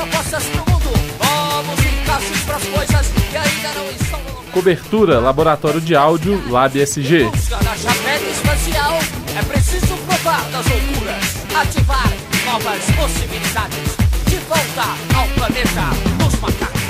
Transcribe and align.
propostas 0.00 0.44
pro 0.44 0.60
mundo, 0.60 0.90
novos 1.18 1.78
encaixes 1.84 2.42
pras 2.44 2.64
coisas 2.64 3.06
que 3.08 3.36
ainda 3.36 3.78
não 3.78 3.90
estão 3.90 4.20
no 4.22 4.50
Cobertura 4.50 5.20
Laboratório 5.20 5.80
de 5.80 5.94
Áudio 5.94 6.42
Lab 6.50 6.80
SG. 6.80 7.24
Busca 7.24 7.56
da 7.56 7.76
chapéu 7.76 8.30
espacial, 8.30 8.98
é 9.38 9.42
preciso 9.42 9.94
provar 10.06 10.42
das 10.50 10.66
loucuras, 10.66 11.46
ativar 11.54 12.08
novas 12.46 12.84
possibilidades, 12.96 13.96
de 14.26 14.36
volta 14.48 15.18
ao 15.18 15.28
planeta 15.34 16.24
dos 16.24 16.40
macacos. 16.40 16.80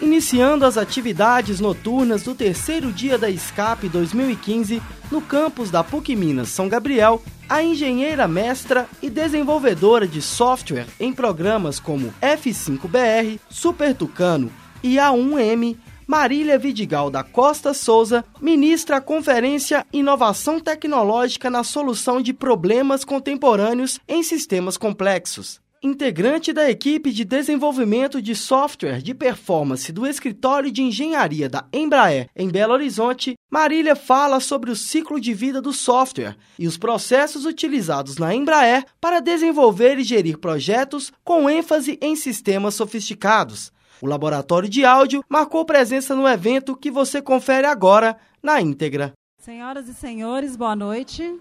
Iniciando 0.00 0.64
as 0.64 0.76
atividades 0.76 1.58
noturnas 1.58 2.22
do 2.22 2.36
terceiro 2.36 2.92
dia 2.92 3.18
da 3.18 3.30
SCAP 3.32 3.88
2015 3.88 4.80
no 5.10 5.20
campus 5.20 5.72
da 5.72 5.82
PUC 5.82 6.14
Minas 6.14 6.50
São 6.50 6.68
Gabriel, 6.68 7.20
a 7.50 7.64
engenheira 7.64 8.28
mestra 8.28 8.88
e 9.02 9.10
desenvolvedora 9.10 10.06
de 10.06 10.22
software 10.22 10.86
em 11.00 11.12
programas 11.12 11.80
como 11.80 12.14
F5BR, 12.22 13.40
Super 13.50 13.92
Tucano 13.92 14.52
e 14.84 14.94
A1M, 14.94 15.76
Marília 16.06 16.56
Vidigal 16.56 17.10
da 17.10 17.24
Costa 17.24 17.74
Souza 17.74 18.24
ministra 18.40 18.98
a 18.98 19.00
conferência 19.00 19.84
Inovação 19.92 20.60
Tecnológica 20.60 21.50
na 21.50 21.64
Solução 21.64 22.22
de 22.22 22.32
Problemas 22.32 23.04
Contemporâneos 23.04 23.98
em 24.08 24.22
Sistemas 24.22 24.76
Complexos. 24.76 25.60
Integrante 25.82 26.52
da 26.52 26.68
equipe 26.70 27.10
de 27.10 27.24
desenvolvimento 27.24 28.20
de 28.20 28.36
software 28.36 29.00
de 29.00 29.14
performance 29.14 29.90
do 29.90 30.06
escritório 30.06 30.70
de 30.70 30.82
engenharia 30.82 31.48
da 31.48 31.64
Embraer 31.72 32.28
em 32.36 32.50
Belo 32.50 32.74
Horizonte, 32.74 33.34
Marília 33.50 33.96
fala 33.96 34.40
sobre 34.40 34.70
o 34.70 34.76
ciclo 34.76 35.18
de 35.18 35.32
vida 35.32 35.58
do 35.58 35.72
software 35.72 36.36
e 36.58 36.66
os 36.66 36.76
processos 36.76 37.46
utilizados 37.46 38.18
na 38.18 38.34
Embraer 38.34 38.84
para 39.00 39.20
desenvolver 39.20 39.98
e 39.98 40.04
gerir 40.04 40.36
projetos 40.36 41.10
com 41.24 41.48
ênfase 41.48 41.98
em 42.02 42.14
sistemas 42.14 42.74
sofisticados. 42.74 43.72
O 44.02 44.06
laboratório 44.06 44.68
de 44.68 44.84
áudio 44.84 45.24
marcou 45.30 45.64
presença 45.64 46.14
no 46.14 46.28
evento 46.28 46.76
que 46.76 46.90
você 46.90 47.22
confere 47.22 47.66
agora 47.66 48.18
na 48.42 48.60
íntegra. 48.60 49.14
Senhoras 49.38 49.88
e 49.88 49.94
senhores, 49.94 50.56
boa 50.56 50.76
noite. 50.76 51.40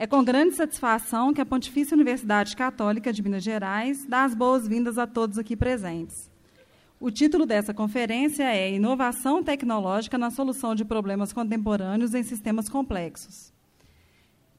É 0.00 0.06
com 0.06 0.22
grande 0.22 0.54
satisfação 0.54 1.34
que 1.34 1.40
a 1.40 1.44
Pontifícia 1.44 1.96
Universidade 1.96 2.54
Católica 2.54 3.12
de 3.12 3.20
Minas 3.20 3.42
Gerais 3.42 4.06
dá 4.06 4.22
as 4.22 4.32
boas-vindas 4.32 4.96
a 4.96 5.08
todos 5.08 5.38
aqui 5.38 5.56
presentes. 5.56 6.30
O 7.00 7.10
título 7.10 7.44
dessa 7.44 7.74
conferência 7.74 8.44
é 8.44 8.72
Inovação 8.72 9.42
Tecnológica 9.42 10.16
na 10.16 10.30
Solução 10.30 10.72
de 10.72 10.84
Problemas 10.84 11.32
Contemporâneos 11.32 12.14
em 12.14 12.22
Sistemas 12.22 12.68
Complexos. 12.68 13.52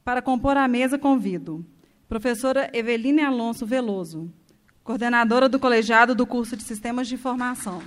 Para 0.04 0.20
compor 0.20 0.58
a 0.58 0.68
mesa, 0.68 0.98
convido 0.98 1.64
professora 2.06 2.70
Eveline 2.74 3.22
Alonso 3.22 3.64
Veloso, 3.64 4.30
coordenadora 4.84 5.48
do 5.48 5.58
colegiado 5.58 6.14
do 6.14 6.26
curso 6.26 6.54
de 6.54 6.64
Sistemas 6.64 7.08
de 7.08 7.14
Informação. 7.14 7.80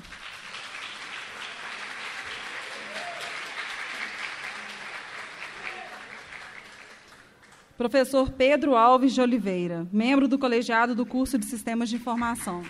Professor 7.83 8.31
Pedro 8.31 8.77
Alves 8.77 9.13
de 9.13 9.19
Oliveira, 9.19 9.85
membro 9.91 10.25
do 10.25 10.39
colegiado 10.39 10.95
do 10.95 11.05
curso 11.05 11.37
de 11.37 11.45
Sistemas 11.45 11.89
de 11.89 11.97
Informação. 11.97 12.63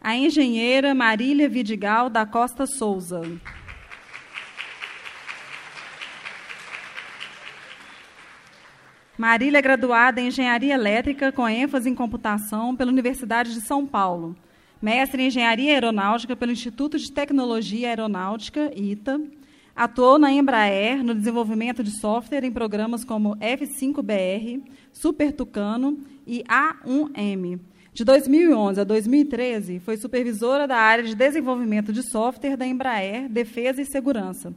A 0.00 0.16
engenheira 0.16 0.94
Marília 0.94 1.50
Vidigal 1.50 2.08
da 2.08 2.24
Costa 2.24 2.64
Souza. 2.66 3.20
Marília 9.18 9.58
é 9.58 9.62
graduada 9.62 10.18
em 10.22 10.28
Engenharia 10.28 10.72
Elétrica 10.72 11.30
com 11.30 11.46
ênfase 11.46 11.90
em 11.90 11.94
computação 11.94 12.74
pela 12.74 12.90
Universidade 12.90 13.52
de 13.52 13.60
São 13.60 13.86
Paulo. 13.86 14.34
Mestre 14.80 15.22
em 15.22 15.26
Engenharia 15.26 15.72
Aeronáutica 15.72 16.36
pelo 16.36 16.52
Instituto 16.52 16.98
de 16.98 17.10
Tecnologia 17.10 17.88
Aeronáutica, 17.88 18.70
ITA. 18.76 19.20
Atuou 19.74 20.18
na 20.18 20.30
Embraer 20.30 21.02
no 21.02 21.14
desenvolvimento 21.14 21.82
de 21.82 21.90
software 21.98 22.44
em 22.44 22.52
programas 22.52 23.04
como 23.04 23.36
F5BR, 23.36 24.62
Super 24.92 25.32
Tucano 25.32 25.98
e 26.26 26.44
A1M. 26.44 27.58
De 27.92 28.04
2011 28.04 28.80
a 28.80 28.84
2013, 28.84 29.78
foi 29.78 29.96
supervisora 29.96 30.66
da 30.66 30.76
área 30.76 31.04
de 31.04 31.14
desenvolvimento 31.14 31.92
de 31.92 32.02
software 32.02 32.56
da 32.56 32.66
Embraer, 32.66 33.28
Defesa 33.28 33.80
e 33.80 33.86
Segurança. 33.86 34.52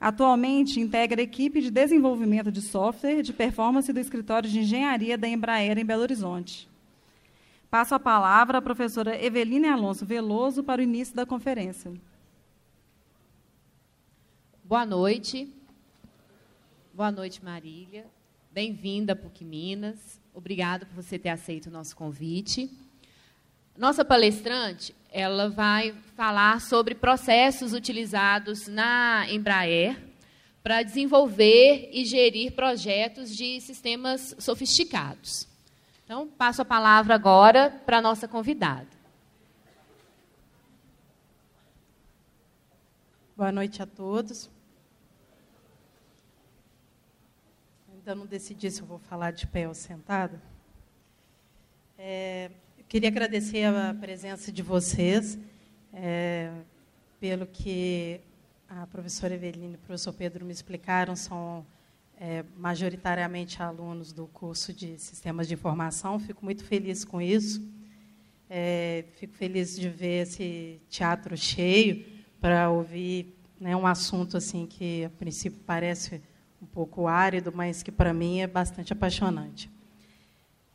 Atualmente 0.00 0.80
integra 0.80 1.20
a 1.20 1.24
equipe 1.24 1.60
de 1.60 1.70
desenvolvimento 1.70 2.52
de 2.52 2.62
software 2.62 3.22
de 3.22 3.32
performance 3.32 3.92
do 3.92 4.00
escritório 4.00 4.48
de 4.48 4.60
engenharia 4.60 5.18
da 5.18 5.28
Embraer 5.28 5.76
em 5.76 5.84
Belo 5.84 6.02
Horizonte. 6.02 6.68
Passo 7.70 7.94
a 7.94 8.00
palavra 8.00 8.58
à 8.58 8.62
professora 8.62 9.22
Eveline 9.22 9.68
Alonso 9.68 10.06
Veloso 10.06 10.64
para 10.64 10.80
o 10.80 10.84
início 10.84 11.14
da 11.14 11.26
conferência. 11.26 11.92
Boa 14.64 14.86
noite. 14.86 15.52
Boa 16.94 17.12
noite, 17.12 17.44
Marília. 17.44 18.06
Bem-vinda 18.50 19.12
a 19.12 19.16
PUC 19.16 19.44
Minas. 19.44 20.18
Obrigada 20.32 20.86
por 20.86 20.94
você 20.94 21.18
ter 21.18 21.28
aceito 21.28 21.66
o 21.66 21.70
nosso 21.70 21.94
convite. 21.94 22.70
Nossa 23.76 24.02
palestrante, 24.02 24.94
ela 25.12 25.50
vai 25.50 25.94
falar 26.16 26.62
sobre 26.62 26.94
processos 26.94 27.74
utilizados 27.74 28.66
na 28.66 29.26
Embraer 29.30 30.02
para 30.62 30.82
desenvolver 30.82 31.90
e 31.92 32.06
gerir 32.06 32.52
projetos 32.52 33.36
de 33.36 33.60
sistemas 33.60 34.34
sofisticados. 34.38 35.46
Então, 36.08 36.26
passo 36.26 36.62
a 36.62 36.64
palavra 36.64 37.14
agora 37.14 37.68
para 37.84 37.98
a 37.98 38.00
nossa 38.00 38.26
convidada. 38.26 38.88
Boa 43.36 43.52
noite 43.52 43.82
a 43.82 43.86
todos. 43.86 44.48
Ainda 47.92 48.14
não 48.14 48.24
decidi 48.24 48.70
se 48.70 48.80
eu 48.80 48.86
vou 48.86 48.98
falar 48.98 49.32
de 49.32 49.46
pé 49.46 49.68
ou 49.68 49.74
sentada. 49.74 50.40
É, 51.98 52.52
eu 52.78 52.86
queria 52.88 53.10
agradecer 53.10 53.64
a 53.66 53.92
presença 53.92 54.50
de 54.50 54.62
vocês, 54.62 55.38
é, 55.92 56.50
pelo 57.20 57.46
que 57.46 58.18
a 58.66 58.86
professora 58.86 59.34
Eveline 59.34 59.74
e 59.74 59.76
o 59.76 59.80
professor 59.80 60.14
Pedro 60.14 60.46
me 60.46 60.52
explicaram, 60.54 61.14
são 61.14 61.66
é, 62.20 62.44
majoritariamente 62.56 63.62
alunos 63.62 64.12
do 64.12 64.26
curso 64.26 64.72
de 64.72 64.98
Sistemas 64.98 65.46
de 65.46 65.54
Informação. 65.54 66.18
Fico 66.18 66.44
muito 66.44 66.64
feliz 66.64 67.04
com 67.04 67.20
isso. 67.20 67.62
É, 68.50 69.04
fico 69.18 69.34
feliz 69.34 69.76
de 69.76 69.88
ver 69.88 70.22
esse 70.22 70.80
teatro 70.88 71.36
cheio 71.36 72.04
para 72.40 72.70
ouvir 72.70 73.36
né, 73.60 73.76
um 73.76 73.86
assunto 73.86 74.36
assim 74.36 74.66
que, 74.66 75.04
a 75.04 75.10
princípio, 75.10 75.60
parece 75.64 76.20
um 76.60 76.66
pouco 76.66 77.06
árido, 77.06 77.52
mas 77.54 77.82
que, 77.82 77.92
para 77.92 78.12
mim, 78.12 78.40
é 78.40 78.46
bastante 78.46 78.92
apaixonante. 78.92 79.70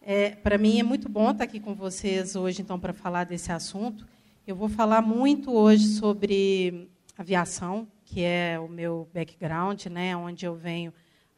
É, 0.01 0.31
para 0.31 0.57
mim, 0.57 0.79
é 0.79 0.83
muito 0.83 1.09
bom 1.09 1.31
estar 1.31 1.43
aqui 1.43 1.59
com 1.59 1.73
vocês 1.73 2.35
hoje, 2.35 2.61
então, 2.61 2.79
para 2.79 2.93
falar 2.93 3.25
desse 3.25 3.51
assunto. 3.51 4.07
Eu 4.45 4.55
vou 4.55 4.69
falar 4.69 5.01
muito 5.01 5.51
hoje 5.51 5.87
sobre 5.87 6.89
aviação, 7.17 7.87
que 8.05 8.21
é 8.21 8.59
o 8.59 8.67
meu 8.67 9.09
background, 9.13 9.85
né, 9.87 10.15
onde 10.15 10.45
eu 10.45 10.55
venho 10.55 10.93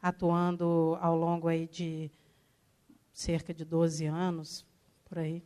atuando 0.08 0.96
ao 1.00 1.16
longo 1.16 1.48
aí 1.48 1.66
de 1.66 2.10
cerca 3.12 3.52
de 3.52 3.64
12 3.64 4.06
anos, 4.06 4.64
por 5.04 5.18
aí. 5.18 5.42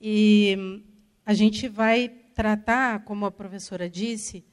E 0.00 0.84
a 1.26 1.34
gente 1.34 1.66
vai 1.66 2.08
tratar, 2.08 3.04
como 3.04 3.26
a 3.26 3.30
professora 3.30 3.90
disse, 3.90 4.44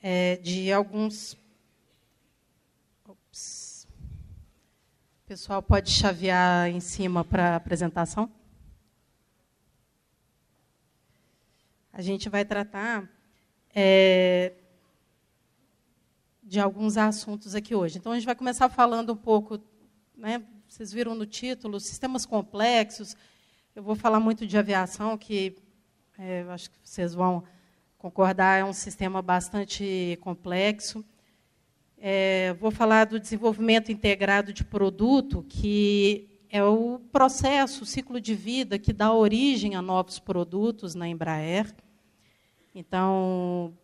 é, 0.00 0.36
de 0.36 0.72
alguns. 0.72 1.36
Ops. 3.04 3.88
O 5.24 5.26
pessoal 5.26 5.60
pode 5.60 5.90
chavear 5.90 6.68
em 6.68 6.78
cima 6.78 7.24
para 7.24 7.54
a 7.54 7.56
apresentação? 7.56 8.30
A 11.92 12.00
gente 12.00 12.28
vai 12.28 12.44
tratar 12.44 13.10
é, 13.74 14.52
de 16.46 16.60
alguns 16.60 16.96
assuntos 16.96 17.56
aqui 17.56 17.74
hoje. 17.74 17.98
Então, 17.98 18.12
a 18.12 18.14
gente 18.14 18.24
vai 18.24 18.36
começar 18.36 18.68
falando 18.68 19.12
um 19.12 19.16
pouco, 19.16 19.60
né, 20.16 20.44
vocês 20.68 20.92
viram 20.92 21.12
no 21.12 21.26
título, 21.26 21.80
sistemas 21.80 22.24
complexos. 22.24 23.16
Eu 23.74 23.82
vou 23.82 23.96
falar 23.96 24.20
muito 24.20 24.46
de 24.46 24.56
aviação, 24.56 25.18
que 25.18 25.56
é, 26.16 26.42
acho 26.48 26.70
que 26.70 26.76
vocês 26.84 27.14
vão 27.14 27.42
concordar, 27.98 28.60
é 28.60 28.64
um 28.64 28.72
sistema 28.72 29.20
bastante 29.20 30.16
complexo. 30.20 31.04
É, 31.98 32.54
vou 32.60 32.70
falar 32.70 33.06
do 33.06 33.18
desenvolvimento 33.18 33.90
integrado 33.90 34.52
de 34.52 34.62
produto, 34.62 35.44
que 35.48 36.28
é 36.48 36.62
o 36.62 37.00
processo, 37.10 37.82
o 37.82 37.86
ciclo 37.86 38.20
de 38.20 38.34
vida 38.34 38.78
que 38.78 38.92
dá 38.92 39.12
origem 39.12 39.74
a 39.74 39.82
novos 39.82 40.20
produtos 40.20 40.94
na 40.94 41.08
Embraer. 41.08 41.74
Então, 42.72 43.76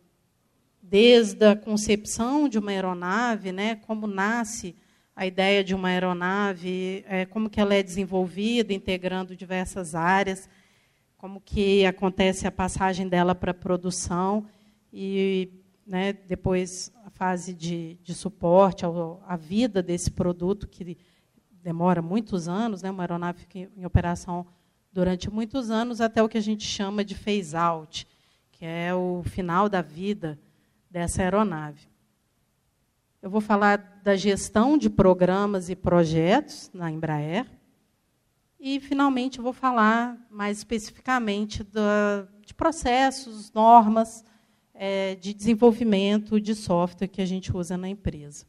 desde 0.93 1.43
a 1.43 1.55
concepção 1.55 2.47
de 2.47 2.59
uma 2.59 2.69
aeronave, 2.69 3.51
né, 3.51 3.77
como 3.77 4.05
nasce 4.05 4.75
a 5.15 5.25
ideia 5.25 5.63
de 5.63 5.73
uma 5.73 5.87
aeronave, 5.87 7.03
é, 7.07 7.25
como 7.25 7.49
que 7.49 7.59
ela 7.59 7.73
é 7.73 7.81
desenvolvida, 7.81 8.71
integrando 8.71 9.35
diversas 9.35 9.95
áreas, 9.95 10.47
como 11.17 11.41
que 11.41 11.83
acontece 11.83 12.45
a 12.45 12.51
passagem 12.51 13.07
dela 13.07 13.33
para 13.33 13.49
a 13.49 13.55
produção 13.55 14.45
e 14.93 15.49
né, 15.83 16.13
depois 16.13 16.93
a 17.03 17.09
fase 17.09 17.55
de, 17.55 17.95
de 18.03 18.13
suporte 18.13 18.85
à 19.25 19.35
vida 19.35 19.81
desse 19.81 20.11
produto, 20.11 20.67
que 20.67 20.95
demora 21.63 22.03
muitos 22.03 22.47
anos, 22.47 22.83
né, 22.83 22.91
uma 22.91 23.01
aeronave 23.01 23.39
fica 23.39 23.67
em 23.75 23.83
operação 23.83 24.45
durante 24.91 25.27
muitos 25.27 25.71
anos, 25.71 25.99
até 25.99 26.21
o 26.21 26.29
que 26.29 26.37
a 26.37 26.41
gente 26.41 26.63
chama 26.63 27.03
de 27.03 27.15
phase-out, 27.15 28.07
que 28.51 28.63
é 28.63 28.93
o 28.93 29.23
final 29.23 29.67
da 29.67 29.81
vida 29.81 30.37
dessa 30.93 31.23
aeronave. 31.23 31.89
Eu 33.19 33.27
vou 33.27 33.41
falar 33.41 33.99
da 34.03 34.15
gestão 34.15 34.77
de 34.77 34.91
programas 34.91 35.67
e 35.67 35.75
projetos 35.75 36.69
na 36.71 36.91
Embraer. 36.91 37.49
E, 38.59 38.79
finalmente, 38.79 39.41
vou 39.41 39.53
falar 39.53 40.15
mais 40.29 40.59
especificamente 40.59 41.63
da, 41.63 42.27
de 42.45 42.53
processos, 42.53 43.51
normas 43.51 44.23
é, 44.71 45.15
de 45.15 45.33
desenvolvimento 45.33 46.39
de 46.39 46.53
software 46.53 47.07
que 47.07 47.23
a 47.23 47.25
gente 47.25 47.55
usa 47.55 47.75
na 47.75 47.89
empresa. 47.89 48.45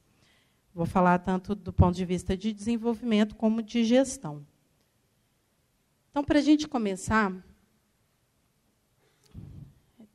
Vou 0.75 0.85
falar 0.85 1.21
tanto 1.21 1.55
do 1.55 1.73
ponto 1.73 1.97
de 1.97 2.05
vista 2.05 2.37
de 2.37 2.53
desenvolvimento 2.53 3.35
como 3.37 3.63
de 3.63 3.85
gestão. 3.85 4.47
Então, 6.11 6.23
para 6.23 6.41
a 6.41 6.43
gente 6.43 6.69
começar, 6.69 7.33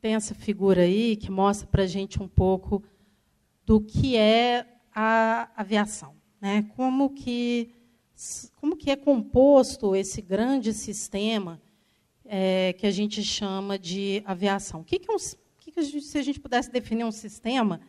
tem 0.00 0.14
essa 0.14 0.34
figura 0.34 0.82
aí 0.82 1.16
que 1.16 1.30
mostra 1.30 1.66
para 1.66 1.82
a 1.82 1.86
gente 1.86 2.22
um 2.22 2.28
pouco 2.28 2.82
do 3.66 3.80
que 3.80 4.16
é 4.16 4.66
a 4.94 5.50
aviação, 5.54 6.14
né? 6.40 6.62
Como 6.74 7.10
que 7.10 7.74
como 8.56 8.76
que 8.76 8.90
é 8.90 8.96
composto 8.96 9.96
esse 9.96 10.20
grande 10.20 10.74
sistema 10.74 11.60
é, 12.24 12.74
que 12.74 12.86
a 12.86 12.90
gente 12.90 13.22
chama 13.22 13.78
de 13.78 14.22
aviação? 14.26 14.80
O 14.80 14.84
que, 14.84 14.98
que, 14.98 15.10
é 15.10 15.14
um, 15.14 15.18
que, 15.58 15.72
que 15.72 15.80
a 15.80 15.82
gente, 15.82 16.02
se 16.02 16.18
a 16.18 16.22
gente 16.22 16.38
pudesse 16.38 16.70
definir 16.70 17.04
um 17.04 17.12
sistema, 17.12 17.80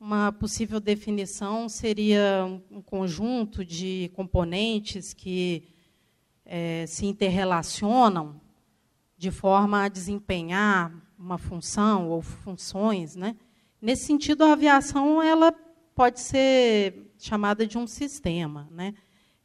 uma 0.00 0.32
possível 0.32 0.80
definição 0.80 1.68
seria 1.68 2.46
um 2.70 2.80
conjunto 2.80 3.62
de 3.62 4.10
componentes 4.14 5.12
que 5.12 5.68
é, 6.46 6.86
se 6.86 7.04
interrelacionam 7.04 8.40
de 9.18 9.30
forma 9.30 9.84
a 9.84 9.88
desempenhar 9.88 10.90
uma 11.20 11.36
função 11.36 12.08
ou 12.08 12.22
funções, 12.22 13.14
né? 13.14 13.36
Nesse 13.80 14.06
sentido, 14.06 14.42
a 14.42 14.52
aviação 14.52 15.22
ela 15.22 15.52
pode 15.94 16.18
ser 16.20 17.12
chamada 17.18 17.66
de 17.66 17.76
um 17.76 17.86
sistema. 17.86 18.66
Né? 18.70 18.94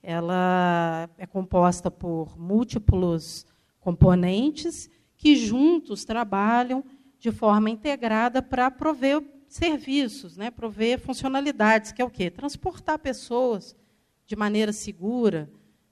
Ela 0.01 1.10
é 1.18 1.25
composta 1.25 1.92
por 1.92 2.39
múltiplos 2.39 3.45
componentes 3.80 4.89
que 5.18 5.36
juntos 5.36 6.06
trabalham 6.06 6.83
de 7.19 7.31
forma 7.31 7.69
integrada 7.69 8.42
para 8.42 8.71
prover 8.71 9.21
serviços, 9.48 10.38
né? 10.38 10.50
prover 10.50 11.00
funcionalidades, 11.00 11.92
que 11.92 12.01
é 12.01 12.06
o 12.06 12.10
quê? 12.10 12.30
Transportar 12.30 13.00
pessoas 13.00 13.75
de 14.25 14.36
maneira 14.36 14.71
segura, 14.71 15.50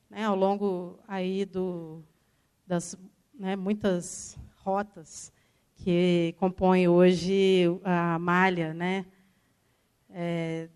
né? 0.10 0.24
ao 0.24 0.36
longo 0.36 1.00
aí 1.08 1.46
do, 1.46 2.04
das 2.66 2.98
né, 3.34 3.56
muitas 3.56 4.38
rotas 4.58 5.32
que 5.76 6.36
compõe 6.40 6.88
hoje 6.88 7.66
a 7.84 8.18
malha 8.20 8.74
né, 8.74 9.06
é, 10.10 10.70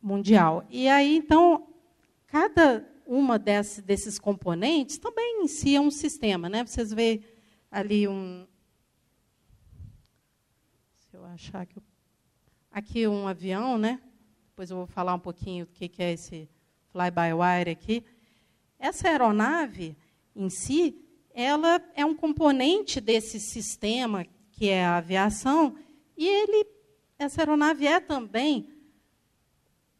mundial. 0.00 0.64
E 0.70 0.88
aí, 0.88 1.16
então, 1.16 1.68
cada 2.26 2.84
uma 3.06 3.38
desse, 3.38 3.80
desses 3.80 4.18
componentes 4.18 4.98
também 4.98 5.42
em 5.42 5.48
si 5.48 5.76
é 5.76 5.80
um 5.80 5.90
sistema. 5.90 6.48
Né? 6.48 6.64
Vocês 6.64 6.92
veem 6.92 7.24
ali 7.70 8.08
um. 8.08 8.46
Se 10.98 11.16
eu 11.16 11.24
achar 11.24 11.66
que. 11.66 11.80
Aqui 12.70 13.06
um 13.08 13.26
avião, 13.26 13.78
né? 13.78 14.00
Depois 14.48 14.70
eu 14.70 14.76
vou 14.76 14.86
falar 14.86 15.14
um 15.14 15.18
pouquinho 15.18 15.64
do 15.64 15.72
que 15.72 15.90
é 16.02 16.12
esse 16.12 16.48
fly-by-wire 16.90 17.70
aqui. 17.70 18.04
Essa 18.78 19.08
aeronave 19.08 19.96
em 20.34 20.50
si, 20.50 21.05
ela 21.38 21.82
é 21.94 22.02
um 22.02 22.14
componente 22.14 22.98
desse 22.98 23.38
sistema 23.38 24.24
que 24.52 24.70
é 24.70 24.82
a 24.82 24.96
aviação, 24.96 25.76
e 26.16 26.26
ele, 26.26 26.66
essa 27.18 27.42
aeronave 27.42 27.86
é 27.86 28.00
também 28.00 28.70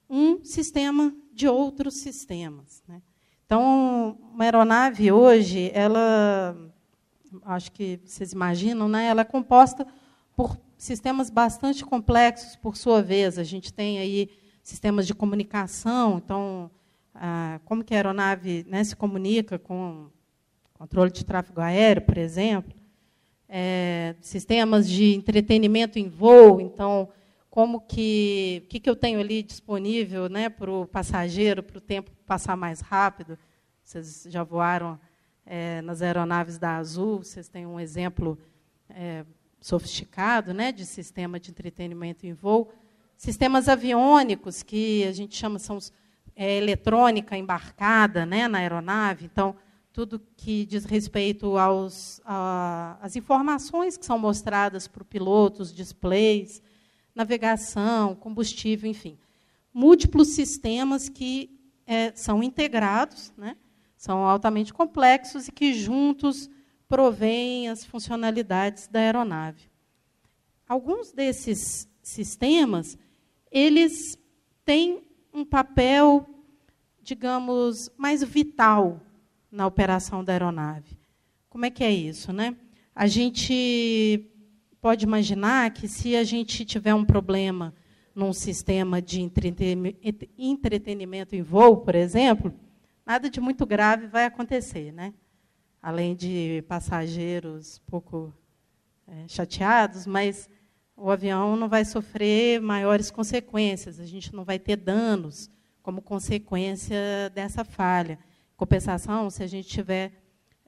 um 0.08 0.42
sistema 0.42 1.14
de 1.30 1.46
outros 1.46 1.98
sistemas. 1.98 2.82
Né? 2.88 3.02
Então, 3.44 4.18
uma 4.32 4.44
aeronave 4.44 5.12
hoje, 5.12 5.70
ela, 5.74 6.56
acho 7.44 7.70
que 7.70 8.00
vocês 8.02 8.32
imaginam, 8.32 8.88
né? 8.88 9.06
ela 9.06 9.20
é 9.20 9.24
composta 9.24 9.86
por 10.34 10.58
sistemas 10.78 11.28
bastante 11.28 11.84
complexos, 11.84 12.56
por 12.56 12.78
sua 12.78 13.02
vez. 13.02 13.38
A 13.38 13.44
gente 13.44 13.74
tem 13.74 13.98
aí 13.98 14.30
sistemas 14.62 15.06
de 15.06 15.14
comunicação, 15.14 16.16
então, 16.16 16.70
ah, 17.14 17.60
como 17.66 17.84
que 17.84 17.92
a 17.92 17.98
aeronave 17.98 18.64
né, 18.66 18.82
se 18.82 18.96
comunica 18.96 19.58
com 19.58 20.08
controle 20.76 21.10
de 21.10 21.24
tráfego 21.24 21.60
aéreo, 21.60 22.02
por 22.02 22.18
exemplo, 22.18 22.74
é, 23.48 24.14
sistemas 24.20 24.88
de 24.88 25.14
entretenimento 25.14 25.98
em 25.98 26.08
voo, 26.08 26.60
então 26.60 27.08
como 27.48 27.80
que 27.80 28.62
o 28.64 28.68
que, 28.68 28.80
que 28.80 28.90
eu 28.90 28.94
tenho 28.94 29.18
ali 29.18 29.42
disponível, 29.42 30.28
né, 30.28 30.48
para 30.50 30.70
o 30.70 30.86
passageiro, 30.86 31.62
para 31.62 31.78
o 31.78 31.80
tempo 31.80 32.10
passar 32.26 32.56
mais 32.56 32.80
rápido. 32.80 33.38
Vocês 33.82 34.26
já 34.28 34.42
voaram 34.42 34.98
é, 35.46 35.80
nas 35.80 36.02
aeronaves 36.02 36.58
da 36.58 36.76
Azul, 36.76 37.18
vocês 37.18 37.48
têm 37.48 37.66
um 37.66 37.80
exemplo 37.80 38.38
é, 38.90 39.24
sofisticado, 39.60 40.52
né, 40.52 40.70
de 40.72 40.84
sistema 40.84 41.40
de 41.40 41.50
entretenimento 41.50 42.26
em 42.26 42.34
voo. 42.34 42.70
Sistemas 43.16 43.68
aviônicos 43.68 44.62
que 44.62 45.04
a 45.04 45.12
gente 45.12 45.34
chama 45.34 45.58
são 45.58 45.78
é, 46.34 46.58
eletrônica 46.58 47.34
embarcada, 47.36 48.26
né, 48.26 48.46
na 48.46 48.58
aeronave. 48.58 49.24
Então 49.24 49.56
tudo 49.96 50.20
que 50.36 50.66
diz 50.66 50.84
respeito 50.84 51.56
aos, 51.56 52.20
a, 52.22 52.98
às 53.00 53.16
informações 53.16 53.96
que 53.96 54.04
são 54.04 54.18
mostradas 54.18 54.86
para 54.86 55.02
o 55.02 55.06
piloto, 55.06 55.64
displays, 55.64 56.62
navegação, 57.14 58.14
combustível, 58.14 58.90
enfim. 58.90 59.18
Múltiplos 59.72 60.34
sistemas 60.34 61.08
que 61.08 61.58
é, 61.86 62.12
são 62.14 62.42
integrados, 62.42 63.32
né, 63.38 63.56
são 63.96 64.18
altamente 64.18 64.70
complexos 64.70 65.48
e 65.48 65.52
que 65.52 65.72
juntos 65.72 66.50
provêm 66.86 67.70
as 67.70 67.82
funcionalidades 67.82 68.88
da 68.88 69.00
aeronave. 69.00 69.70
Alguns 70.68 71.10
desses 71.10 71.88
sistemas, 72.02 72.98
eles 73.50 74.18
têm 74.62 75.08
um 75.32 75.42
papel, 75.42 76.28
digamos, 77.02 77.90
mais 77.96 78.22
vital 78.22 79.00
na 79.50 79.66
operação 79.66 80.24
da 80.24 80.32
aeronave. 80.32 80.98
Como 81.48 81.64
é 81.64 81.70
que 81.70 81.82
é 81.82 81.90
isso, 81.90 82.32
né? 82.32 82.54
A 82.94 83.06
gente 83.06 84.30
pode 84.80 85.04
imaginar 85.04 85.72
que 85.72 85.88
se 85.88 86.14
a 86.16 86.24
gente 86.24 86.64
tiver 86.64 86.94
um 86.94 87.04
problema 87.04 87.74
num 88.14 88.32
sistema 88.32 89.02
de 89.02 89.20
entretenimento 89.20 91.36
em 91.36 91.42
voo, 91.42 91.76
por 91.78 91.94
exemplo, 91.94 92.54
nada 93.04 93.28
de 93.28 93.40
muito 93.40 93.66
grave 93.66 94.06
vai 94.06 94.24
acontecer, 94.24 94.92
né? 94.92 95.12
Além 95.82 96.16
de 96.16 96.64
passageiros 96.66 97.78
pouco 97.86 98.32
é, 99.06 99.28
chateados, 99.28 100.06
mas 100.06 100.48
o 100.96 101.10
avião 101.10 101.56
não 101.56 101.68
vai 101.68 101.84
sofrer 101.84 102.60
maiores 102.60 103.10
consequências, 103.10 104.00
a 104.00 104.06
gente 104.06 104.34
não 104.34 104.44
vai 104.44 104.58
ter 104.58 104.76
danos 104.76 105.50
como 105.82 106.00
consequência 106.00 106.96
dessa 107.34 107.64
falha. 107.64 108.18
Compensação, 108.56 109.28
se 109.30 109.42
a 109.42 109.46
gente 109.46 109.68
tiver 109.68 110.12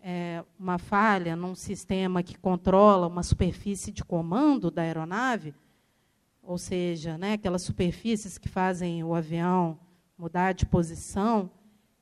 é, 0.03 0.45
uma 0.59 0.79
falha 0.79 1.35
num 1.35 1.55
sistema 1.55 2.23
que 2.23 2.39
controla 2.39 3.07
uma 3.07 3.23
superfície 3.23 3.91
de 3.91 4.05
comando 4.05 4.71
da 4.71 4.83
aeronave, 4.83 5.55
ou 6.43 6.59
seja, 6.59 7.17
né, 7.19 7.35
aquelas 7.35 7.63
superfícies 7.63 8.39
que 8.39 8.49
fazem 8.49 9.03
o 9.03 9.15
avião 9.15 9.79
mudar 10.17 10.53
de 10.53 10.67
posição, 10.67 11.51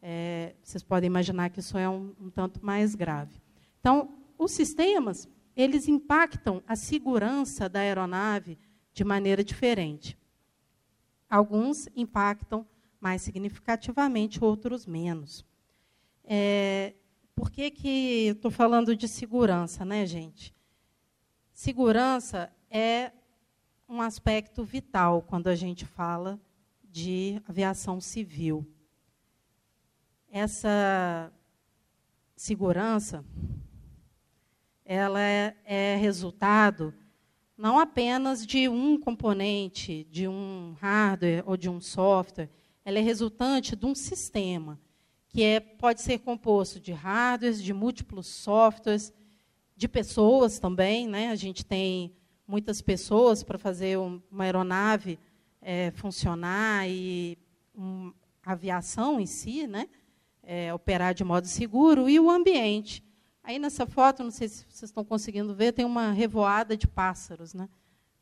é, 0.01 0.55
vocês 0.63 0.83
podem 0.83 1.07
imaginar 1.07 1.51
que 1.51 1.61
isso 1.61 1.77
é 1.77 1.89
um, 1.89 2.15
um 2.21 2.31
tanto 2.31 2.65
mais 2.65 2.95
grave. 2.95 3.41
Então, 3.81 4.11
os 4.39 4.53
sistemas 4.53 5.29
eles 5.57 5.89
impactam 5.89 6.63
a 6.67 6.77
segurança 6.77 7.69
da 7.69 7.81
aeronave 7.81 8.59
de 8.93 9.05
maneira 9.05 9.43
diferente. 9.43 10.19
Alguns 11.29 11.89
impactam 11.97 12.67
mais 13.01 13.23
significativamente, 13.23 14.43
outros 14.45 14.87
menos. 14.87 15.45
É, 16.29 16.95
por 17.37 17.51
que, 17.51 17.71
que 17.71 18.29
estou 18.29 18.51
falando 18.51 18.97
de 18.97 19.07
segurança, 19.07 19.85
né, 19.85 20.05
gente? 20.05 20.53
Segurança 21.53 22.53
é 22.69 23.13
um 23.89 24.01
aspecto 24.01 24.65
vital 24.65 25.23
quando 25.23 25.47
a 25.47 25.55
gente 25.55 25.87
fala 25.87 26.41
de 26.83 27.41
aviação 27.47 28.01
civil. 28.01 28.67
Essa 30.29 31.33
segurança 32.35 33.25
ela 34.85 35.21
é, 35.21 35.57
é 35.65 35.97
resultado 35.97 36.93
não 37.57 37.79
apenas 37.79 38.45
de 38.45 38.69
um 38.69 38.99
componente, 38.99 40.05
de 40.11 40.27
um 40.27 40.75
hardware 40.81 41.43
ou 41.47 41.57
de 41.57 41.71
um 41.71 41.81
software, 41.81 42.51
ela 42.85 42.99
é 42.99 43.03
resultante 43.03 43.77
de 43.77 43.87
um 43.87 43.95
sistema 43.95 44.79
que 45.29 45.43
é, 45.43 45.61
pode 45.61 46.01
ser 46.01 46.19
composto 46.19 46.81
de 46.81 46.93
hardwares, 46.93 47.63
de 47.63 47.73
múltiplos 47.73 48.27
softwares, 48.27 49.13
de 49.77 49.89
pessoas 49.89 50.59
também. 50.59 51.07
Né? 51.07 51.31
A 51.31 51.35
gente 51.35 51.65
tem 51.65 52.15
muitas 52.47 52.81
pessoas 52.81 53.43
para 53.43 53.59
fazer 53.59 53.99
uma 53.99 54.45
aeronave 54.45 55.19
é, 55.61 55.91
funcionar 55.91 56.89
e 56.89 57.37
a 58.45 58.53
aviação 58.53 59.21
em 59.21 59.27
si, 59.27 59.67
né? 59.67 59.89
É, 60.43 60.73
operar 60.73 61.13
de 61.13 61.25
modo 61.25 61.49
seguro, 61.49 62.09
e 62.09 62.21
o 62.21 62.31
ambiente. 62.31 63.03
Aí 63.43 63.59
nessa 63.59 63.85
foto, 63.85 64.23
não 64.23 64.31
sei 64.31 64.49
se 64.49 64.65
vocês 64.69 64.91
estão 64.91 65.05
conseguindo 65.05 65.55
ver, 65.55 65.73
tem 65.73 65.85
uma 65.85 66.13
revoada 66.13 66.77
de 66.77 66.87
pássaros. 66.87 67.53
Né? 67.53 67.69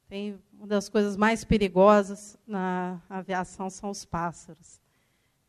Tem 0.09 0.39
uma 0.53 0.67
das 0.67 0.89
coisas 0.89 1.17
mais 1.17 1.45
perigosas 1.45 2.39
na 2.47 3.01
aviação 3.09 3.69
são 3.69 3.91
os 3.91 4.05
pássaros. 4.05 4.81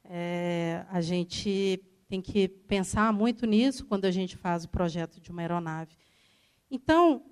É, 0.09 0.85
a 0.89 1.01
gente 1.01 1.83
tem 2.07 2.21
que 2.21 2.47
pensar 2.47 3.11
muito 3.11 3.45
nisso 3.45 3.85
quando 3.85 4.05
a 4.05 4.11
gente 4.11 4.37
faz 4.37 4.63
o 4.63 4.69
projeto 4.69 5.19
de 5.19 5.31
uma 5.31 5.41
aeronave. 5.41 5.95
Então, 6.69 7.23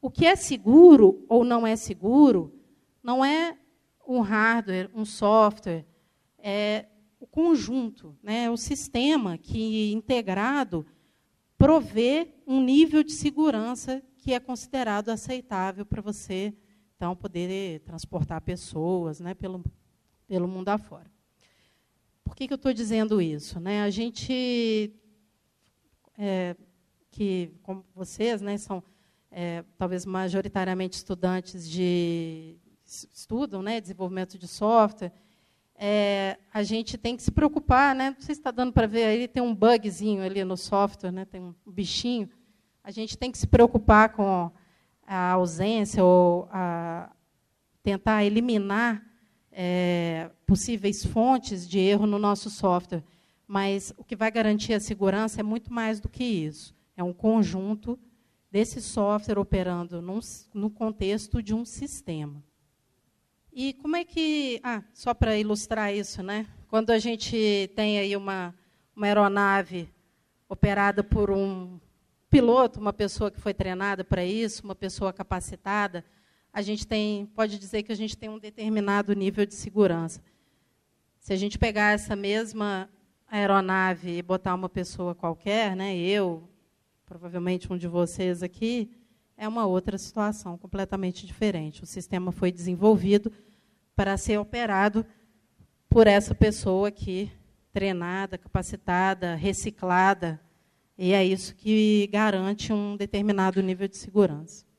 o 0.00 0.10
que 0.10 0.24
é 0.24 0.36
seguro 0.36 1.24
ou 1.28 1.44
não 1.44 1.66
é 1.66 1.76
seguro 1.76 2.54
não 3.02 3.24
é 3.24 3.58
um 4.06 4.20
hardware, 4.20 4.90
um 4.94 5.04
software, 5.04 5.86
é 6.38 6.86
o 7.18 7.26
conjunto, 7.26 8.16
né, 8.22 8.50
o 8.50 8.56
sistema 8.56 9.36
que 9.36 9.92
integrado 9.92 10.86
provê 11.58 12.34
um 12.46 12.62
nível 12.62 13.02
de 13.02 13.12
segurança 13.12 14.02
que 14.16 14.32
é 14.32 14.40
considerado 14.40 15.10
aceitável 15.10 15.84
para 15.84 16.00
você 16.00 16.54
então 16.96 17.14
poder 17.16 17.80
transportar 17.80 18.40
pessoas, 18.42 19.20
né, 19.20 19.34
pelo 19.34 19.62
pelo 20.26 20.46
mundo 20.46 20.68
afora. 20.68 21.10
Por 22.30 22.36
que, 22.36 22.46
que 22.46 22.52
eu 22.52 22.56
estou 22.56 22.72
dizendo 22.72 23.20
isso? 23.20 23.58
Né? 23.58 23.82
A 23.82 23.90
gente 23.90 24.94
é, 26.16 26.54
que 27.10 27.50
como 27.60 27.84
vocês, 27.92 28.40
né, 28.40 28.56
são 28.56 28.84
é, 29.32 29.64
talvez 29.76 30.06
majoritariamente 30.06 30.96
estudantes 30.96 31.68
de 31.68 32.56
estudam, 32.86 33.62
né, 33.62 33.80
desenvolvimento 33.80 34.38
de 34.38 34.46
software, 34.46 35.12
é, 35.74 36.38
a 36.54 36.62
gente 36.62 36.96
tem 36.96 37.16
que 37.16 37.22
se 37.24 37.32
preocupar, 37.32 37.96
né? 37.96 38.10
Não 38.10 38.20
sei 38.20 38.36
se 38.36 38.40
está 38.40 38.52
dando 38.52 38.72
para 38.72 38.86
ver 38.86 39.06
aí, 39.06 39.26
tem 39.26 39.42
um 39.42 39.54
bugzinho 39.54 40.22
ali 40.22 40.44
no 40.44 40.56
software, 40.56 41.10
né? 41.10 41.24
Tem 41.24 41.40
um 41.40 41.54
bichinho. 41.66 42.30
A 42.84 42.92
gente 42.92 43.18
tem 43.18 43.32
que 43.32 43.38
se 43.38 43.46
preocupar 43.46 44.12
com 44.12 44.52
a 45.04 45.32
ausência 45.32 46.04
ou 46.04 46.48
a 46.52 47.10
tentar 47.82 48.22
eliminar 48.24 49.09
é, 49.52 50.30
possíveis 50.46 51.04
fontes 51.04 51.68
de 51.68 51.78
erro 51.78 52.06
no 52.06 52.18
nosso 52.18 52.50
software. 52.50 53.02
Mas 53.46 53.92
o 53.96 54.04
que 54.04 54.14
vai 54.14 54.30
garantir 54.30 54.74
a 54.74 54.80
segurança 54.80 55.40
é 55.40 55.42
muito 55.42 55.72
mais 55.72 56.00
do 56.00 56.08
que 56.08 56.24
isso. 56.24 56.74
É 56.96 57.02
um 57.02 57.12
conjunto 57.12 57.98
desse 58.50 58.80
software 58.80 59.38
operando 59.38 60.00
num, 60.00 60.20
no 60.54 60.70
contexto 60.70 61.42
de 61.42 61.54
um 61.54 61.64
sistema. 61.64 62.42
E 63.52 63.72
como 63.74 63.96
é 63.96 64.04
que. 64.04 64.60
Ah, 64.62 64.82
só 64.94 65.12
para 65.12 65.36
ilustrar 65.36 65.92
isso, 65.92 66.22
né? 66.22 66.46
Quando 66.68 66.90
a 66.90 66.98
gente 66.98 67.70
tem 67.74 67.98
aí 67.98 68.16
uma, 68.16 68.54
uma 68.94 69.06
aeronave 69.06 69.88
operada 70.48 71.02
por 71.02 71.30
um 71.30 71.80
piloto, 72.28 72.78
uma 72.78 72.92
pessoa 72.92 73.30
que 73.30 73.40
foi 73.40 73.52
treinada 73.52 74.04
para 74.04 74.24
isso, 74.24 74.62
uma 74.62 74.74
pessoa 74.74 75.12
capacitada, 75.12 76.04
a 76.52 76.62
gente 76.62 76.86
tem, 76.86 77.26
pode 77.34 77.58
dizer 77.58 77.82
que 77.82 77.92
a 77.92 77.96
gente 77.96 78.16
tem 78.16 78.28
um 78.28 78.38
determinado 78.38 79.14
nível 79.14 79.46
de 79.46 79.54
segurança. 79.54 80.20
Se 81.18 81.32
a 81.32 81.36
gente 81.36 81.58
pegar 81.58 81.92
essa 81.92 82.16
mesma 82.16 82.88
aeronave 83.28 84.18
e 84.18 84.22
botar 84.22 84.54
uma 84.54 84.68
pessoa 84.68 85.14
qualquer, 85.14 85.76
né, 85.76 85.96
eu, 85.96 86.48
provavelmente 87.06 87.72
um 87.72 87.76
de 87.76 87.86
vocês 87.86 88.42
aqui, 88.42 88.90
é 89.36 89.46
uma 89.46 89.66
outra 89.66 89.96
situação 89.96 90.58
completamente 90.58 91.26
diferente. 91.26 91.82
O 91.82 91.86
sistema 91.86 92.32
foi 92.32 92.50
desenvolvido 92.50 93.32
para 93.94 94.16
ser 94.16 94.38
operado 94.38 95.06
por 95.88 96.06
essa 96.06 96.34
pessoa 96.34 96.88
aqui, 96.88 97.30
treinada, 97.72 98.36
capacitada, 98.36 99.34
reciclada, 99.34 100.40
e 100.96 101.12
é 101.12 101.24
isso 101.24 101.54
que 101.54 102.08
garante 102.12 102.72
um 102.72 102.96
determinado 102.96 103.62
nível 103.62 103.88
de 103.88 103.96
segurança. 103.96 104.69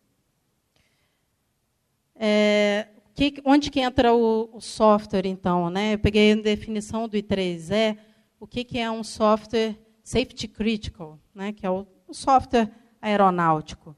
É, 2.24 2.88
que, 3.16 3.42
onde 3.44 3.72
que 3.72 3.80
entra 3.80 4.14
o, 4.14 4.50
o, 4.54 4.62
software, 4.62 5.26
então? 5.26 5.72
Né? 5.72 5.96
Eu 5.96 6.00
peguei 6.00 6.34
a 6.34 6.36
definição 6.36 7.08
do 7.08 7.18
I3E, 7.18 7.98
o 8.40 8.46
que, 8.46 8.64
que 8.64 8.78
é 8.78 8.92
um 8.92 9.04
software 9.04 9.76
safety 10.04 10.48
critical, 10.48 11.20
né? 11.34 11.52
que 11.52 11.66
é 11.66 11.70
o 11.70 11.88
o 12.12 12.14
software 12.14 12.70
aeronáutico. 13.02 13.96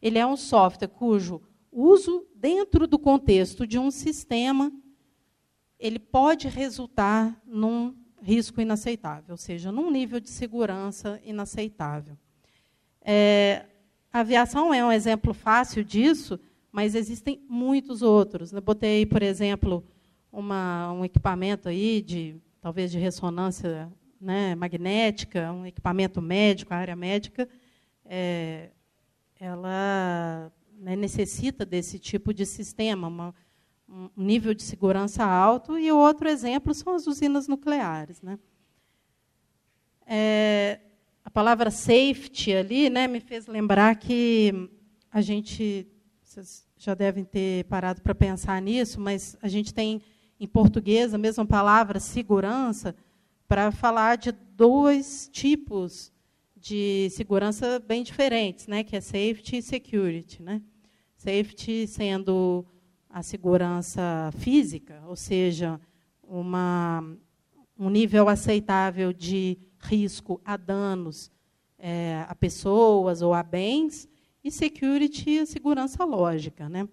Ele 0.00 0.18
é 0.18 0.26
um 0.26 0.36
software 0.36 0.88
cujo 0.88 1.40
uso 1.70 2.26
dentro 2.34 2.86
do 2.88 2.98
contexto 2.98 3.66
de 3.66 3.78
um 3.78 3.90
sistema 3.90 4.70
ele 5.78 5.98
pode 5.98 6.48
resultar 6.48 7.40
num 7.46 7.96
risco 8.20 8.60
inaceitável, 8.60 9.30
ou 9.30 9.36
seja, 9.36 9.72
num 9.72 9.90
nível 9.90 10.20
de 10.20 10.28
segurança 10.28 11.20
inaceitável. 11.24 12.16
É, 13.00 13.64
a 14.12 14.20
aviação 14.20 14.72
é 14.72 14.84
um 14.84 14.92
exemplo 14.92 15.32
fácil 15.34 15.82
disso, 15.82 16.38
mas 16.72 16.94
existem 16.94 17.44
muitos 17.48 18.00
outros. 18.02 18.52
Eu 18.52 18.62
botei, 18.62 19.04
por 19.06 19.22
exemplo, 19.22 19.84
uma, 20.32 20.90
um 20.92 21.04
equipamento 21.04 21.68
aí 21.68 22.00
de 22.00 22.40
talvez 22.60 22.90
de 22.90 22.98
ressonância 22.98 23.92
né, 24.18 24.54
magnética, 24.54 25.52
um 25.52 25.66
equipamento 25.66 26.22
médico, 26.22 26.72
a 26.72 26.78
área 26.78 26.96
médica, 26.96 27.48
é, 28.04 28.70
ela 29.38 30.50
né, 30.78 30.96
necessita 30.96 31.66
desse 31.66 31.98
tipo 31.98 32.32
de 32.32 32.46
sistema, 32.46 33.08
uma, 33.08 33.34
um 33.88 34.08
nível 34.16 34.54
de 34.54 34.62
segurança 34.62 35.24
alto, 35.24 35.78
e 35.78 35.90
outro 35.92 36.28
exemplo 36.28 36.72
são 36.72 36.94
as 36.94 37.06
usinas 37.06 37.48
nucleares. 37.48 38.22
Né? 38.22 38.38
É, 40.06 40.80
a 41.24 41.30
palavra 41.30 41.70
safety 41.70 42.52
ali 42.52 42.88
né, 42.88 43.08
me 43.08 43.20
fez 43.20 43.46
lembrar 43.46 43.96
que 43.96 44.70
a 45.10 45.20
gente, 45.20 45.86
vocês 46.32 46.66
já 46.78 46.94
devem 46.94 47.24
ter 47.24 47.64
parado 47.64 48.00
para 48.00 48.14
pensar 48.14 48.60
nisso, 48.62 48.98
mas 48.98 49.36
a 49.42 49.48
gente 49.48 49.74
tem 49.74 50.00
em 50.40 50.46
português 50.46 51.12
a 51.12 51.18
mesma 51.18 51.44
palavra 51.44 52.00
segurança, 52.00 52.96
para 53.46 53.70
falar 53.70 54.16
de 54.16 54.32
dois 54.32 55.28
tipos 55.30 56.10
de 56.56 57.10
segurança 57.10 57.78
bem 57.80 58.02
diferentes, 58.02 58.66
né, 58.66 58.82
que 58.82 58.96
é 58.96 59.00
safety 59.02 59.58
e 59.58 59.62
security, 59.62 60.42
né? 60.42 60.62
Safety 61.18 61.86
sendo 61.86 62.64
a 63.10 63.22
segurança 63.22 64.30
física, 64.38 65.02
ou 65.06 65.16
seja, 65.16 65.78
uma, 66.22 67.04
um 67.78 67.90
nível 67.90 68.30
aceitável 68.30 69.12
de 69.12 69.58
risco 69.78 70.40
a 70.46 70.56
danos 70.56 71.30
é, 71.78 72.24
a 72.26 72.34
pessoas 72.34 73.20
ou 73.20 73.34
a 73.34 73.42
bens, 73.42 74.08
e 74.42 74.50
security, 74.50 75.46
segurança 75.46 76.04
lógica, 76.04 76.68
né? 76.68 76.88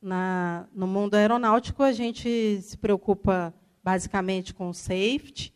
Na, 0.00 0.68
no 0.72 0.86
mundo 0.86 1.14
aeronáutico, 1.14 1.82
a 1.82 1.92
gente 1.92 2.60
se 2.62 2.76
preocupa 2.76 3.54
basicamente 3.82 4.52
com 4.52 4.72
safety, 4.72 5.54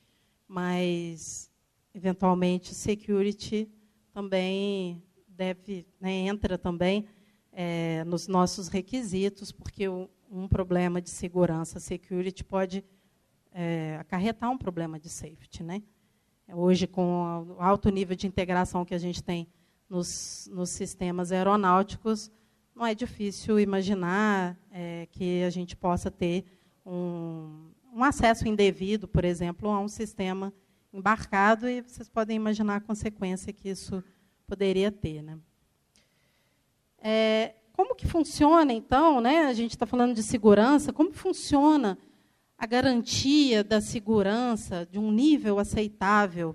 mas 0.49 1.50
eventualmente 1.94 2.75
security 2.75 3.68
também 4.12 5.02
deve 5.28 5.87
né, 6.00 6.11
entra 6.12 6.56
também 6.59 7.06
é, 7.52 8.02
nos 8.04 8.26
nossos 8.26 8.68
requisitos, 8.68 9.52
porque 9.52 9.88
um 9.88 10.49
problema 10.49 11.00
de 11.00 11.11
segurança 11.11 11.80
security 11.80 12.44
pode 12.44 12.85
é, 13.52 13.97
acarretar 14.00 14.50
um 14.50 14.59
problema 14.59 14.99
de 14.99 15.09
safety, 15.09 15.62
né? 15.62 15.82
Hoje, 16.52 16.87
com 16.87 17.47
o 17.56 17.62
alto 17.62 17.88
nível 17.90 18.16
de 18.16 18.26
integração 18.26 18.85
que 18.85 18.94
a 18.94 18.99
gente 18.99 19.23
tem 19.23 19.47
nos, 19.90 20.49
nos 20.52 20.70
sistemas 20.70 21.32
aeronáuticos, 21.32 22.30
não 22.75 22.87
é 22.87 22.94
difícil 22.94 23.59
imaginar 23.59 24.56
é, 24.70 25.09
que 25.11 25.42
a 25.42 25.50
gente 25.50 25.76
possa 25.76 26.11
ter 26.11 26.44
um, 26.87 27.73
um 27.92 28.04
acesso 28.04 28.47
indevido, 28.47 29.09
por 29.09 29.25
exemplo, 29.25 29.68
a 29.68 29.80
um 29.80 29.88
sistema 29.88 30.54
embarcado, 30.92 31.68
e 31.68 31.82
vocês 31.82 32.09
podem 32.09 32.37
imaginar 32.37 32.76
a 32.76 32.80
consequência 32.80 33.52
que 33.52 33.68
isso 33.68 34.02
poderia 34.47 34.92
ter. 34.92 35.23
Né? 35.23 35.38
É, 36.99 37.54
como 37.73 37.94
que 37.94 38.06
funciona, 38.06 38.73
então, 38.73 39.20
né? 39.20 39.47
a 39.47 39.52
gente 39.52 39.73
está 39.73 39.87
falando 39.87 40.14
de 40.14 40.23
segurança, 40.23 40.92
como 40.92 41.12
funciona 41.12 41.99
a 42.56 42.66
garantia 42.66 43.64
da 43.64 43.80
segurança, 43.80 44.87
de 44.90 44.99
um 44.99 45.11
nível 45.11 45.59
aceitável 45.59 46.54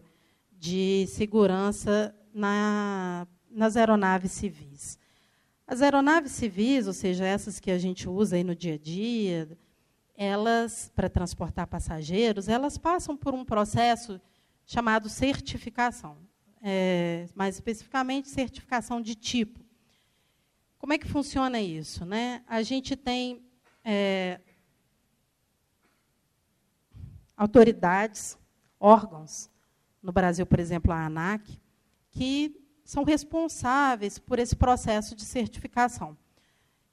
de 0.52 1.06
segurança 1.08 2.16
na, 2.36 3.26
nas 3.50 3.78
aeronaves 3.78 4.34
civis? 4.34 5.00
As 5.66 5.82
aeronaves 5.82 6.34
civis, 6.34 6.86
ou 6.86 6.94
seja, 6.94 7.26
essas 7.26 7.60
que 7.60 7.72
a 7.72 7.78
gente 7.80 8.08
usa 8.08 8.36
aí 8.36 8.44
no 8.44 8.54
dia 8.54 8.76
a 8.76 8.78
dia, 8.78 9.58
elas, 10.16 10.92
para 10.94 11.10
transportar 11.10 11.66
passageiros, 11.66 12.50
elas 12.50 12.78
passam 12.78 13.16
por 13.16 13.34
um 13.34 13.46
processo 13.46 14.22
chamado 14.66 15.08
certificação. 15.10 16.18
É, 16.62 17.28
mais 17.34 17.56
especificamente, 17.56 18.28
certificação 18.28 19.02
de 19.02 19.16
tipo. 19.16 19.64
Como 20.78 20.94
é 20.94 20.98
que 20.98 21.08
funciona 21.08 21.62
isso? 21.62 22.06
Né? 22.06 22.44
A 22.48 22.62
gente 22.62 22.96
tem 22.96 23.44
é, 23.84 24.40
autoridades, 27.38 28.38
órgãos, 28.80 29.50
no 30.02 30.12
Brasil, 30.12 30.46
por 30.46 30.60
exemplo, 30.60 30.92
a 30.92 31.06
ANAC, 31.06 31.60
que 32.16 32.56
são 32.86 33.04
responsáveis 33.04 34.18
por 34.18 34.40
esse 34.40 34.56
processo 34.56 35.16
de 35.16 35.26
certificação. 35.26 36.18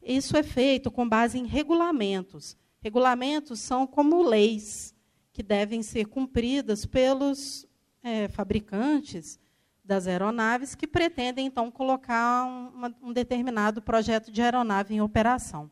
Isso 0.02 0.36
é 0.36 0.42
feito 0.42 0.90
com 0.90 1.08
base 1.08 1.38
em 1.38 1.46
regulamentos. 1.46 2.56
Regulamentos 2.80 3.60
são 3.60 3.86
como 3.86 4.20
leis 4.20 4.92
que 5.32 5.42
devem 5.42 5.80
ser 5.80 6.06
cumpridas 6.06 6.84
pelos 6.84 7.64
é, 8.02 8.26
fabricantes 8.26 9.38
das 9.84 10.08
aeronaves 10.08 10.74
que 10.74 10.88
pretendem, 10.88 11.46
então, 11.46 11.70
colocar 11.70 12.44
um, 12.44 12.92
um 13.08 13.12
determinado 13.12 13.80
projeto 13.80 14.32
de 14.32 14.42
aeronave 14.42 14.94
em 14.94 15.00
operação. 15.00 15.70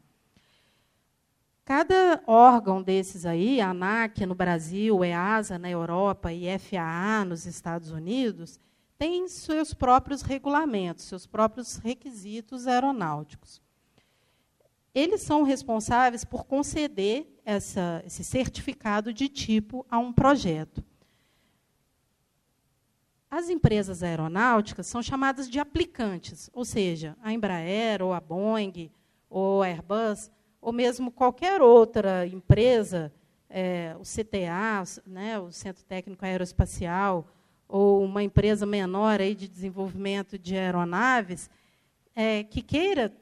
Cada 1.65 2.23
órgão 2.27 2.83
desses 2.83 3.27
aí, 3.27 3.61
a 3.61 3.71
ANAC 3.71 4.25
no 4.27 4.35
Brasil, 4.35 5.05
EASA 5.05 5.59
na 5.59 5.71
Europa 5.71 6.33
e 6.33 6.47
FAA 6.59 7.25
nos 7.25 7.47
Estados 7.47 7.91
Unidos, 7.91 8.59
tem 9.01 9.27
seus 9.29 9.73
próprios 9.73 10.21
regulamentos, 10.21 11.07
seus 11.07 11.27
próprios 11.27 11.77
requisitos 11.77 12.67
aeronáuticos. 12.67 13.63
Eles 14.95 15.23
são 15.23 15.43
responsáveis 15.43 16.23
por 16.23 16.45
conceder 16.45 17.27
essa, 17.43 18.03
esse 18.05 18.23
certificado 18.23 19.11
de 19.11 19.27
tipo 19.27 19.87
a 19.91 19.99
um 19.99 20.13
projeto. 20.13 20.85
As 23.31 23.49
empresas 23.49 24.03
aeronáuticas 24.03 24.87
são 24.87 25.03
chamadas 25.03 25.49
de 25.49 25.59
aplicantes, 25.59 26.51
ou 26.53 26.67
seja, 26.67 27.17
a 27.23 27.33
Embraer, 27.33 28.03
ou 28.03 28.13
a 28.13 28.21
Boeing, 28.21 28.91
ou 29.31 29.63
a 29.63 29.69
Airbus, 29.69 30.31
ou 30.61 30.75
mesmo 30.75 31.11
qualquer 31.11 31.63
outra 31.63 32.27
empresa, 32.27 33.11
é, 33.49 33.97
o 33.99 34.03
CTA, 34.03 34.85
né, 35.07 35.39
o 35.39 35.51
Centro 35.51 35.83
Técnico 35.85 36.23
Aeroespacial, 36.23 37.27
ou 37.71 38.05
uma 38.05 38.23
empresa 38.23 38.67
menor 38.67 39.21
aí 39.21 39.35
de 39.35 39.49
desenvolvimento 39.49 40.39
de 40.39 40.57
aeronaves, 40.57 41.49
é, 42.15 42.43
que 42.43 42.61
queira 42.61 43.15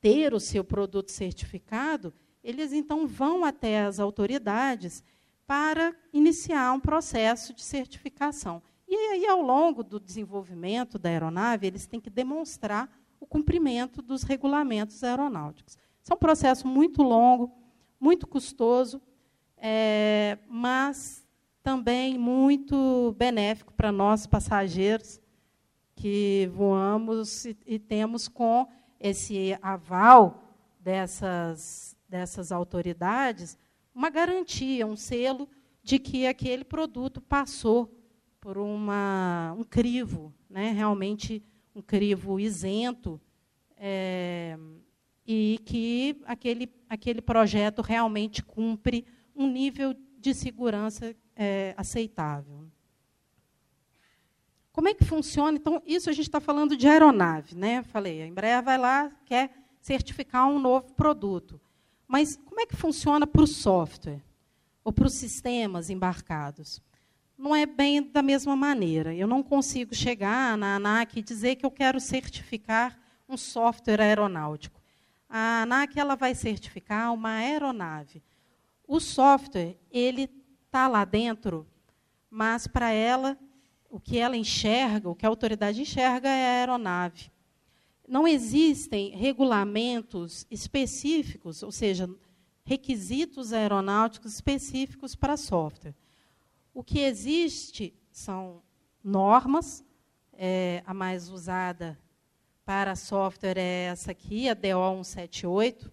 ter 0.00 0.32
o 0.32 0.40
seu 0.40 0.62
produto 0.62 1.10
certificado, 1.10 2.14
eles 2.42 2.72
então 2.72 3.06
vão 3.06 3.44
até 3.44 3.84
as 3.84 3.98
autoridades 3.98 5.02
para 5.46 5.94
iniciar 6.12 6.72
um 6.72 6.80
processo 6.80 7.52
de 7.52 7.62
certificação. 7.62 8.62
E 8.88 8.94
aí, 8.94 9.26
ao 9.26 9.42
longo 9.42 9.82
do 9.82 9.98
desenvolvimento 9.98 10.98
da 10.98 11.08
aeronave, 11.08 11.66
eles 11.66 11.86
têm 11.86 12.00
que 12.00 12.08
demonstrar 12.08 12.88
o 13.18 13.26
cumprimento 13.26 14.00
dos 14.00 14.22
regulamentos 14.22 15.02
aeronáuticos. 15.02 15.76
Isso 16.00 16.12
é 16.12 16.14
um 16.14 16.18
processo 16.18 16.68
muito 16.68 17.02
longo, 17.02 17.52
muito 17.98 18.28
custoso, 18.28 19.02
é, 19.56 20.38
mas 20.48 21.25
também 21.66 22.16
muito 22.16 23.12
benéfico 23.18 23.74
para 23.74 23.90
nós 23.90 24.24
passageiros 24.24 25.20
que 25.96 26.48
voamos 26.54 27.44
e, 27.44 27.58
e 27.66 27.76
temos 27.76 28.28
com 28.28 28.68
esse 29.00 29.58
aval 29.60 30.54
dessas, 30.78 31.96
dessas 32.08 32.52
autoridades 32.52 33.58
uma 33.92 34.08
garantia, 34.10 34.86
um 34.86 34.94
selo 34.94 35.48
de 35.82 35.98
que 35.98 36.24
aquele 36.24 36.62
produto 36.62 37.20
passou 37.20 37.92
por 38.40 38.58
uma, 38.58 39.52
um 39.58 39.64
crivo, 39.64 40.32
né, 40.48 40.70
realmente 40.70 41.42
um 41.74 41.82
crivo 41.82 42.38
isento, 42.38 43.20
é, 43.76 44.56
e 45.26 45.58
que 45.64 46.22
aquele, 46.26 46.72
aquele 46.88 47.20
projeto 47.20 47.82
realmente 47.82 48.40
cumpre 48.40 49.04
um 49.34 49.50
nível 49.50 49.96
de 50.16 50.32
segurança 50.32 51.12
é, 51.36 51.74
aceitável. 51.76 52.66
Como 54.72 54.88
é 54.88 54.94
que 54.94 55.04
funciona? 55.04 55.56
Então, 55.56 55.82
isso 55.86 56.10
a 56.10 56.12
gente 56.12 56.26
está 56.26 56.40
falando 56.40 56.76
de 56.76 56.86
aeronave, 56.86 57.54
né? 57.54 57.82
Falei, 57.84 58.22
a 58.22 58.26
Embraer 58.26 58.62
vai 58.62 58.76
lá, 58.76 59.10
quer 59.24 59.50
certificar 59.80 60.48
um 60.48 60.58
novo 60.58 60.92
produto. 60.94 61.60
Mas 62.06 62.36
como 62.36 62.60
é 62.60 62.66
que 62.66 62.76
funciona 62.76 63.26
para 63.26 63.42
o 63.42 63.46
software? 63.46 64.22
Ou 64.84 64.92
para 64.92 65.06
os 65.06 65.14
sistemas 65.14 65.90
embarcados? 65.90 66.80
Não 67.36 67.54
é 67.54 67.66
bem 67.66 68.02
da 68.02 68.22
mesma 68.22 68.54
maneira. 68.54 69.14
Eu 69.14 69.26
não 69.26 69.42
consigo 69.42 69.94
chegar 69.94 70.56
na 70.56 70.76
ANAC 70.76 71.18
e 71.18 71.22
dizer 71.22 71.56
que 71.56 71.66
eu 71.66 71.70
quero 71.70 72.00
certificar 72.00 72.98
um 73.28 73.36
software 73.36 74.00
aeronáutico. 74.00 74.80
A 75.28 75.62
ANAC 75.62 75.98
ela 75.98 76.14
vai 76.14 76.34
certificar 76.34 77.12
uma 77.12 77.30
aeronave. 77.30 78.22
O 78.86 79.00
software, 79.00 79.76
ele 79.90 80.28
está 80.76 80.88
lá 80.88 81.06
dentro, 81.06 81.66
mas 82.28 82.66
para 82.66 82.90
ela, 82.90 83.38
o 83.88 83.98
que 83.98 84.18
ela 84.18 84.36
enxerga, 84.36 85.08
o 85.08 85.14
que 85.14 85.24
a 85.24 85.28
autoridade 85.30 85.80
enxerga 85.80 86.28
é 86.28 86.44
a 86.44 86.58
aeronave. 86.58 87.32
Não 88.06 88.28
existem 88.28 89.08
regulamentos 89.16 90.46
específicos, 90.50 91.62
ou 91.62 91.72
seja, 91.72 92.10
requisitos 92.62 93.54
aeronáuticos 93.54 94.34
específicos 94.34 95.16
para 95.16 95.38
software. 95.38 95.94
O 96.74 96.84
que 96.84 97.00
existe 97.00 97.94
são 98.12 98.62
normas, 99.02 99.82
é, 100.34 100.82
a 100.84 100.92
mais 100.92 101.30
usada 101.30 101.98
para 102.66 102.94
software 102.94 103.56
é 103.56 103.84
essa 103.84 104.10
aqui, 104.10 104.46
a 104.46 104.52
DO 104.52 105.02
178, 105.04 105.90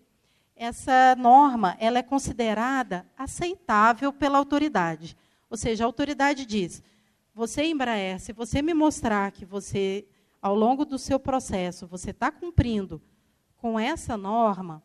essa 0.55 1.15
norma 1.15 1.75
ela 1.79 1.99
é 1.99 2.03
considerada 2.03 3.05
aceitável 3.17 4.13
pela 4.13 4.37
autoridade. 4.37 5.17
Ou 5.49 5.57
seja, 5.57 5.83
a 5.83 5.87
autoridade 5.87 6.45
diz: 6.45 6.81
você, 7.33 7.65
Embraer, 7.65 8.19
se 8.19 8.33
você 8.33 8.61
me 8.61 8.73
mostrar 8.73 9.31
que 9.31 9.45
você, 9.45 10.05
ao 10.41 10.55
longo 10.55 10.85
do 10.85 10.99
seu 10.99 11.19
processo, 11.19 11.87
você 11.87 12.11
está 12.11 12.31
cumprindo 12.31 13.01
com 13.57 13.79
essa 13.79 14.17
norma, 14.17 14.83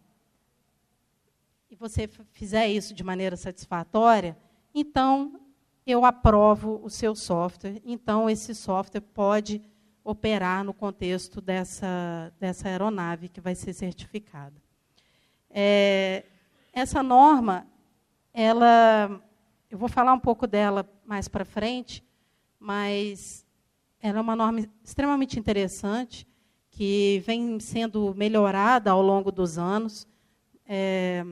e 1.70 1.76
você 1.76 2.08
fizer 2.32 2.66
isso 2.68 2.94
de 2.94 3.04
maneira 3.04 3.36
satisfatória, 3.36 4.36
então 4.74 5.38
eu 5.86 6.04
aprovo 6.04 6.80
o 6.82 6.88
seu 6.88 7.14
software. 7.14 7.80
Então, 7.84 8.28
esse 8.28 8.54
software 8.54 9.00
pode 9.00 9.62
operar 10.02 10.64
no 10.64 10.72
contexto 10.72 11.40
dessa, 11.40 12.32
dessa 12.40 12.68
aeronave 12.68 13.28
que 13.28 13.40
vai 13.40 13.54
ser 13.54 13.74
certificada. 13.74 14.67
É, 15.50 16.24
essa 16.72 17.02
norma, 17.02 17.66
ela, 18.32 19.20
eu 19.70 19.78
vou 19.78 19.88
falar 19.88 20.12
um 20.12 20.20
pouco 20.20 20.46
dela 20.46 20.88
mais 21.04 21.28
para 21.28 21.44
frente, 21.44 22.04
mas 22.58 23.46
ela 24.00 24.18
é 24.18 24.20
uma 24.20 24.36
norma 24.36 24.68
extremamente 24.84 25.38
interessante 25.38 26.26
que 26.70 27.22
vem 27.26 27.58
sendo 27.58 28.14
melhorada 28.14 28.90
ao 28.90 29.02
longo 29.02 29.32
dos 29.32 29.58
anos. 29.58 30.06
É, 30.64 31.24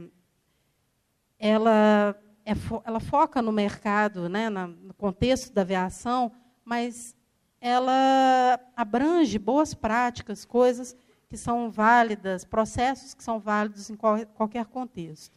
ela, 1.38 2.16
é, 2.44 2.52
ela 2.85 3.00
foca 3.00 3.40
no 3.40 3.52
mercado, 3.52 4.29
né, 4.29 4.48
no 4.48 4.94
contexto 4.94 5.52
da 5.52 5.62
aviação, 5.62 6.33
mas 6.64 7.14
ela 7.61 8.59
abrange 8.74 9.38
boas 9.38 9.74
práticas, 9.74 10.44
coisas 10.44 10.96
que 11.28 11.36
são 11.36 11.70
válidas, 11.70 12.44
processos 12.44 13.14
que 13.14 13.22
são 13.22 13.40
válidos 13.40 13.90
em 13.90 13.96
qual, 13.96 14.24
qualquer 14.26 14.66
contexto. 14.66 15.36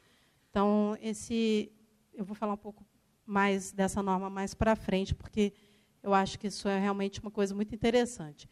Então, 0.50 0.98
esse, 1.02 1.72
eu 2.14 2.24
vou 2.24 2.36
falar 2.36 2.54
um 2.54 2.58
pouco 2.58 2.86
mais 3.26 3.72
dessa 3.72 4.02
norma 4.02 4.30
mais 4.30 4.54
para 4.54 4.76
frente, 4.76 5.14
porque 5.14 5.54
eu 6.02 6.14
acho 6.14 6.40
que 6.40 6.48
isso 6.48 6.68
é 6.68 6.80
realmente 6.80 7.20
uma 7.20 7.32
coisa 7.32 7.54
muito 7.54 7.74
interessante. 7.74 8.50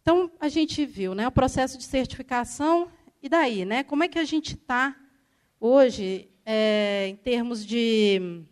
Então, 0.00 0.30
a 0.40 0.48
gente 0.48 0.84
viu 0.86 1.14
né, 1.14 1.26
o 1.26 1.32
processo 1.32 1.76
de 1.76 1.84
certificação, 1.84 2.90
e 3.22 3.28
daí? 3.28 3.64
Né, 3.64 3.82
como 3.82 4.04
é 4.04 4.08
que 4.08 4.18
a 4.18 4.24
gente 4.24 4.54
está 4.54 4.96
hoje 5.60 6.30
é, 6.46 7.08
em 7.08 7.16
termos 7.16 7.64
de 7.66 8.44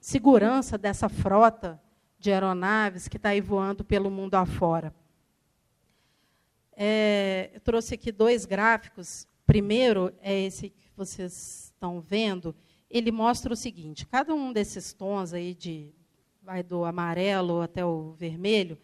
segurança 0.00 0.76
dessa 0.78 1.08
frota 1.08 1.80
de 2.18 2.30
aeronaves 2.30 3.08
que 3.08 3.16
está 3.16 3.30
aí 3.30 3.40
voando 3.40 3.84
pelo 3.84 4.10
mundo 4.10 4.34
afora? 4.34 4.94
É, 6.76 7.50
eu 7.54 7.60
trouxe 7.60 7.94
aqui 7.94 8.10
dois 8.10 8.44
gráficos. 8.44 9.26
Primeiro 9.46 10.12
é 10.22 10.38
esse 10.40 10.70
que 10.70 10.90
vocês 10.96 11.72
estão 11.72 12.00
vendo. 12.00 12.54
Ele 12.88 13.10
mostra 13.10 13.52
o 13.52 13.56
seguinte: 13.56 14.06
cada 14.06 14.34
um 14.34 14.52
desses 14.52 14.92
tons 14.92 15.32
aí 15.32 15.54
de 15.54 15.92
vai 16.42 16.62
do 16.62 16.84
amarelo 16.84 17.60
até 17.60 17.84
o 17.84 18.12
vermelho 18.12 18.78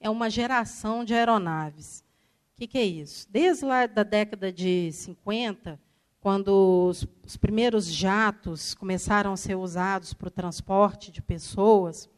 é 0.00 0.10
uma 0.10 0.28
geração 0.28 1.04
de 1.04 1.14
aeronaves. 1.14 2.04
O 2.52 2.56
que, 2.56 2.66
que 2.66 2.78
é 2.78 2.84
isso? 2.84 3.26
Desde 3.30 3.64
lá 3.64 3.86
da 3.86 4.02
década 4.02 4.52
de 4.52 4.90
50, 4.92 5.80
quando 6.20 6.86
os, 6.88 7.06
os 7.24 7.36
primeiros 7.36 7.86
jatos 7.86 8.74
começaram 8.74 9.32
a 9.32 9.36
ser 9.36 9.54
usados 9.54 10.12
para 10.12 10.28
o 10.28 10.30
transporte 10.30 11.10
de 11.10 11.22
pessoas, 11.22 12.08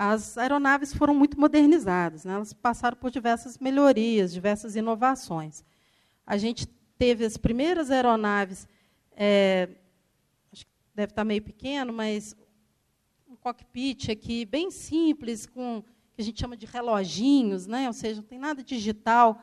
as 0.00 0.38
aeronaves 0.38 0.94
foram 0.94 1.12
muito 1.12 1.40
modernizadas, 1.40 2.24
né? 2.24 2.34
elas 2.34 2.52
passaram 2.52 2.96
por 2.96 3.10
diversas 3.10 3.58
melhorias, 3.58 4.32
diversas 4.32 4.76
inovações. 4.76 5.64
A 6.24 6.36
gente 6.36 6.68
teve 6.96 7.24
as 7.24 7.36
primeiras 7.36 7.90
aeronaves, 7.90 8.68
é, 9.16 9.68
acho 10.52 10.64
que 10.64 10.72
deve 10.94 11.10
estar 11.10 11.24
meio 11.24 11.42
pequeno, 11.42 11.92
mas 11.92 12.36
um 13.28 13.34
cockpit 13.34 14.08
aqui 14.08 14.44
bem 14.44 14.70
simples, 14.70 15.46
com 15.46 15.82
que 16.14 16.22
a 16.22 16.24
gente 16.24 16.38
chama 16.38 16.56
de 16.56 16.64
reloginhos, 16.64 17.66
né? 17.66 17.88
ou 17.88 17.92
seja, 17.92 18.20
não 18.20 18.28
tem 18.28 18.38
nada 18.38 18.62
digital, 18.62 19.42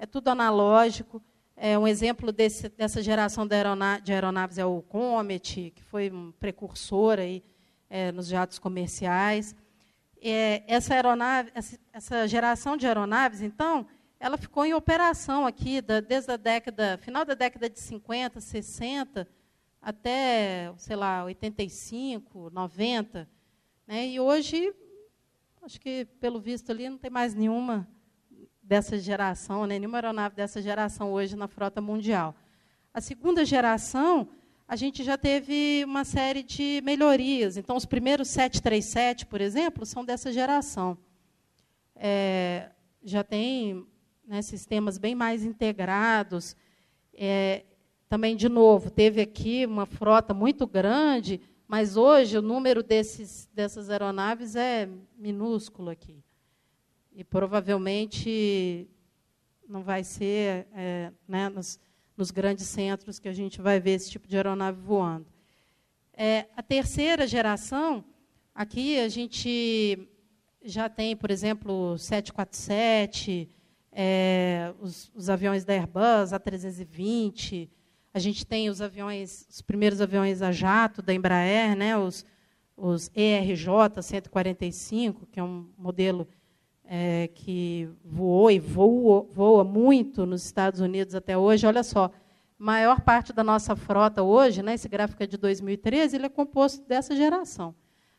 é 0.00 0.04
tudo 0.04 0.26
analógico. 0.30 1.22
É, 1.56 1.78
um 1.78 1.86
exemplo 1.86 2.32
desse, 2.32 2.68
dessa 2.70 3.00
geração 3.00 3.46
de, 3.46 3.54
aerona 3.54 4.00
de, 4.00 4.12
aeronaves 4.12 4.58
é 4.58 4.66
o 4.66 4.82
Comet, 4.82 5.72
que 5.76 5.84
foi 5.84 6.10
um 6.10 6.32
precursor 6.32 7.20
aí, 7.20 7.40
é, 7.88 8.10
nos 8.10 8.26
jatos 8.26 8.58
comerciais 8.58 9.54
é, 10.22 10.62
essa 10.66 10.94
aeronave, 10.94 11.50
essa, 11.92 12.28
geração 12.28 12.76
de 12.76 12.86
aeronaves, 12.86 13.42
então, 13.42 13.86
ela 14.20 14.38
ficou 14.38 14.64
em 14.64 14.72
operação 14.72 15.46
aqui 15.46 15.80
da, 15.80 16.00
desde 16.00 16.30
a 16.30 16.36
década, 16.36 16.96
final 16.98 17.24
da 17.24 17.34
década 17.34 17.68
de 17.68 17.80
50, 17.80 18.40
60, 18.40 19.28
até, 19.80 20.72
sei 20.76 20.94
lá, 20.94 21.24
85, 21.24 22.50
90. 22.50 23.28
Né? 23.84 24.06
E 24.06 24.20
hoje, 24.20 24.72
acho 25.60 25.80
que, 25.80 26.04
pelo 26.20 26.40
visto 26.40 26.70
ali, 26.70 26.88
não 26.88 26.98
tem 26.98 27.10
mais 27.10 27.34
nenhuma 27.34 27.88
dessa 28.62 28.96
geração, 28.96 29.66
né? 29.66 29.76
nenhuma 29.78 29.98
aeronave 29.98 30.36
dessa 30.36 30.62
geração 30.62 31.12
hoje 31.12 31.34
na 31.34 31.48
frota 31.48 31.80
mundial. 31.80 32.34
A 32.94 33.00
segunda 33.00 33.44
geração 33.44 34.28
a 34.66 34.76
gente 34.76 35.02
já 35.04 35.18
teve 35.18 35.82
uma 35.84 36.04
série 36.04 36.42
de 36.42 36.80
melhorias. 36.84 37.56
Então, 37.56 37.76
os 37.76 37.84
primeiros 37.84 38.28
737, 38.28 39.26
por 39.26 39.40
exemplo, 39.40 39.84
são 39.84 40.04
dessa 40.04 40.32
geração. 40.32 40.96
É, 41.94 42.70
já 43.02 43.22
tem 43.22 43.86
né, 44.26 44.40
sistemas 44.42 44.98
bem 44.98 45.14
mais 45.14 45.44
integrados. 45.44 46.56
É, 47.14 47.64
também, 48.08 48.36
de 48.36 48.48
novo, 48.48 48.90
teve 48.90 49.20
aqui 49.20 49.66
uma 49.66 49.86
frota 49.86 50.34
muito 50.34 50.66
grande, 50.66 51.40
mas 51.66 51.96
hoje 51.96 52.38
o 52.38 52.42
número 52.42 52.82
desses, 52.82 53.48
dessas 53.52 53.88
aeronaves 53.88 54.56
é 54.56 54.88
minúsculo 55.16 55.90
aqui. 55.90 56.22
E 57.12 57.24
provavelmente 57.24 58.88
não 59.68 59.82
vai 59.82 60.04
ser 60.04 60.66
é, 60.74 61.12
né, 61.26 61.48
nos, 61.48 61.78
nos 62.16 62.30
grandes 62.30 62.66
centros 62.66 63.18
que 63.18 63.28
a 63.28 63.32
gente 63.32 63.60
vai 63.60 63.80
ver 63.80 63.92
esse 63.92 64.10
tipo 64.10 64.28
de 64.28 64.36
aeronave 64.36 64.80
voando. 64.80 65.26
É, 66.12 66.46
a 66.56 66.62
terceira 66.62 67.26
geração, 67.26 68.04
aqui 68.54 68.98
a 68.98 69.08
gente 69.08 70.08
já 70.64 70.88
tem, 70.88 71.16
por 71.16 71.30
exemplo, 71.30 71.96
747, 71.98 73.48
é, 73.90 74.72
os, 74.80 75.10
os, 75.14 75.28
aviões 75.28 75.64
da 75.64 75.72
Airbus, 75.72 76.32
A320, 76.32 77.68
a 78.14 78.18
gente 78.18 78.46
tem 78.46 78.68
os 78.68 78.80
aviões, 78.80 79.46
os 79.50 79.62
primeiros 79.62 80.00
aviões 80.00 80.42
a 80.42 80.52
jato 80.52 81.02
da 81.02 81.12
Embraer, 81.12 81.76
né, 81.76 81.96
os, 81.96 82.24
os 82.76 83.10
ERJ 83.14 84.02
145, 84.02 85.26
que 85.26 85.40
é 85.40 85.42
um 85.42 85.68
modelo 85.76 86.28
é, 86.84 87.28
que 87.28 87.88
voou 88.04 88.50
e 88.50 88.58
voa, 88.58 89.22
voa 89.30 89.64
muito 89.64 90.26
nos 90.26 90.44
Estados 90.44 90.80
Unidos 90.80 91.14
até 91.14 91.36
hoje. 91.36 91.66
Olha 91.66 91.82
só, 91.82 92.10
maior 92.58 93.00
parte 93.00 93.32
da 93.32 93.42
nossa 93.42 93.74
frota 93.74 94.22
hoje, 94.22 94.62
né, 94.62 94.74
esse 94.74 94.88
gráfico 94.88 95.22
é 95.22 95.26
de 95.26 95.36
2013, 95.36 96.16
ele 96.16 96.26
é 96.26 96.28
composto 96.28 96.86
dessa 96.86 97.16
geração. 97.16 97.74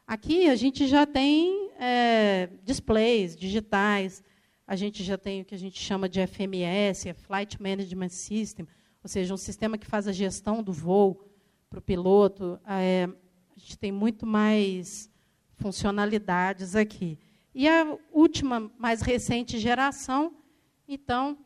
Aqui 0.06 0.50
a 0.50 0.56
gente 0.56 0.86
já 0.86 1.06
tem 1.06 1.72
é, 1.80 2.50
displays 2.64 3.36
digitais, 3.36 4.22
a 4.68 4.76
gente 4.76 5.04
já 5.04 5.18
tem 5.18 5.42
o 5.42 5.46
que 5.46 5.56
a 5.56 5.58
gente 5.58 5.80
chama 5.80 6.10
de 6.10 6.20
FMS, 6.28 7.08
é 7.08 7.14
Flight 7.14 7.62
Management 7.62 8.10
System, 8.10 8.68
ou 9.02 9.10
seja, 9.10 9.34
um 9.34 9.38
sistema 9.38 9.78
que 9.78 9.86
faz 9.86 10.08
a 10.08 10.12
gestão 10.12 10.62
do 10.62 10.74
voo 10.74 11.26
para 11.70 11.80
o 11.80 11.82
piloto. 11.82 12.60
É, 12.68 13.08
a 13.56 13.60
gente 13.60 13.78
tem 13.78 13.92
muito 13.92 14.26
mais 14.26 15.10
funcionalidades 15.56 16.76
aqui. 16.76 17.18
E 17.54 17.68
a 17.68 17.98
última, 18.12 18.72
mais 18.78 19.02
recente 19.02 19.60
geração, 19.60 20.34
então, 20.88 21.38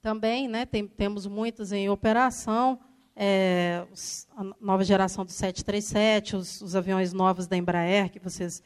também 0.00 0.46
né, 0.46 0.64
tem, 0.64 0.86
temos 0.86 1.26
muitas 1.26 1.72
em 1.72 1.88
operação, 1.88 2.78
é, 3.16 3.84
a 4.36 4.44
nova 4.60 4.84
geração 4.84 5.24
do 5.24 5.32
737, 5.32 6.36
os, 6.36 6.62
os, 6.62 6.76
aviões 6.76 7.12
novos 7.12 7.48
da 7.48 7.56
Embraer, 7.56 8.12
que 8.12 8.20
vocês 8.20 8.62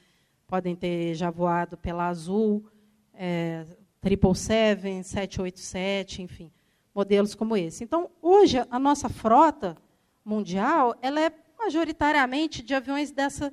podem 0.47 0.77
ter 0.77 1.15
já 1.15 1.31
voado 1.31 1.79
pela 1.79 2.09
Azul, 2.09 2.69
é, 3.15 3.65
777, 4.03 5.09
787, 5.09 6.23
enfim, 6.23 6.53
modelos 6.95 7.35
como 7.35 7.57
esse. 7.57 7.83
Então, 7.83 8.11
hoje, 8.21 8.59
a 8.71 8.79
nossa 8.79 9.09
frota 9.09 9.77
mundial 10.23 10.95
ela 11.01 11.19
é 11.19 11.33
majoritariamente 11.59 12.63
de 12.63 12.75
aviões 12.75 13.11
dessa 13.11 13.53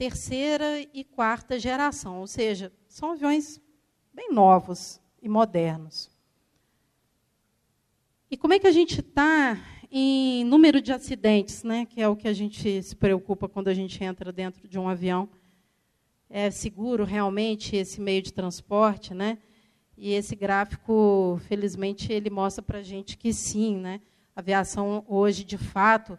terceira 0.00 0.80
e 0.94 1.04
quarta 1.04 1.58
geração, 1.58 2.20
ou 2.20 2.26
seja, 2.26 2.72
são 2.88 3.12
aviões 3.12 3.60
bem 4.14 4.32
novos 4.32 4.98
e 5.20 5.28
modernos. 5.28 6.10
E 8.30 8.34
como 8.34 8.54
é 8.54 8.58
que 8.58 8.66
a 8.66 8.72
gente 8.72 9.00
está 9.00 9.58
em 9.92 10.42
número 10.42 10.80
de 10.80 10.90
acidentes, 10.90 11.62
né, 11.62 11.84
que 11.84 12.00
é 12.00 12.08
o 12.08 12.16
que 12.16 12.26
a 12.26 12.32
gente 12.32 12.82
se 12.82 12.96
preocupa 12.96 13.46
quando 13.46 13.68
a 13.68 13.74
gente 13.74 14.02
entra 14.02 14.32
dentro 14.32 14.66
de 14.66 14.78
um 14.78 14.88
avião? 14.88 15.28
É 16.30 16.50
seguro 16.50 17.04
realmente 17.04 17.76
esse 17.76 18.00
meio 18.00 18.22
de 18.22 18.32
transporte, 18.32 19.12
né? 19.12 19.36
E 19.98 20.12
esse 20.12 20.34
gráfico, 20.34 21.38
felizmente, 21.46 22.10
ele 22.10 22.30
mostra 22.30 22.62
para 22.62 22.78
a 22.78 22.82
gente 22.82 23.18
que 23.18 23.34
sim, 23.34 23.76
né? 23.76 24.00
A 24.34 24.40
aviação 24.40 25.04
hoje, 25.06 25.44
de 25.44 25.58
fato, 25.58 26.18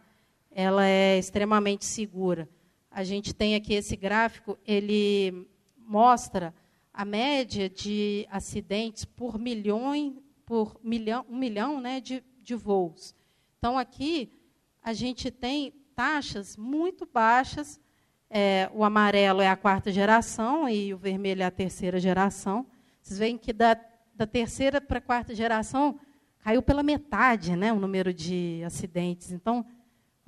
ela 0.51 0.85
é 0.85 1.17
extremamente 1.17 1.83
segura 1.83 2.47
a 2.91 3.03
gente 3.03 3.33
tem 3.33 3.55
aqui 3.55 3.73
esse 3.73 3.95
gráfico, 3.95 4.59
ele 4.67 5.47
mostra 5.77 6.53
a 6.93 7.05
média 7.05 7.69
de 7.69 8.27
acidentes 8.29 9.05
por 9.05 9.39
milhão, 9.39 10.21
por 10.45 10.77
milhão, 10.83 11.25
um 11.29 11.37
milhão 11.37 11.79
né, 11.79 12.01
de, 12.01 12.21
de 12.41 12.53
voos. 12.53 13.15
Então, 13.57 13.77
aqui, 13.77 14.29
a 14.83 14.91
gente 14.91 15.31
tem 15.31 15.71
taxas 15.95 16.57
muito 16.57 17.07
baixas. 17.11 17.79
É, 18.29 18.69
o 18.73 18.83
amarelo 18.83 19.41
é 19.41 19.47
a 19.47 19.55
quarta 19.55 19.91
geração 19.91 20.67
e 20.67 20.93
o 20.93 20.97
vermelho 20.97 21.43
é 21.43 21.45
a 21.45 21.51
terceira 21.51 21.99
geração. 21.99 22.65
Vocês 23.01 23.19
veem 23.19 23.37
que 23.37 23.53
da, 23.53 23.77
da 24.13 24.27
terceira 24.27 24.81
para 24.81 24.97
a 24.97 25.01
quarta 25.01 25.33
geração 25.33 25.97
caiu 26.39 26.61
pela 26.61 26.83
metade 26.83 27.55
né, 27.55 27.71
o 27.71 27.79
número 27.79 28.13
de 28.13 28.61
acidentes. 28.65 29.31
Então, 29.31 29.65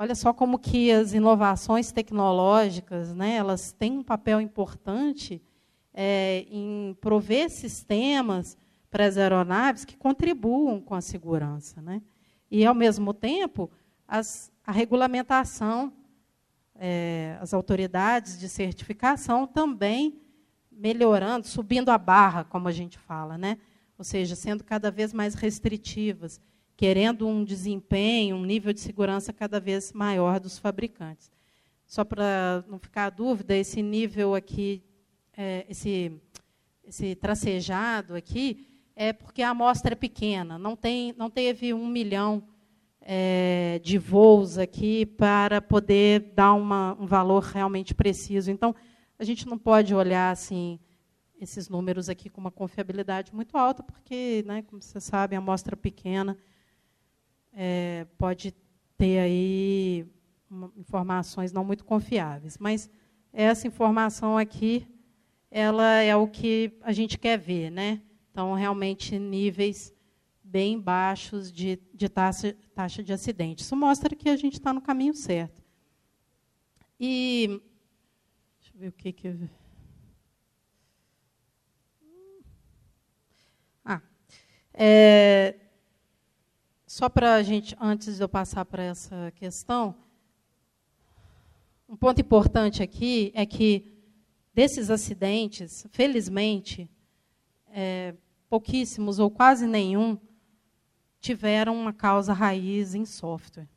Olha 0.03 0.15
só 0.15 0.33
como 0.33 0.59
que 0.59 0.91
as 0.91 1.13
inovações 1.13 1.89
tecnológicas, 1.89 3.15
né, 3.15 3.37
elas 3.37 3.71
têm 3.71 3.99
um 3.99 4.03
papel 4.03 4.41
importante 4.41 5.41
é, 5.93 6.45
em 6.49 6.93
prover 6.99 7.49
sistemas 7.49 8.57
para 8.91 9.05
as 9.05 9.17
aeronaves 9.17 9.85
que 9.85 9.95
contribuam 9.95 10.81
com 10.81 10.93
a 10.93 10.99
segurança, 10.99 11.81
né? 11.81 12.01
E 12.51 12.65
ao 12.65 12.75
mesmo 12.75 13.13
tempo 13.13 13.71
as, 14.05 14.51
a 14.67 14.73
regulamentação, 14.73 15.93
é, 16.75 17.37
as 17.39 17.53
autoridades 17.53 18.37
de 18.37 18.49
certificação 18.49 19.47
também 19.47 20.19
melhorando, 20.69 21.47
subindo 21.47 21.87
a 21.87 21.97
barra, 21.97 22.43
como 22.43 22.67
a 22.67 22.73
gente 22.73 22.97
fala, 22.97 23.37
né? 23.37 23.57
Ou 23.97 24.03
seja, 24.03 24.35
sendo 24.35 24.65
cada 24.65 24.91
vez 24.91 25.13
mais 25.13 25.33
restritivas 25.33 26.41
querendo 26.75 27.27
um 27.27 27.43
desempenho, 27.43 28.35
um 28.35 28.45
nível 28.45 28.73
de 28.73 28.79
segurança 28.79 29.31
cada 29.31 29.59
vez 29.59 29.93
maior 29.93 30.39
dos 30.39 30.57
fabricantes. 30.57 31.31
Só 31.85 32.03
para 32.03 32.63
não 32.67 32.79
ficar 32.79 33.05
a 33.05 33.09
dúvida, 33.09 33.55
esse 33.55 33.81
nível 33.81 34.33
aqui, 34.33 34.83
é, 35.37 35.65
esse, 35.69 36.11
esse 36.83 37.15
tracejado 37.15 38.15
aqui, 38.15 38.67
é 38.95 39.13
porque 39.13 39.41
a 39.41 39.49
amostra 39.49 39.93
é 39.93 39.95
pequena, 39.95 40.57
não, 40.57 40.75
tem, 40.75 41.13
não 41.17 41.29
teve 41.29 41.73
um 41.73 41.87
milhão 41.87 42.43
é, 43.01 43.79
de 43.83 43.97
voos 43.97 44.57
aqui 44.57 45.05
para 45.05 45.61
poder 45.61 46.31
dar 46.35 46.53
uma, 46.53 46.97
um 46.99 47.05
valor 47.05 47.43
realmente 47.43 47.93
preciso. 47.93 48.49
Então, 48.49 48.75
a 49.19 49.23
gente 49.23 49.47
não 49.47 49.57
pode 49.57 49.93
olhar 49.93 50.31
assim 50.31 50.79
esses 51.39 51.67
números 51.67 52.07
aqui 52.07 52.29
com 52.29 52.39
uma 52.39 52.51
confiabilidade 52.51 53.33
muito 53.35 53.57
alta, 53.57 53.83
porque, 53.83 54.43
né, 54.47 54.61
como 54.61 54.81
vocês 54.81 55.03
sabem, 55.03 55.37
a 55.37 55.41
amostra 55.41 55.75
pequena 55.75 56.37
é, 57.53 58.05
pode 58.17 58.53
ter 58.97 59.19
aí 59.19 60.05
informações 60.77 61.51
não 61.51 61.63
muito 61.63 61.85
confiáveis. 61.85 62.57
Mas 62.57 62.89
essa 63.31 63.67
informação 63.67 64.37
aqui, 64.37 64.87
ela 65.49 66.01
é 66.01 66.15
o 66.15 66.27
que 66.27 66.77
a 66.81 66.91
gente 66.91 67.17
quer 67.17 67.37
ver, 67.37 67.69
né? 67.69 68.01
Então, 68.31 68.53
realmente, 68.53 69.17
níveis 69.19 69.93
bem 70.43 70.79
baixos 70.79 71.51
de, 71.51 71.79
de 71.93 72.09
taxa, 72.09 72.55
taxa 72.75 73.03
de 73.03 73.11
acidente. 73.11 73.63
Isso 73.63 73.75
mostra 73.75 74.15
que 74.15 74.29
a 74.29 74.35
gente 74.35 74.53
está 74.53 74.71
no 74.73 74.81
caminho 74.81 75.13
certo. 75.13 75.63
E 76.99 77.59
deixa 78.59 78.75
eu 78.75 78.79
ver 78.79 78.87
o 78.89 78.91
que 78.91 79.11
que 79.11 79.49
ah, 83.83 84.01
é, 84.73 85.55
só 86.93 87.09
para 87.09 87.33
a 87.33 87.41
gente 87.41 87.75
antes 87.81 88.17
de 88.17 88.23
eu 88.23 88.29
passar 88.29 88.65
para 88.65 88.83
essa 88.83 89.33
questão, 89.35 89.95
um 91.89 91.95
ponto 91.95 92.21
importante 92.21 92.83
aqui 92.83 93.31
é 93.33 93.47
que 93.47 93.97
desses 94.53 94.91
acidentes, 94.91 95.87
felizmente, 95.89 96.87
é, 97.71 98.13
pouquíssimos 98.47 99.17
ou 99.17 99.31
quase 99.31 99.65
nenhum 99.65 100.19
tiveram 101.19 101.75
uma 101.75 101.91
causa 101.91 102.31
raiz 102.31 102.93
em 102.93 103.05
software. 103.05 103.67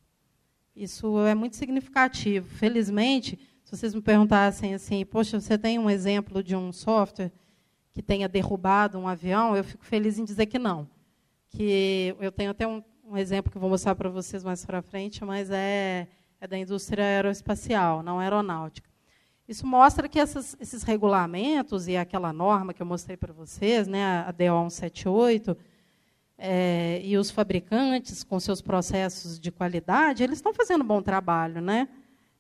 Isso 0.75 1.19
é 1.21 1.35
muito 1.35 1.57
significativo. 1.57 2.47
Felizmente, 2.47 3.39
se 3.65 3.75
vocês 3.75 3.95
me 3.95 4.03
perguntassem 4.03 4.75
assim, 4.75 5.07
poxa, 5.07 5.41
você 5.41 5.57
tem 5.57 5.79
um 5.79 5.89
exemplo 5.89 6.43
de 6.43 6.55
um 6.55 6.71
software 6.71 7.33
que 7.93 8.03
tenha 8.03 8.29
derrubado 8.29 8.99
um 8.99 9.09
avião, 9.09 9.57
eu 9.57 9.65
fico 9.65 9.87
feliz 9.87 10.19
em 10.19 10.25
dizer 10.27 10.45
que 10.45 10.59
não. 10.59 10.87
Que 11.49 12.15
eu 12.21 12.31
tenho 12.31 12.51
até 12.51 12.67
um, 12.67 12.85
um 13.09 13.17
exemplo 13.17 13.51
que 13.51 13.59
vou 13.59 13.71
mostrar 13.71 13.95
para 13.95 14.09
vocês 14.09 14.43
mais 14.45 14.65
para 14.65 14.83
frente, 14.83 15.25
mas 15.25 15.51
é 15.51 16.07
é 16.41 16.47
da 16.47 16.59
indústria 16.59 17.05
aeroespacial, 17.05 18.03
não 18.03 18.19
aeronáutica. 18.19 18.89
Isso 19.49 19.67
mostra 19.67 20.09
que 20.09 20.19
essas, 20.19 20.57
esses 20.61 20.83
regulamentos 20.83 21.87
e 21.87 21.97
aquela 21.97 22.33
norma 22.33 22.75
que 22.75 22.83
eu 22.83 22.87
mostrei 22.87 23.17
para 23.17 23.33
vocês, 23.33 23.87
né, 23.87 24.25
a 24.27 24.33
DO 24.33 24.71
178, 24.71 25.57
é, 26.39 27.01
e 27.03 27.17
os 27.17 27.31
fabricantes 27.31 28.23
com 28.23 28.39
seus 28.39 28.61
processos 28.61 29.39
de 29.39 29.51
qualidade, 29.51 30.23
eles 30.23 30.39
estão 30.39 30.53
fazendo 30.53 30.83
um 30.83 30.87
bom 30.87 31.01
trabalho, 31.01 31.63
né? 31.63 31.89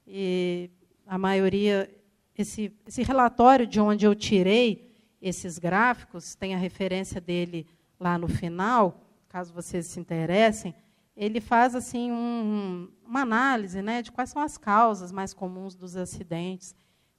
E 0.06 0.68
a 1.06 1.16
maioria, 1.16 1.88
esse, 2.36 2.70
esse 2.86 3.02
relatório 3.02 3.66
de 3.66 3.80
onde 3.80 4.04
eu 4.04 4.14
tirei 4.14 4.92
esses 5.22 5.58
gráficos, 5.58 6.34
tem 6.34 6.54
a 6.54 6.58
referência 6.58 7.20
dele 7.20 7.66
lá 7.98 8.18
no 8.18 8.28
final, 8.28 9.00
caso 9.36 9.52
vocês 9.52 9.86
se 9.86 10.00
interessem 10.00 10.74
ele 11.14 11.40
faz 11.40 11.74
assim 11.74 12.10
um, 12.10 12.90
uma 13.04 13.20
análise 13.20 13.82
né, 13.82 14.00
de 14.00 14.10
quais 14.12 14.30
são 14.30 14.40
as 14.40 14.58
causas 14.58 15.10
mais 15.10 15.32
comuns 15.32 15.74
dos 15.74 15.96
acidentes. 15.96 16.74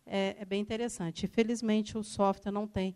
É, 0.05 0.35
é 0.39 0.45
bem 0.45 0.61
interessante. 0.61 1.25
Infelizmente, 1.25 1.97
o 1.97 2.03
software 2.03 2.51
não 2.51 2.67
tem 2.67 2.95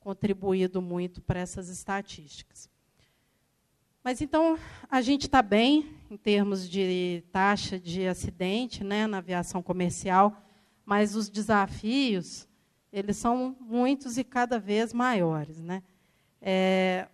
contribuído 0.00 0.82
muito 0.82 1.22
para 1.22 1.38
essas 1.38 1.68
estatísticas. 1.68 2.68
Mas 4.02 4.20
então 4.20 4.58
a 4.90 5.00
gente 5.00 5.22
está 5.22 5.40
bem 5.40 5.94
em 6.10 6.16
termos 6.16 6.68
de 6.68 7.22
taxa 7.32 7.78
de 7.78 8.06
acidente 8.06 8.82
né, 8.82 9.06
na 9.06 9.18
aviação 9.18 9.62
comercial, 9.62 10.42
mas 10.84 11.14
os 11.14 11.28
desafios 11.28 12.48
eles 12.92 13.16
são 13.16 13.56
muitos 13.60 14.18
e 14.18 14.24
cada 14.24 14.58
vez 14.58 14.92
maiores. 14.92 15.60
Né? 15.60 15.82
É, 16.40 17.08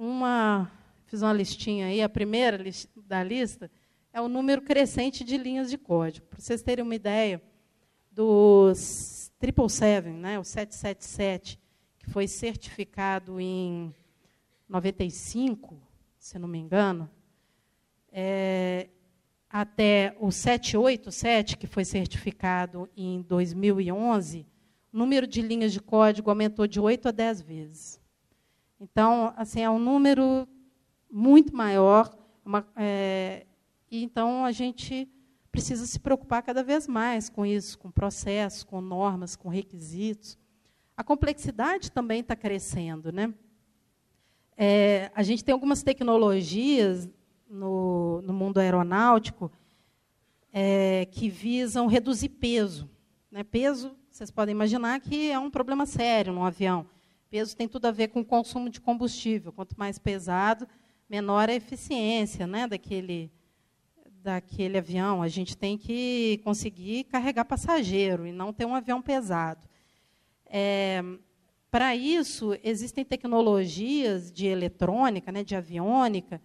uma 0.00 0.72
fiz 1.04 1.20
uma 1.20 1.32
listinha 1.32 1.86
aí, 1.86 2.00
a 2.00 2.08
primeira 2.08 2.58
da 2.96 3.22
lista 3.22 3.70
é 4.12 4.20
o 4.20 4.28
número 4.28 4.62
crescente 4.62 5.22
de 5.22 5.36
linhas 5.36 5.68
de 5.68 5.76
código. 5.76 6.26
Para 6.26 6.40
vocês 6.40 6.62
terem 6.62 6.84
uma 6.84 6.94
ideia, 6.94 7.42
dos 8.10 8.78
777, 9.38 10.08
né, 10.08 10.38
o 10.38 10.44
777, 10.44 11.60
que 11.98 12.08
foi 12.08 12.26
certificado 12.26 13.38
em 13.38 13.94
95, 14.68 15.76
se 16.18 16.38
não 16.38 16.48
me 16.48 16.58
engano, 16.58 17.10
é, 18.10 18.88
até 19.50 20.16
o 20.18 20.30
787, 20.30 21.58
que 21.58 21.66
foi 21.66 21.84
certificado 21.84 22.88
em 22.96 23.20
2011, 23.22 24.46
o 24.92 24.98
número 24.98 25.26
de 25.26 25.42
linhas 25.42 25.72
de 25.72 25.80
código 25.80 26.30
aumentou 26.30 26.66
de 26.66 26.80
8 26.80 27.08
a 27.08 27.10
10 27.10 27.42
vezes. 27.42 27.99
Então, 28.80 29.34
assim, 29.36 29.60
é 29.60 29.68
um 29.70 29.78
número 29.78 30.48
muito 31.10 31.54
maior. 31.54 32.10
Uma, 32.44 32.66
é, 32.74 33.46
e 33.90 34.02
então 34.02 34.44
a 34.44 34.52
gente 34.52 35.06
precisa 35.52 35.84
se 35.84 35.98
preocupar 35.98 36.42
cada 36.42 36.62
vez 36.62 36.88
mais 36.88 37.28
com 37.28 37.44
isso, 37.44 37.78
com 37.78 37.90
processos, 37.90 38.64
com 38.64 38.80
normas, 38.80 39.36
com 39.36 39.48
requisitos. 39.48 40.38
A 40.96 41.04
complexidade 41.04 41.92
também 41.92 42.20
está 42.20 42.34
crescendo, 42.34 43.12
né? 43.12 43.34
É, 44.56 45.10
a 45.14 45.22
gente 45.22 45.44
tem 45.44 45.52
algumas 45.52 45.82
tecnologias 45.82 47.08
no, 47.48 48.22
no 48.22 48.32
mundo 48.32 48.58
aeronáutico 48.58 49.50
é, 50.52 51.06
que 51.10 51.28
visam 51.28 51.86
reduzir 51.86 52.28
peso. 52.28 52.88
Né? 53.30 53.42
Peso, 53.42 53.96
vocês 54.10 54.30
podem 54.30 54.54
imaginar 54.54 55.00
que 55.00 55.30
é 55.30 55.38
um 55.38 55.50
problema 55.50 55.86
sério 55.86 56.32
no 56.32 56.44
avião. 56.44 56.86
Peso 57.30 57.56
tem 57.56 57.68
tudo 57.68 57.86
a 57.86 57.92
ver 57.92 58.08
com 58.08 58.20
o 58.20 58.24
consumo 58.24 58.68
de 58.68 58.80
combustível. 58.80 59.52
Quanto 59.52 59.78
mais 59.78 60.00
pesado, 60.00 60.66
menor 61.08 61.48
a 61.48 61.54
eficiência 61.54 62.44
né, 62.44 62.66
daquele, 62.66 63.30
daquele 64.20 64.76
avião. 64.76 65.22
A 65.22 65.28
gente 65.28 65.56
tem 65.56 65.78
que 65.78 66.40
conseguir 66.42 67.04
carregar 67.04 67.44
passageiro 67.44 68.26
e 68.26 68.32
não 68.32 68.52
ter 68.52 68.64
um 68.64 68.74
avião 68.74 69.00
pesado. 69.00 69.68
É, 70.44 71.04
Para 71.70 71.94
isso, 71.94 72.58
existem 72.64 73.04
tecnologias 73.04 74.32
de 74.32 74.48
eletrônica, 74.48 75.30
né, 75.30 75.44
de 75.44 75.54
aviônica, 75.54 76.42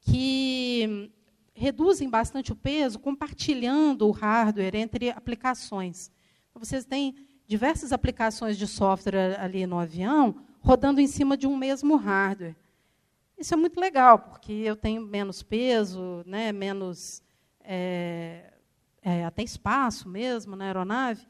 que 0.00 1.12
reduzem 1.52 2.08
bastante 2.08 2.52
o 2.52 2.56
peso 2.56 2.98
compartilhando 2.98 4.08
o 4.08 4.10
hardware 4.10 4.76
entre 4.76 5.10
aplicações. 5.10 6.10
Então, 6.48 6.64
vocês 6.64 6.86
têm 6.86 7.14
diversas 7.52 7.92
aplicações 7.92 8.56
de 8.56 8.66
software 8.66 9.38
ali 9.38 9.66
no 9.66 9.78
avião 9.78 10.36
rodando 10.58 11.02
em 11.02 11.06
cima 11.06 11.36
de 11.36 11.46
um 11.46 11.54
mesmo 11.54 11.96
hardware. 11.96 12.56
Isso 13.36 13.52
é 13.52 13.56
muito 13.58 13.78
legal, 13.78 14.20
porque 14.20 14.52
eu 14.52 14.74
tenho 14.74 15.02
menos 15.02 15.42
peso, 15.42 16.22
né, 16.24 16.50
menos 16.50 17.22
é, 17.62 18.54
é, 19.02 19.26
até 19.26 19.42
espaço 19.42 20.08
mesmo 20.08 20.56
na 20.56 20.64
aeronave, 20.64 21.26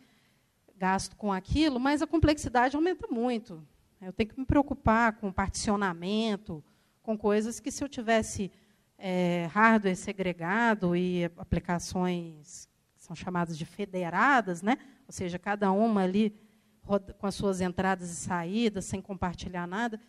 gasto 0.77 1.17
com 1.17 1.33
aquilo, 1.33 1.81
mas 1.81 2.03
a 2.03 2.07
complexidade 2.07 2.77
aumenta 2.77 3.09
muito. 3.11 3.61
Eu 4.01 4.13
tenho 4.13 4.31
que 4.31 4.39
me 4.39 4.47
preocupar 4.47 5.15
com 5.15 5.33
particionamento, 5.33 6.63
com 7.03 7.19
coisas 7.19 7.59
que, 7.59 7.73
se 7.73 7.83
eu 7.83 7.89
tivesse 7.89 8.49
é, 8.97 9.49
hardware 9.51 9.97
segregado 9.97 10.95
e 10.95 11.25
aplicações 11.37 12.69
que 12.95 13.03
são 13.03 13.17
chamadas 13.17 13.59
de 13.59 13.67
federadas, 13.67 14.63
né? 14.63 14.79
Ou 15.12 15.14
seja, 15.14 15.38
cada 15.38 15.70
uma 15.70 16.05
ali 16.05 16.35
com 17.18 17.27
as 17.27 17.35
suas 17.35 17.61
entradas 17.61 18.11
e 18.11 18.16
saídas, 18.16 18.87
sem 18.87 19.03
compartilhar 19.03 19.66
nada, 19.66 20.01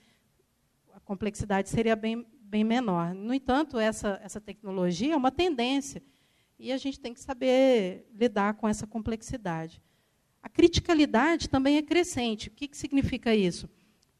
complexidade 1.03 1.67
seria 1.67 1.93
bem, 1.93 2.25
bem 2.39 2.63
menor. 2.63 3.13
No 3.13 3.33
entanto, 3.33 3.77
essa, 3.77 4.17
essa 4.23 4.39
tecnologia 4.39 5.13
é 5.13 5.17
uma 5.17 5.29
tendência 5.29 6.01
e 6.57 6.71
a 6.71 6.77
gente 6.77 7.01
tem 7.01 7.13
que 7.13 7.19
saber 7.19 8.07
lidar 8.13 8.53
com 8.53 8.65
essa 8.65 8.87
complexidade. 8.87 9.81
A 10.41 10.47
criticalidade 10.47 11.49
também 11.49 11.75
é 11.75 11.81
crescente. 11.81 12.47
O 12.47 12.51
que, 12.51 12.69
que 12.69 12.77
significa 12.77 13.35
isso? 13.35 13.69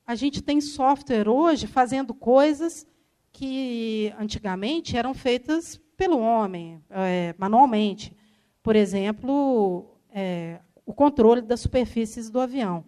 A 0.06 0.16
gente 0.16 0.42
tem 0.42 0.60
software 0.60 1.30
hoje 1.30 1.66
fazendo 1.66 2.14
coisas 2.14 2.86
que 3.32 4.14
antigamente 4.20 4.98
eram 4.98 5.14
feitas 5.14 5.80
pelo 5.96 6.20
homem, 6.20 6.84
é, 6.90 7.34
manualmente. 7.38 8.14
Por 8.62 8.76
exemplo, 8.76 9.98
é, 10.10 10.60
o 10.86 10.94
controle 10.94 11.42
das 11.42 11.60
superfícies 11.60 12.30
do 12.30 12.40
avião. 12.40 12.86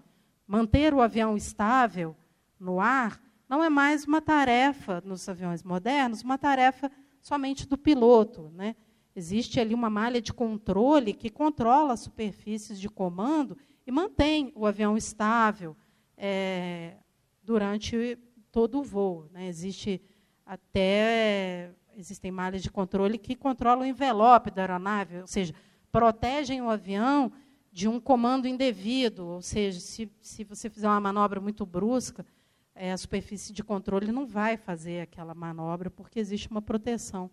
Manter 0.48 0.94
o 0.94 1.02
avião 1.02 1.36
estável 1.36 2.16
no 2.60 2.80
ar 2.80 3.22
não 3.48 3.64
é 3.64 3.70
mais 3.70 4.06
uma 4.06 4.22
tarefa 4.22 5.02
nos 5.06 5.28
aviões 5.28 5.64
modernos, 5.64 6.24
uma 6.24 6.38
tarefa 6.38 6.92
somente 7.22 7.68
do 7.68 7.78
piloto. 7.78 8.52
Né? 8.54 8.76
Existe 9.16 9.60
ali 9.60 9.74
uma 9.74 9.90
malha 9.90 10.22
de 10.22 10.34
controle 10.34 11.14
que 11.14 11.30
controla 11.30 11.94
as 11.94 12.02
superfícies 12.02 12.80
de 12.80 12.90
comando 12.90 13.58
e 13.86 13.92
mantém 13.92 14.52
o 14.56 14.66
avião 14.66 14.98
estável 14.98 15.76
é, 16.18 16.98
durante 17.44 18.18
todo 18.52 18.80
o 18.80 18.84
voo. 18.84 19.30
Né? 19.32 19.48
Existe 19.48 20.02
até 20.46 21.72
existem 21.98 22.32
malhas 22.32 22.62
de 22.62 22.70
controle 22.70 23.18
que 23.18 23.36
controlam 23.36 23.84
o 23.84 23.86
envelope 23.86 24.52
da 24.52 24.64
aeronave, 24.64 25.22
ou 25.22 25.28
seja, 25.28 25.54
protegem 25.92 26.62
o 26.62 26.70
avião 26.70 27.32
de 27.76 27.90
um 27.90 28.00
comando 28.00 28.48
indevido, 28.48 29.28
ou 29.28 29.42
seja, 29.42 29.82
se, 29.82 30.10
se 30.22 30.46
você 30.46 30.70
fizer 30.70 30.88
uma 30.88 31.02
manobra 31.02 31.42
muito 31.42 31.66
brusca, 31.66 32.26
é, 32.74 32.94
a 32.94 32.98
superfície 32.98 33.52
de 33.52 33.66
controle 33.66 34.14
não 34.14 34.26
vai 34.26 34.56
fazer 34.56 35.02
aquela 35.02 35.36
manobra, 35.36 35.92
porque 35.92 36.18
existe 36.18 36.50
uma 36.50 36.62
proteção 36.62 37.30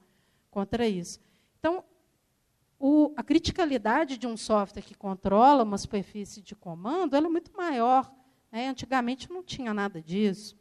contra 0.50 0.85
isso. 0.88 1.20
Então, 1.61 1.85
o, 2.76 3.12
a 3.16 3.22
criticalidade 3.22 4.18
de 4.18 4.26
um 4.26 4.37
software 4.37 4.83
que 4.83 4.96
controla 4.96 5.62
uma 5.62 5.78
superfície 5.78 6.42
de 6.42 6.57
comando 6.57 7.14
é 7.14 7.20
muito 7.20 7.57
maior. 7.57 8.12
Né? 8.50 8.68
Antigamente 8.68 9.31
não 9.31 9.44
tinha 9.44 9.72
nada 9.72 10.02
disso. 10.02 10.59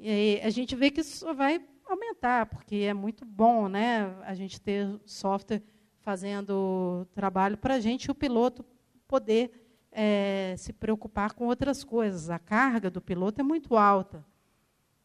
E 0.00 0.40
a 0.42 0.48
gente 0.48 0.74
vê 0.74 0.90
que 0.90 1.02
isso 1.02 1.34
vai 1.34 1.62
aumentar, 1.84 2.46
porque 2.46 2.76
é 2.76 2.94
muito 2.94 3.26
bom 3.26 3.68
né, 3.68 4.16
a 4.22 4.34
gente 4.34 4.58
ter 4.58 4.98
software 5.04 5.62
fazendo 6.00 7.06
trabalho 7.14 7.58
para 7.58 7.74
a 7.74 7.80
gente 7.80 8.06
e 8.06 8.10
o 8.10 8.14
piloto 8.14 8.64
poder 9.06 9.50
é, 9.90 10.54
se 10.58 10.72
preocupar 10.72 11.32
com 11.32 11.46
outras 11.46 11.84
coisas. 11.84 12.30
A 12.30 12.38
carga 12.38 12.90
do 12.90 13.00
piloto 13.00 13.40
é 13.40 13.44
muito 13.44 13.76
alta, 13.76 14.24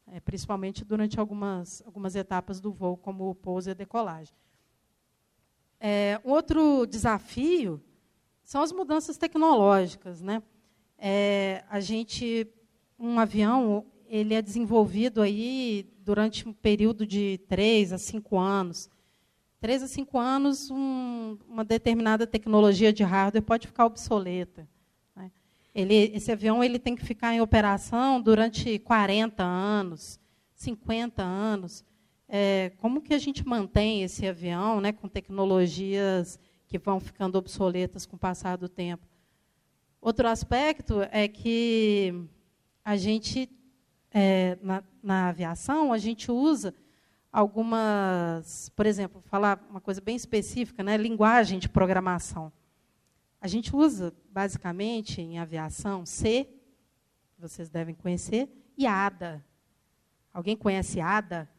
é, 0.07 0.19
principalmente 0.19 0.83
durante 0.83 1.19
algumas, 1.19 1.83
algumas 1.85 2.15
etapas 2.15 2.59
do 2.59 2.71
voo, 2.71 2.97
como 2.97 3.29
o 3.29 3.35
pouso 3.35 3.69
e 3.69 3.71
a 3.71 3.75
decolagem. 3.75 4.35
É, 5.79 6.19
outro 6.23 6.85
desafio 6.85 7.81
são 8.43 8.61
as 8.61 8.71
mudanças 8.71 9.17
tecnológicas. 9.17 10.21
Né? 10.21 10.41
É, 10.97 11.63
a 11.69 11.79
gente, 11.79 12.47
um 12.97 13.19
avião, 13.19 13.85
ele 14.07 14.33
é 14.33 14.41
desenvolvido 14.41 15.21
aí 15.21 15.87
durante 15.99 16.49
um 16.49 16.53
período 16.53 17.05
de 17.05 17.39
três 17.47 17.93
a 17.93 17.97
cinco 17.97 18.39
anos. 18.39 18.89
Três 19.59 19.83
a 19.83 19.87
cinco 19.87 20.17
anos, 20.17 20.71
um, 20.71 21.37
uma 21.47 21.65
determinada 21.65 22.25
tecnologia 22.25 22.93
de 22.93 23.03
hardware 23.03 23.43
pode 23.43 23.67
ficar 23.67 23.85
obsoleta. 23.85 24.67
Ele, 25.73 26.11
esse 26.13 26.31
avião 26.31 26.63
ele 26.63 26.79
tem 26.79 26.95
que 26.95 27.05
ficar 27.05 27.33
em 27.33 27.41
operação 27.41 28.19
durante 28.19 28.79
40 28.79 29.43
anos, 29.43 30.19
50 30.55 31.21
anos. 31.21 31.85
É, 32.27 32.71
como 32.77 33.01
que 33.01 33.13
a 33.13 33.17
gente 33.17 33.47
mantém 33.47 34.03
esse 34.03 34.27
avião 34.27 34.81
né, 34.81 34.91
com 34.91 35.07
tecnologias 35.07 36.39
que 36.67 36.77
vão 36.77 36.99
ficando 36.99 37.37
obsoletas 37.37 38.05
com 38.05 38.15
o 38.15 38.19
passar 38.19 38.57
do 38.57 38.67
tempo? 38.67 39.07
Outro 40.01 40.27
aspecto 40.27 41.01
é 41.11 41.27
que 41.27 42.13
a 42.83 42.95
gente, 42.95 43.49
é, 44.11 44.57
na, 44.61 44.83
na 45.03 45.29
aviação, 45.29 45.93
a 45.93 45.97
gente 45.97 46.31
usa 46.31 46.73
algumas, 47.31 48.69
por 48.69 48.85
exemplo, 48.85 49.21
falar 49.21 49.63
uma 49.69 49.79
coisa 49.79 50.01
bem 50.01 50.15
específica, 50.15 50.83
né, 50.83 50.97
linguagem 50.97 51.59
de 51.59 51.69
programação. 51.69 52.51
A 53.39 53.47
gente 53.47 53.75
usa, 53.75 54.13
basicamente, 54.31 55.21
em 55.21 55.39
aviação, 55.39 56.05
C, 56.05 56.45
que 57.35 57.41
vocês 57.41 57.69
devem 57.69 57.95
conhecer, 57.95 58.49
e 58.77 58.85
ADA. 58.85 59.43
Alguém 60.33 60.57
conhece 60.57 60.99
ADA? 60.99 61.49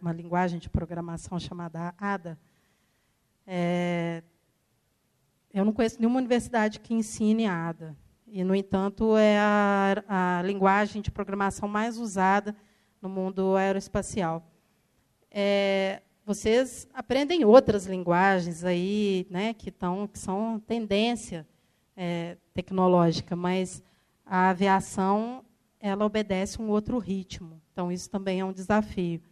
Uma 0.00 0.12
linguagem 0.12 0.58
de 0.58 0.68
programação 0.68 1.40
chamada 1.40 1.94
ADA. 1.98 2.38
É, 3.46 4.22
eu 5.52 5.64
não 5.64 5.72
conheço 5.72 5.98
nenhuma 5.98 6.18
universidade 6.18 6.80
que 6.80 6.92
ensine 6.92 7.46
ADA. 7.46 7.96
E, 8.26 8.44
no 8.44 8.54
entanto, 8.54 9.16
é 9.16 9.38
a, 9.38 10.38
a 10.38 10.42
linguagem 10.42 11.00
de 11.00 11.10
programação 11.10 11.66
mais 11.66 11.96
usada 11.96 12.54
no 13.00 13.08
mundo 13.08 13.56
aeroespacial. 13.56 14.44
É, 15.30 16.02
vocês 16.24 16.86
aprendem 16.92 17.44
outras 17.44 17.86
linguagens 17.86 18.64
aí, 18.64 19.26
né, 19.30 19.54
que, 19.54 19.70
tão, 19.70 20.06
que 20.06 20.18
são 20.18 20.60
tendência 20.60 21.46
é, 21.96 22.36
tecnológica, 22.52 23.34
mas 23.34 23.82
a 24.24 24.50
aviação 24.50 25.44
ela 25.80 26.04
obedece 26.04 26.60
um 26.60 26.68
outro 26.68 26.98
ritmo. 26.98 27.60
Então, 27.72 27.90
isso 27.90 28.10
também 28.10 28.40
é 28.40 28.44
um 28.44 28.52
desafio. 28.52 29.22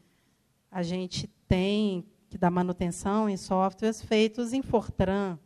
A 0.71 0.83
gente 0.83 1.27
tem 1.49 2.05
que 2.29 2.39
dar 2.39 2.51
manutenção 2.51 3.29
em 3.29 3.37
softwares 3.37 4.03
feitos 4.03 4.53
em 4.53 4.63
Fortran. 4.63 5.39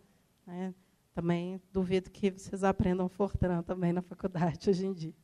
Né? 0.47 0.75
Também 1.15 1.61
duvido 1.73 2.11
que 2.11 2.31
vocês 2.31 2.63
aprendam 2.63 3.09
Fortran 3.09 3.63
também 3.63 3.93
na 3.93 4.03
faculdade 4.03 4.69
hoje 4.71 4.87
em 4.87 4.93
dia. 4.93 5.15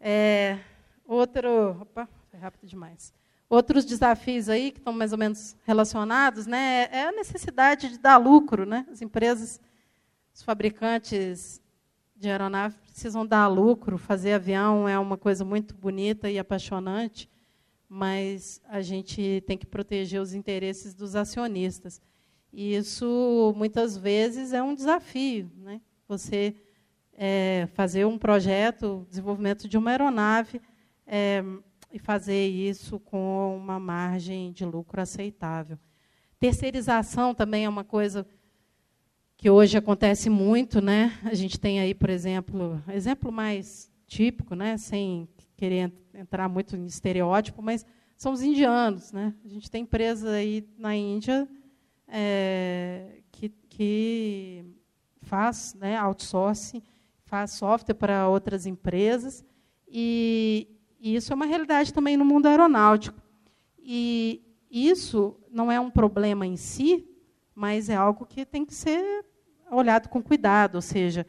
É, 0.00 0.58
outro. 1.06 1.78
Opa, 1.80 2.08
foi 2.30 2.38
rápido 2.40 2.66
demais. 2.66 3.12
Outros 3.48 3.84
desafios 3.84 4.48
aí 4.48 4.72
que 4.72 4.78
estão 4.78 4.92
mais 4.92 5.12
ou 5.12 5.18
menos 5.18 5.56
relacionados, 5.64 6.46
né, 6.46 6.88
é 6.90 7.06
a 7.06 7.12
necessidade 7.12 7.88
de 7.90 7.98
dar 7.98 8.16
lucro, 8.16 8.66
né? 8.66 8.84
As 8.90 9.00
empresas, 9.00 9.60
os 10.34 10.42
fabricantes 10.42 11.62
de 12.16 12.28
aeronave 12.28 12.76
precisam 12.78 13.24
dar 13.24 13.46
lucro. 13.46 13.98
Fazer 13.98 14.32
avião 14.32 14.88
é 14.88 14.98
uma 14.98 15.16
coisa 15.16 15.44
muito 15.44 15.74
bonita 15.74 16.28
e 16.28 16.38
apaixonante, 16.38 17.30
mas 17.88 18.60
a 18.68 18.80
gente 18.80 19.44
tem 19.46 19.56
que 19.56 19.66
proteger 19.66 20.20
os 20.20 20.34
interesses 20.34 20.92
dos 20.92 21.14
acionistas. 21.14 22.00
E 22.52 22.74
isso 22.74 23.54
muitas 23.56 23.96
vezes 23.96 24.52
é 24.52 24.62
um 24.62 24.74
desafio, 24.74 25.50
né? 25.58 25.80
Você 26.08 26.56
é, 27.12 27.68
fazer 27.74 28.04
um 28.04 28.18
projeto, 28.18 29.06
desenvolvimento 29.08 29.68
de 29.68 29.78
uma 29.78 29.90
aeronave. 29.90 30.60
É, 31.06 31.42
e 31.92 31.98
fazer 31.98 32.46
isso 32.48 32.98
com 32.98 33.56
uma 33.56 33.78
margem 33.78 34.52
de 34.52 34.64
lucro 34.64 35.00
aceitável. 35.00 35.78
Terceirização 36.38 37.34
também 37.34 37.64
é 37.64 37.68
uma 37.68 37.84
coisa 37.84 38.26
que 39.36 39.48
hoje 39.48 39.76
acontece 39.76 40.28
muito, 40.28 40.80
né? 40.80 41.18
A 41.24 41.34
gente 41.34 41.58
tem 41.58 41.80
aí, 41.80 41.94
por 41.94 42.10
exemplo, 42.10 42.82
exemplo 42.92 43.30
mais 43.30 43.90
típico, 44.06 44.54
né? 44.54 44.76
Sem 44.76 45.28
querer 45.56 45.92
entrar 46.12 46.48
muito 46.48 46.76
em 46.76 46.86
estereótipo, 46.86 47.62
mas 47.62 47.86
são 48.16 48.32
os 48.32 48.42
indianos, 48.42 49.12
né? 49.12 49.34
A 49.44 49.48
gente 49.48 49.70
tem 49.70 49.82
empresa 49.82 50.30
aí 50.30 50.66
na 50.78 50.94
Índia 50.94 51.48
é, 52.08 53.20
que, 53.30 53.48
que 53.68 54.64
faz, 55.22 55.74
né, 55.74 55.96
outsourcing, 55.96 56.82
faz 57.24 57.52
software 57.52 57.94
para 57.94 58.28
outras 58.28 58.64
empresas 58.64 59.44
e, 59.88 60.75
e 60.98 61.14
isso 61.14 61.32
é 61.32 61.36
uma 61.36 61.46
realidade 61.46 61.92
também 61.92 62.16
no 62.16 62.24
mundo 62.24 62.46
aeronáutico. 62.46 63.20
E 63.78 64.42
isso 64.70 65.38
não 65.50 65.70
é 65.70 65.78
um 65.78 65.90
problema 65.90 66.46
em 66.46 66.56
si, 66.56 67.08
mas 67.54 67.88
é 67.88 67.94
algo 67.94 68.26
que 68.26 68.44
tem 68.44 68.64
que 68.64 68.74
ser 68.74 69.24
olhado 69.70 70.08
com 70.08 70.22
cuidado, 70.22 70.76
ou 70.76 70.82
seja, 70.82 71.26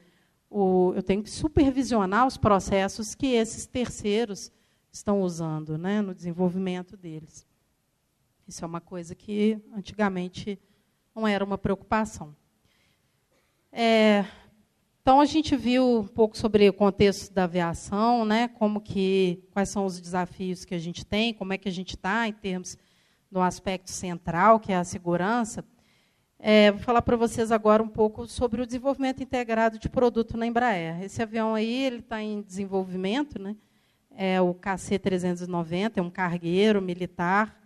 o, 0.50 0.94
eu 0.96 1.04
tenho 1.04 1.24
que 1.24 1.30
supervisionar 1.30 2.26
os 2.26 2.38
processos 2.38 3.16
que 3.16 3.28
esses 3.28 3.66
terceiros 3.66 4.52
estão 4.92 5.22
usando 5.22 5.78
né, 5.78 6.02
no 6.02 6.14
desenvolvimento 6.14 6.96
deles. 6.96 7.46
Isso 8.48 8.64
é 8.64 8.68
uma 8.68 8.82
coisa 8.82 9.14
que 9.14 9.60
antigamente 9.74 10.60
não 11.14 11.28
era 11.28 11.44
uma 11.44 11.58
preocupação. 11.58 12.36
É, 13.72 14.26
então 15.08 15.22
a 15.22 15.26
gente 15.26 15.56
viu 15.56 16.02
um 16.02 16.06
pouco 16.06 16.38
sobre 16.38 16.67
o 16.67 16.74
contexto 16.74 17.34
da 17.34 17.46
aviação, 17.46 18.26
né, 18.26 18.50
como 18.50 18.82
que 18.82 19.41
quais 19.52 19.70
são 19.70 19.86
os 19.86 20.02
desafios 20.02 20.65
que 20.65 20.76
a 20.76 20.78
gente 20.78 21.06
tem, 21.06 21.34
como 21.34 21.54
é 21.54 21.58
que 21.58 21.70
a 21.70 21.72
gente 21.72 21.96
está 21.96 22.28
em 22.28 22.34
termos 22.34 22.78
do 23.32 23.39
aspecto 23.39 23.89
central, 23.89 24.60
que 24.60 24.74
é 24.74 24.76
a 24.76 24.84
segurança. 24.84 25.63
É, 26.38 26.74
vou 26.74 26.82
falar 26.82 27.02
para 27.02 27.15
vocês 27.15 27.54
agora 27.54 27.82
um 27.82 27.88
pouco 27.88 28.28
sobre 28.28 28.62
o 28.62 28.65
desenvolvimento 28.65 29.24
integrado 29.24 29.80
de 29.80 29.88
produto 29.88 30.36
na 30.36 30.46
Embraer. 30.46 31.02
Esse 31.02 31.22
avião 31.22 31.56
aí 31.56 31.86
ele 31.86 32.00
está 32.00 32.22
em 32.22 32.41
desenvolvimento, 32.41 33.41
né? 33.41 33.56
É 34.12 34.41
o 34.41 34.54
KC-390, 34.54 35.93
é 35.96 36.02
um 36.02 36.12
cargueiro 36.12 36.82
militar. 36.82 37.58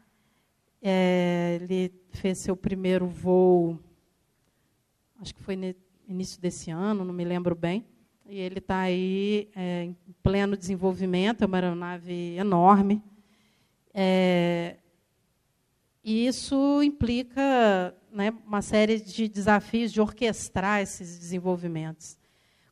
É, 0.79 1.57
ele 1.59 1.91
fez 2.11 2.37
seu 2.37 2.55
primeiro 2.55 3.07
voo, 3.07 3.79
acho 5.19 5.33
que 5.33 5.41
foi 5.41 5.55
início 6.11 6.41
desse 6.41 6.69
ano, 6.69 7.05
não 7.05 7.13
me 7.13 7.23
lembro 7.23 7.55
bem. 7.55 7.85
E 8.27 8.39
ele 8.39 8.59
está 8.59 8.79
aí 8.79 9.49
é, 9.55 9.83
em 9.83 9.95
pleno 10.23 10.55
desenvolvimento, 10.55 11.43
é 11.43 11.47
uma 11.47 11.57
aeronave 11.57 12.35
enorme. 12.37 13.03
É, 13.93 14.77
e 16.03 16.27
isso 16.27 16.81
implica 16.81 17.95
né, 18.11 18.33
uma 18.45 18.61
série 18.61 18.99
de 18.99 19.27
desafios 19.27 19.91
de 19.91 19.99
orquestrar 19.99 20.81
esses 20.81 21.19
desenvolvimentos. 21.19 22.17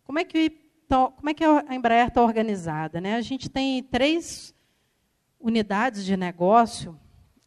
Como 0.04 0.18
é 0.18 0.24
que, 0.24 0.52
como 0.88 1.30
é 1.30 1.34
que 1.34 1.44
a 1.44 1.76
Embraer 1.76 2.08
está 2.08 2.24
organizada? 2.24 3.00
Né? 3.00 3.16
A 3.16 3.22
gente 3.22 3.50
tem 3.50 3.84
três 3.84 4.56
unidades 5.40 6.04
de 6.04 6.18
negócio, 6.18 7.00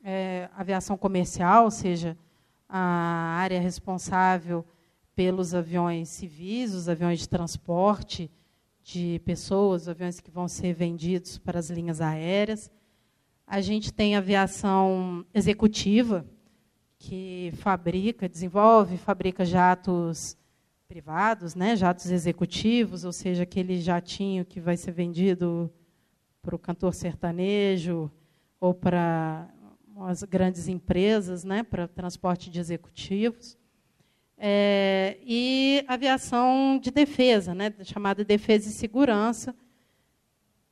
é, 0.04 0.48
aviação 0.54 0.96
comercial, 0.96 1.64
ou 1.64 1.70
seja, 1.70 2.16
a 2.68 3.36
área 3.38 3.60
responsável 3.60 4.64
pelos 5.14 5.54
aviões 5.54 6.08
civis, 6.08 6.74
os 6.74 6.88
aviões 6.88 7.20
de 7.20 7.28
transporte 7.28 8.30
de 8.82 9.20
pessoas, 9.24 9.88
aviões 9.88 10.20
que 10.20 10.30
vão 10.30 10.48
ser 10.48 10.72
vendidos 10.72 11.38
para 11.38 11.58
as 11.58 11.70
linhas 11.70 12.00
aéreas. 12.00 12.70
A 13.46 13.60
gente 13.60 13.92
tem 13.92 14.16
aviação 14.16 15.24
executiva, 15.32 16.26
que 16.98 17.52
fabrica, 17.56 18.28
desenvolve, 18.28 18.96
fabrica 18.96 19.44
jatos 19.44 20.36
privados, 20.86 21.54
né, 21.54 21.74
jatos 21.74 22.10
executivos, 22.10 23.04
ou 23.04 23.12
seja, 23.12 23.42
aquele 23.42 23.80
jatinho 23.80 24.44
que 24.44 24.60
vai 24.60 24.76
ser 24.76 24.92
vendido 24.92 25.72
para 26.40 26.54
o 26.54 26.58
cantor 26.58 26.94
sertanejo 26.94 28.10
ou 28.60 28.74
para 28.74 29.48
as 30.00 30.22
grandes 30.22 30.68
empresas, 30.68 31.44
né, 31.44 31.62
para 31.62 31.88
transporte 31.88 32.50
de 32.50 32.60
executivos. 32.60 33.58
É, 34.44 35.18
e 35.22 35.84
aviação 35.86 36.76
de 36.82 36.90
defesa, 36.90 37.54
né, 37.54 37.72
chamada 37.84 38.24
defesa 38.24 38.68
e 38.68 38.72
segurança, 38.72 39.54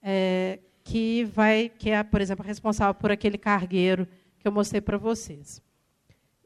é, 0.02 0.58
que 0.82 1.22
vai, 1.24 1.68
que 1.68 1.90
é, 1.90 2.02
por 2.02 2.20
exemplo, 2.20 2.44
responsável 2.44 2.94
por 2.94 3.12
aquele 3.12 3.38
cargueiro 3.38 4.08
que 4.40 4.48
eu 4.48 4.50
mostrei 4.50 4.80
para 4.80 4.98
vocês. 4.98 5.62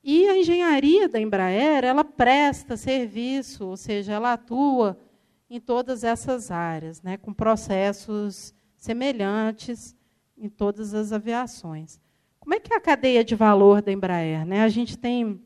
E 0.02 0.28
a 0.28 0.36
engenharia 0.36 1.08
da 1.08 1.18
Embraer, 1.18 1.82
ela 1.82 2.04
presta 2.04 2.76
serviço, 2.76 3.68
ou 3.68 3.76
seja, 3.78 4.12
ela 4.12 4.34
atua 4.34 5.00
em 5.48 5.58
todas 5.58 6.04
essas 6.04 6.50
áreas, 6.50 7.00
né, 7.00 7.16
com 7.16 7.32
processos 7.32 8.54
semelhantes 8.76 9.96
em 10.36 10.50
todas 10.50 10.92
as 10.92 11.10
aviações. 11.10 11.98
Como 12.38 12.54
é 12.54 12.60
que 12.60 12.74
é 12.74 12.76
a 12.76 12.80
cadeia 12.80 13.24
de 13.24 13.34
valor 13.34 13.80
da 13.80 13.90
Embraer? 13.90 14.44
Né? 14.44 14.60
A 14.60 14.68
gente 14.68 14.98
tem, 14.98 15.40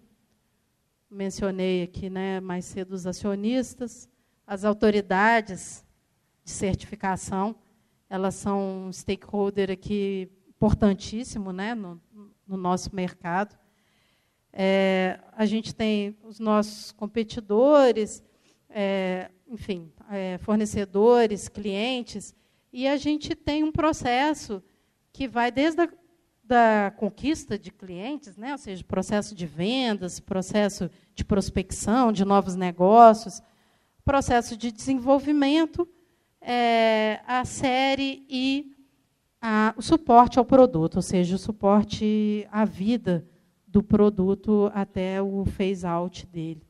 mencionei 1.11 1.83
aqui 1.83 2.11
né, 2.11 2.41
mais 2.41 2.65
cedo 2.65 2.93
os 2.93 3.07
acionistas, 3.07 4.09
as 4.47 4.65
autoridades 4.65 5.85
de 6.45 6.51
certificação, 6.51 7.57
elas 8.09 8.35
são 8.35 8.87
um 8.87 8.93
stakeholder 8.93 9.71
aqui 9.71 10.31
importantíssimo 10.49 11.53
né, 11.53 11.75
no, 11.75 12.01
no 12.47 12.57
nosso 12.57 12.95
mercado. 12.95 13.57
É, 14.53 15.21
a 15.33 15.45
gente 15.45 15.75
tem 15.75 16.17
os 16.23 16.39
nossos 16.39 16.93
competidores, 16.93 18.23
é, 18.69 19.31
enfim, 19.47 19.93
é, 20.11 20.39
fornecedores, 20.39 21.49
clientes, 21.49 22.35
e 22.73 22.87
a 22.89 22.97
gente 22.97 23.35
tem 23.35 23.63
um 23.63 23.73
processo 23.73 24.63
que 25.13 25.29
vai 25.29 25.51
desde 25.51 25.83
a 25.83 25.89
da 26.49 26.91
conquista 26.97 27.59
de 27.59 27.71
clientes, 27.71 28.39
né? 28.39 28.53
ou 28.53 28.59
seja, 28.59 28.83
processo 28.83 29.35
de 29.35 29.47
vendas, 29.47 30.19
processo 30.19 30.91
de 31.15 31.23
prospecção 31.23 32.11
de 32.11 32.25
novos 32.25 32.57
negócios, 32.57 33.43
processo 34.03 34.57
de 34.57 34.73
desenvolvimento, 34.73 35.87
é, 36.41 37.21
a 37.27 37.45
série 37.45 38.25
e 38.31 38.75
a, 39.43 39.75
o 39.77 39.83
suporte 39.83 40.39
ao 40.39 40.45
produto, 40.45 40.97
ou 40.97 41.03
seja, 41.03 41.37
o 41.37 41.39
suporte 41.39 42.49
à 42.51 42.65
vida 42.65 43.29
do 43.67 43.83
produto 43.83 44.73
até 44.75 45.21
o 45.21 45.45
phase-out 45.45 46.27
dele. 46.27 46.67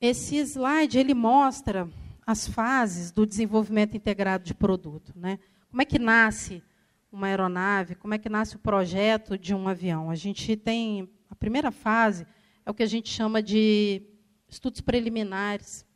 Esse 0.00 0.38
slide 0.38 0.98
ele 0.98 1.12
mostra 1.12 1.86
as 2.26 2.48
fases 2.48 3.12
do 3.12 3.26
desenvolvimento 3.26 3.94
integrado 3.94 4.44
de 4.44 4.54
produto. 4.54 5.12
Né? 5.14 5.38
Como 5.70 5.82
é 5.82 5.84
que 5.84 5.98
nasce 5.98 6.62
uma 7.10 7.26
aeronave? 7.26 7.94
Como 7.94 8.14
é 8.14 8.18
que 8.18 8.28
nasce 8.28 8.56
o 8.56 8.58
projeto 8.58 9.38
de 9.38 9.54
um 9.54 9.68
avião? 9.68 10.10
A 10.10 10.14
gente 10.14 10.56
tem 10.56 11.08
a 11.30 11.34
primeira 11.34 11.70
fase 11.70 12.26
é 12.64 12.70
o 12.70 12.74
que 12.74 12.82
a 12.82 12.86
gente 12.86 13.08
chama 13.08 13.40
de 13.40 14.02
estudos 14.48 14.80
preliminares, 14.80 15.86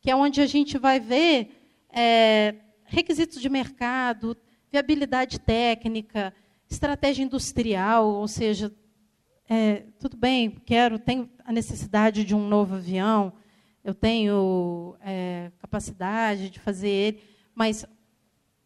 que 0.00 0.10
é 0.10 0.16
onde 0.16 0.40
a 0.40 0.46
gente 0.46 0.76
vai 0.76 1.00
ver 1.00 1.50
é, 1.88 2.54
requisitos 2.84 3.40
de 3.40 3.48
mercado, 3.48 4.36
viabilidade 4.70 5.40
técnica, 5.40 6.34
estratégia 6.68 7.22
industrial, 7.22 8.06
ou 8.06 8.28
seja, 8.28 8.74
é, 9.48 9.84
tudo 9.98 10.16
bem, 10.16 10.50
quero, 10.50 10.98
tenho 10.98 11.30
a 11.44 11.52
necessidade 11.52 12.24
de 12.24 12.34
um 12.34 12.46
novo 12.46 12.74
avião, 12.74 13.32
eu 13.82 13.94
tenho 13.94 14.94
é, 15.00 15.50
capacidade 15.58 16.50
de 16.50 16.58
fazer 16.58 16.88
ele, 16.88 17.22
mas 17.54 17.86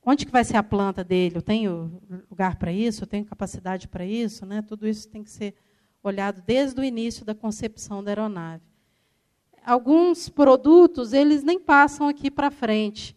Onde 0.09 0.25
que 0.25 0.31
vai 0.31 0.45
ser 0.45 0.57
a 0.57 0.63
planta 0.63 1.03
dele? 1.03 1.37
Eu 1.37 1.43
tenho 1.43 2.01
lugar 2.31 2.55
para 2.55 2.73
isso? 2.73 3.03
Eu 3.03 3.09
tenho 3.09 3.25
capacidade 3.25 3.89
para 3.89 4.07
isso? 4.07 4.47
Né? 4.47 4.63
Tudo 4.63 4.87
isso 4.87 5.09
tem 5.09 5.25
que 5.25 5.31
ser 5.31 5.57
olhado 6.01 6.41
desde 6.47 6.81
o 6.81 6.85
início 6.85 7.25
da 7.25 7.35
concepção 7.35 8.05
da 8.05 8.13
aeronave. 8.13 8.63
Alguns 9.65 10.29
produtos 10.29 11.13
eles 11.13 11.43
nem 11.43 11.59
passam 11.59 12.07
aqui 12.07 12.31
para 12.31 12.53
frente. 12.53 13.17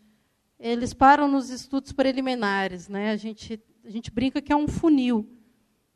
Eles 0.60 0.92
param 0.92 1.28
nos 1.28 1.52
estudos 1.52 1.92
preliminares. 1.92 2.90
Né? 2.90 3.12
A, 3.12 3.16
gente, 3.16 3.62
a 3.86 3.90
gente 3.92 4.10
brinca 4.10 4.42
que 4.42 4.52
é 4.52 4.56
um 4.56 4.68
funil. 4.68 5.30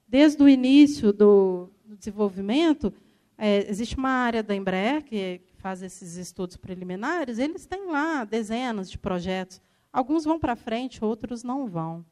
Desde 0.08 0.44
o 0.44 0.48
início 0.48 1.12
do, 1.12 1.72
do 1.84 1.98
desenvolvimento, 1.98 2.94
é, 3.36 3.68
existe 3.68 3.98
uma 3.98 4.12
área 4.12 4.44
da 4.44 4.56
Embraer 4.56 5.04
que, 5.04 5.42
faz 5.58 5.82
esses 5.82 6.18
estudos 6.18 6.58
preliminares, 6.58 7.40
eles 7.40 7.66
têm 7.66 7.88
lá 7.90 8.26
dezenas 8.26 8.92
de 8.92 8.98
projetos 8.98 9.62
Alguns 9.94 10.26
vão 10.26 10.40
para 10.40 10.56
frente, 10.56 11.06
outros 11.06 11.44
não 11.44 11.68
vão. 11.68 12.04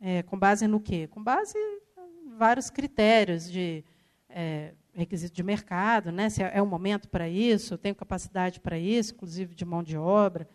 É, 0.00 0.22
com 0.22 0.38
base 0.38 0.66
no 0.66 0.80
quê? 0.80 1.06
Com 1.06 1.22
base 1.22 1.56
em 1.58 2.34
vários 2.38 2.70
critérios 2.70 3.50
de 3.50 3.84
é, 4.30 4.72
requisito 4.94 5.34
de 5.34 5.42
mercado, 5.42 6.10
né? 6.10 6.30
se 6.30 6.42
é 6.42 6.62
o 6.62 6.66
momento 6.66 7.08
para 7.10 7.28
isso, 7.28 7.74
eu 7.74 7.78
tenho 7.78 7.94
capacidade 7.94 8.58
para 8.58 8.78
isso, 8.78 9.12
inclusive 9.12 9.54
de 9.54 9.64
mão 9.66 9.82
de 9.82 9.98
obra. 9.98 10.48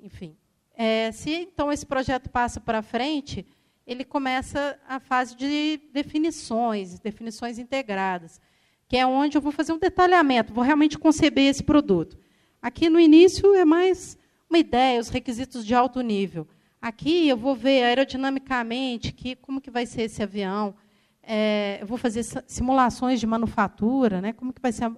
Enfim. 0.00 0.36
É, 0.74 1.12
se 1.12 1.30
então 1.30 1.70
esse 1.70 1.86
projeto 1.86 2.28
passa 2.28 2.60
para 2.60 2.82
frente, 2.82 3.46
ele 3.86 4.04
começa 4.04 4.78
a 4.88 4.98
fase 4.98 5.36
de 5.36 5.80
definições, 5.92 6.98
definições 6.98 7.58
integradas, 7.58 8.40
que 8.88 8.96
é 8.96 9.06
onde 9.06 9.38
eu 9.38 9.42
vou 9.42 9.52
fazer 9.52 9.72
um 9.72 9.78
detalhamento, 9.78 10.52
vou 10.52 10.64
realmente 10.64 10.98
conceber 10.98 11.48
esse 11.48 11.62
produto. 11.62 12.18
Aqui 12.60 12.88
no 12.88 12.98
início 12.98 13.54
é 13.54 13.64
mais 13.64 14.18
uma 14.52 14.58
ideia, 14.58 15.00
os 15.00 15.08
requisitos 15.08 15.64
de 15.64 15.74
alto 15.74 16.02
nível. 16.02 16.46
Aqui 16.78 17.26
eu 17.26 17.38
vou 17.38 17.56
ver 17.56 17.84
aerodinamicamente 17.84 19.10
que, 19.10 19.34
como 19.34 19.62
que 19.62 19.70
vai 19.70 19.86
ser 19.86 20.02
esse 20.02 20.22
avião. 20.22 20.74
É, 21.22 21.78
eu 21.80 21.86
vou 21.86 21.96
fazer 21.96 22.22
simulações 22.46 23.18
de 23.18 23.26
manufatura, 23.26 24.20
né? 24.20 24.34
como 24.34 24.52
que 24.52 24.60
vai 24.60 24.70
ser 24.70 24.84
a, 24.84 24.92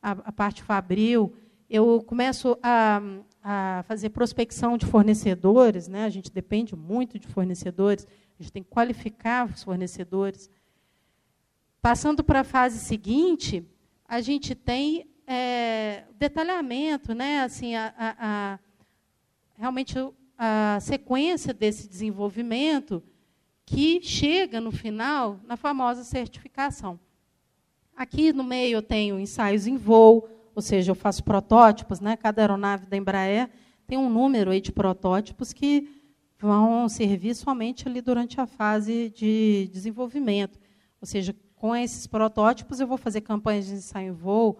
a, 0.00 0.10
a 0.12 0.32
parte 0.32 0.62
fabril. 0.62 1.34
Eu 1.68 2.00
começo 2.04 2.56
a, 2.62 3.02
a, 3.42 3.82
fazer 3.88 4.10
prospecção 4.10 4.78
de 4.78 4.86
fornecedores. 4.86 5.88
Né? 5.88 6.04
A 6.04 6.10
gente 6.10 6.30
depende 6.30 6.76
muito 6.76 7.18
de 7.18 7.26
fornecedores. 7.26 8.06
A 8.38 8.42
gente 8.44 8.52
tem 8.52 8.62
que 8.62 8.70
qualificar 8.70 9.46
os 9.46 9.64
fornecedores. 9.64 10.48
Passando 11.82 12.22
para 12.22 12.40
a 12.40 12.44
fase 12.44 12.78
seguinte, 12.78 13.66
a 14.06 14.20
gente 14.20 14.54
tem 14.54 15.10
é, 15.26 16.04
detalhamento, 16.16 17.12
né? 17.12 17.40
assim, 17.40 17.74
a, 17.74 18.60
realmente 19.60 19.94
a 20.38 20.78
sequência 20.80 21.52
desse 21.52 21.86
desenvolvimento 21.86 23.02
que 23.66 24.00
chega 24.00 24.58
no 24.58 24.72
final 24.72 25.38
na 25.44 25.54
famosa 25.54 26.02
certificação. 26.02 26.98
Aqui 27.94 28.32
no 28.32 28.42
meio 28.42 28.76
eu 28.76 28.82
tenho 28.82 29.20
ensaios 29.20 29.66
em 29.66 29.76
voo, 29.76 30.26
ou 30.54 30.62
seja, 30.62 30.90
eu 30.90 30.94
faço 30.94 31.22
protótipos, 31.22 32.00
né? 32.00 32.16
Cada 32.16 32.40
aeronave 32.40 32.86
da 32.86 32.96
Embraer 32.96 33.50
tem 33.86 33.98
um 33.98 34.08
número 34.08 34.50
aí 34.50 34.62
de 34.62 34.72
protótipos 34.72 35.52
que 35.52 35.90
vão 36.38 36.88
servir 36.88 37.34
somente 37.34 37.86
ali 37.86 38.00
durante 38.00 38.40
a 38.40 38.46
fase 38.46 39.10
de 39.10 39.68
desenvolvimento. 39.70 40.58
Ou 41.02 41.06
seja, 41.06 41.36
com 41.54 41.76
esses 41.76 42.06
protótipos 42.06 42.80
eu 42.80 42.86
vou 42.86 42.96
fazer 42.96 43.20
campanhas 43.20 43.66
de 43.66 43.74
ensaio 43.74 44.08
em 44.08 44.12
voo, 44.12 44.58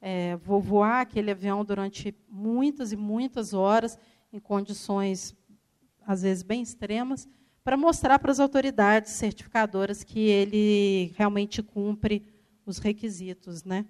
é, 0.00 0.34
vou 0.38 0.60
voar 0.60 1.02
aquele 1.02 1.30
avião 1.30 1.64
durante 1.64 2.12
muitas 2.28 2.90
e 2.90 2.96
muitas 2.96 3.54
horas 3.54 3.96
em 4.32 4.38
condições, 4.38 5.34
às 6.06 6.22
vezes, 6.22 6.42
bem 6.42 6.62
extremas, 6.62 7.28
para 7.62 7.76
mostrar 7.76 8.18
para 8.18 8.30
as 8.30 8.40
autoridades 8.40 9.12
certificadoras 9.12 10.02
que 10.02 10.18
ele 10.18 11.12
realmente 11.16 11.62
cumpre 11.62 12.26
os 12.64 12.78
requisitos. 12.78 13.64
Né? 13.64 13.84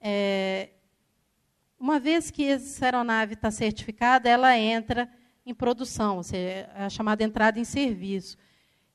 É, 0.00 0.70
uma 1.78 1.98
vez 1.98 2.30
que 2.30 2.44
essa 2.44 2.84
aeronave 2.84 3.34
está 3.34 3.50
certificada, 3.50 4.28
ela 4.28 4.56
entra 4.58 5.08
em 5.44 5.54
produção, 5.54 6.16
ou 6.16 6.22
seja, 6.22 6.70
é 6.74 6.84
a 6.84 6.90
chamada 6.90 7.22
entrada 7.22 7.60
em 7.60 7.64
serviço. 7.64 8.36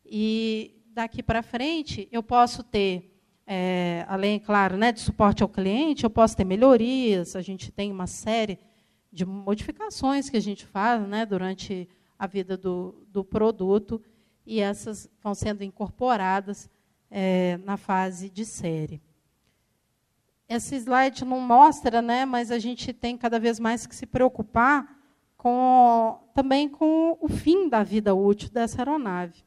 E 0.05 0.81
daqui 0.87 1.23
para 1.23 1.41
frente, 1.41 2.07
eu 2.11 2.21
posso 2.21 2.63
ter, 2.63 3.17
é, 3.47 4.05
além, 4.09 4.39
claro, 4.39 4.75
né, 4.75 4.91
de 4.91 4.99
suporte 4.99 5.43
ao 5.43 5.47
cliente, 5.47 6.03
eu 6.03 6.09
posso 6.09 6.35
ter 6.35 6.43
melhorias, 6.43 7.35
a 7.35 7.41
gente 7.41 7.71
tem 7.71 7.91
uma 7.91 8.07
série 8.07 8.59
de 9.11 9.25
modificações 9.25 10.29
que 10.29 10.37
a 10.37 10.41
gente 10.41 10.65
faz 10.65 11.05
né, 11.07 11.25
durante 11.25 11.87
a 12.17 12.27
vida 12.27 12.57
do, 12.57 13.05
do 13.07 13.23
produto, 13.23 14.01
e 14.45 14.59
essas 14.59 15.09
vão 15.21 15.35
sendo 15.35 15.63
incorporadas 15.63 16.69
é, 17.09 17.57
na 17.63 17.77
fase 17.77 18.29
de 18.29 18.45
série. 18.45 19.01
Esse 20.47 20.75
slide 20.75 21.23
não 21.25 21.39
mostra, 21.39 22.01
né, 22.01 22.25
mas 22.25 22.51
a 22.51 22.59
gente 22.59 22.93
tem 22.93 23.17
cada 23.17 23.39
vez 23.39 23.59
mais 23.59 23.85
que 23.85 23.95
se 23.95 24.05
preocupar 24.05 24.97
com, 25.37 26.19
também 26.33 26.69
com 26.69 27.17
o 27.19 27.27
fim 27.27 27.69
da 27.69 27.83
vida 27.83 28.13
útil 28.13 28.49
dessa 28.49 28.81
aeronave. 28.81 29.43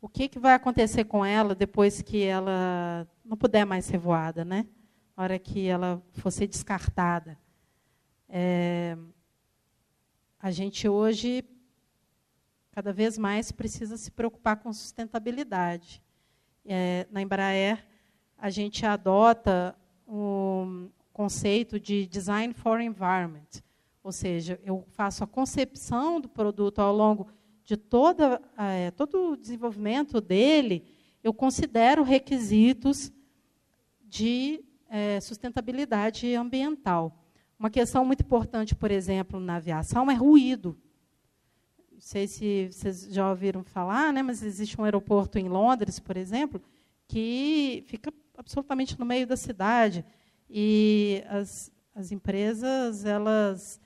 O 0.00 0.08
que, 0.08 0.28
que 0.28 0.38
vai 0.38 0.54
acontecer 0.54 1.04
com 1.04 1.24
ela 1.24 1.54
depois 1.54 2.02
que 2.02 2.22
ela 2.22 3.08
não 3.24 3.36
puder 3.36 3.64
mais 3.64 3.84
ser 3.84 3.98
voada? 3.98 4.44
Né? 4.44 4.66
na 5.18 5.24
hora 5.24 5.38
que 5.38 5.66
ela 5.66 6.00
fosse 6.12 6.46
descartada. 6.46 7.36
É, 8.28 8.96
a 10.38 10.50
gente 10.50 10.88
hoje, 10.88 11.44
cada 12.70 12.92
vez 12.92 13.16
mais, 13.16 13.50
precisa 13.50 13.96
se 13.96 14.10
preocupar 14.10 14.56
com 14.56 14.72
sustentabilidade. 14.72 16.02
É, 16.64 17.06
na 17.10 17.22
Embraer, 17.22 17.86
a 18.36 18.50
gente 18.50 18.84
adota 18.84 19.74
um 20.06 20.90
conceito 21.12 21.80
de 21.80 22.06
design 22.06 22.54
for 22.54 22.80
environment, 22.80 23.62
ou 24.02 24.12
seja, 24.12 24.60
eu 24.64 24.84
faço 24.90 25.24
a 25.24 25.26
concepção 25.26 26.20
do 26.20 26.28
produto 26.28 26.78
ao 26.78 26.94
longo 26.94 27.28
de 27.64 27.76
toda, 27.76 28.40
é, 28.56 28.90
todo 28.92 29.32
o 29.32 29.36
desenvolvimento 29.36 30.20
dele, 30.20 30.86
eu 31.22 31.34
considero 31.34 32.02
requisitos 32.02 33.12
de 34.02 34.64
é, 34.88 35.20
sustentabilidade 35.20 36.34
ambiental. 36.34 37.14
Uma 37.58 37.70
questão 37.70 38.04
muito 38.04 38.22
importante, 38.22 38.74
por 38.74 38.90
exemplo, 38.90 39.40
na 39.40 39.56
aviação 39.56 40.10
é 40.10 40.14
ruído. 40.14 40.78
Não 41.90 42.00
sei 42.00 42.28
se 42.28 42.68
vocês 42.70 43.08
já 43.10 43.28
ouviram 43.28 43.64
falar, 43.64 44.12
né, 44.12 44.22
mas 44.22 44.42
existe 44.42 44.80
um 44.80 44.84
aeroporto 44.84 45.38
em 45.38 45.48
Londres, 45.48 45.98
por 45.98 46.16
exemplo, 46.16 46.62
que 47.08 47.82
fica 47.86 48.12
absolutamente 48.36 48.98
no 48.98 49.04
meio 49.04 49.26
da 49.26 49.36
cidade. 49.36 50.04
E 50.48 51.24
as, 51.28 51.72
as 51.94 52.12
empresas, 52.12 53.04
elas, 53.04 53.80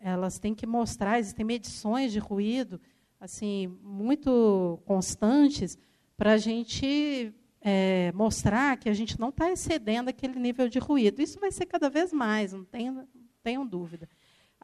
elas 0.00 0.38
têm 0.38 0.54
que 0.54 0.66
mostrar, 0.66 1.20
existem 1.20 1.46
medições 1.46 2.12
de 2.12 2.18
ruído 2.18 2.80
assim 3.24 3.68
muito 3.82 4.78
constantes 4.84 5.78
para 6.14 6.32
a 6.32 6.36
gente 6.36 7.32
é, 7.66 8.12
mostrar 8.12 8.76
que 8.76 8.90
a 8.90 8.92
gente 8.92 9.18
não 9.18 9.30
está 9.30 9.50
excedendo 9.50 10.10
aquele 10.10 10.38
nível 10.38 10.68
de 10.68 10.78
ruído. 10.78 11.22
Isso 11.22 11.40
vai 11.40 11.50
ser 11.50 11.64
cada 11.64 11.88
vez 11.88 12.12
mais, 12.12 12.52
não 12.52 12.62
tenham, 12.62 13.08
tenham 13.42 13.66
dúvida. 13.66 14.06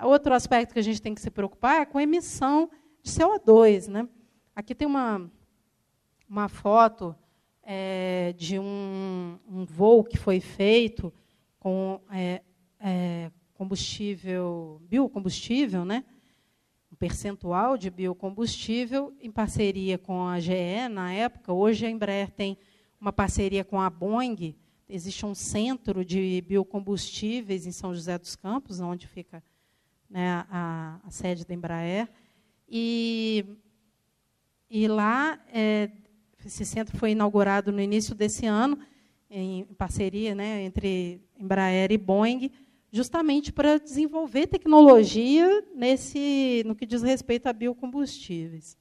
Outro 0.02 0.34
aspecto 0.34 0.74
que 0.74 0.78
a 0.78 0.82
gente 0.82 1.00
tem 1.00 1.14
que 1.14 1.20
se 1.20 1.30
preocupar 1.30 1.80
é 1.80 1.86
com 1.86 1.96
a 1.96 2.02
emissão 2.02 2.70
de 3.02 3.10
CO2. 3.10 3.88
Né? 3.88 4.06
Aqui 4.54 4.74
tem 4.74 4.86
uma, 4.86 5.30
uma 6.28 6.46
foto 6.46 7.16
é, 7.62 8.34
de 8.36 8.58
um, 8.58 9.38
um, 9.48 9.64
voo 9.64 10.04
que 10.04 10.18
foi 10.18 10.38
feito 10.38 11.10
com 11.58 12.02
é, 12.10 12.42
é 12.78 13.30
combustível, 13.54 14.80
biocombustível, 14.88 15.86
né? 15.86 16.04
um 16.92 16.96
percentual 16.96 17.78
de 17.78 17.90
biocombustível 17.90 19.14
em 19.20 19.30
parceria 19.30 19.96
com 19.96 20.26
a 20.26 20.38
GE 20.38 20.88
na 20.90 21.12
época. 21.12 21.52
Hoje 21.52 21.86
a 21.86 21.90
Embraer 21.90 22.30
tem 22.30 22.58
uma 23.00 23.12
parceria 23.12 23.64
com 23.64 23.80
a 23.80 23.88
Boeing. 23.88 24.54
Existe 24.88 25.24
um 25.24 25.34
centro 25.34 26.04
de 26.04 26.44
biocombustíveis 26.46 27.66
em 27.66 27.72
São 27.72 27.94
José 27.94 28.18
dos 28.18 28.36
Campos, 28.36 28.80
onde 28.80 29.06
fica 29.06 29.42
né, 30.08 30.44
a, 30.50 31.00
a, 31.04 31.10
sede 31.10 31.46
da 31.46 31.54
Embraer. 31.54 32.08
E, 32.68 33.44
e 34.68 34.86
lá, 34.86 35.40
é, 35.52 35.90
esse 36.44 36.66
centro 36.66 36.98
foi 36.98 37.12
inaugurado 37.12 37.72
no 37.72 37.80
início 37.80 38.14
desse 38.14 38.46
ano, 38.46 38.78
em 39.30 39.64
parceria 39.78 40.34
né, 40.34 40.64
entre 40.64 41.22
Embraer 41.38 41.92
e 41.92 41.96
Boeing, 41.96 42.50
justamente 42.92 43.52
para 43.52 43.78
desenvolver 43.78 44.48
tecnologia 44.48 45.64
nesse, 45.74 46.64
no 46.66 46.74
que 46.74 46.84
diz 46.84 47.02
respeito 47.02 47.46
a 47.46 47.52
biocombustíveis. 47.52 48.76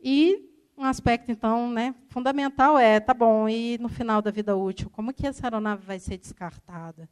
E 0.00 0.55
aspecto, 0.86 1.30
então, 1.30 1.70
né, 1.70 1.94
fundamental 2.08 2.78
é, 2.78 2.98
tá 3.00 3.14
bom, 3.14 3.48
e 3.48 3.78
no 3.78 3.88
final 3.88 4.20
da 4.22 4.30
vida 4.30 4.56
útil, 4.56 4.90
como 4.90 5.12
que 5.12 5.26
essa 5.26 5.46
aeronave 5.46 5.84
vai 5.84 5.98
ser 5.98 6.16
descartada? 6.18 7.08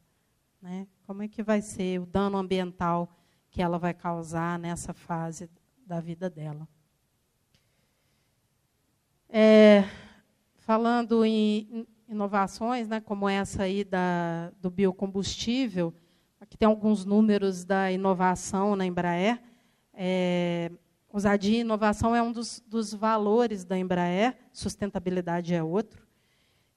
Né? 0.61 0.87
Como 1.07 1.23
é 1.23 1.29
que 1.29 1.43
vai 1.43 1.61
ser 1.61 2.01
o 2.01 2.07
dano 2.07 2.39
ambiental 2.39 3.09
que 3.51 3.61
ela 3.61 3.79
vai 3.79 3.93
causar 3.93 4.59
nessa 4.59 4.93
fase 4.93 5.51
da 5.87 6.01
vida 6.01 6.31
dela? 6.31 6.67
É, 9.29 9.85
falando 10.59 11.25
em 11.25 11.87
inovações, 12.09 12.89
né, 12.89 13.01
como 13.01 13.29
essa 13.29 13.65
aí 13.65 13.85
da, 13.85 14.51
do 14.61 14.71
biocombustível, 14.71 15.93
aqui 16.41 16.57
tem 16.57 16.67
alguns 16.67 17.05
números 17.05 17.65
da 17.65 17.91
inovação 17.91 18.77
na 18.77 18.87
Embraer. 18.87 19.43
É, 19.93 20.71
Ousadia 21.15 21.59
e 21.59 21.61
inovação 21.61 22.13
é 22.17 22.21
um 22.21 22.33
dos, 22.33 22.61
dos 22.67 22.93
valores 22.93 23.65
da 23.65 23.79
Embraer, 23.79 24.37
sustentabilidade 24.53 25.55
é 25.55 25.63
outro. 25.63 26.05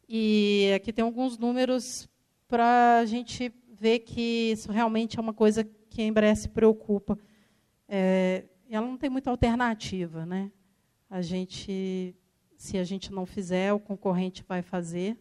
E 0.08 0.72
aqui 0.76 0.94
tem 0.94 1.04
alguns 1.04 1.40
números 1.40 2.08
para 2.48 3.00
a 3.00 3.06
gente 3.08 3.52
ver 3.74 3.98
que 4.02 4.52
isso 4.52 4.72
realmente 4.72 5.18
é 5.18 5.22
uma 5.24 5.34
coisa 5.34 5.64
que 5.64 6.04
a 6.04 6.06
Embraer 6.06 6.38
se 6.38 6.50
preocupa. 6.50 7.18
É, 7.90 8.44
ela 8.70 8.86
não 8.86 8.96
tem 8.96 9.10
muita 9.10 9.32
alternativa. 9.32 10.24
Né? 10.24 10.52
A 11.10 11.20
gente, 11.20 12.16
se 12.56 12.78
a 12.78 12.84
gente 12.84 13.12
não 13.12 13.26
fizer, 13.26 13.74
o 13.74 13.80
concorrente 13.80 14.46
vai 14.48 14.62
fazer. 14.62 15.18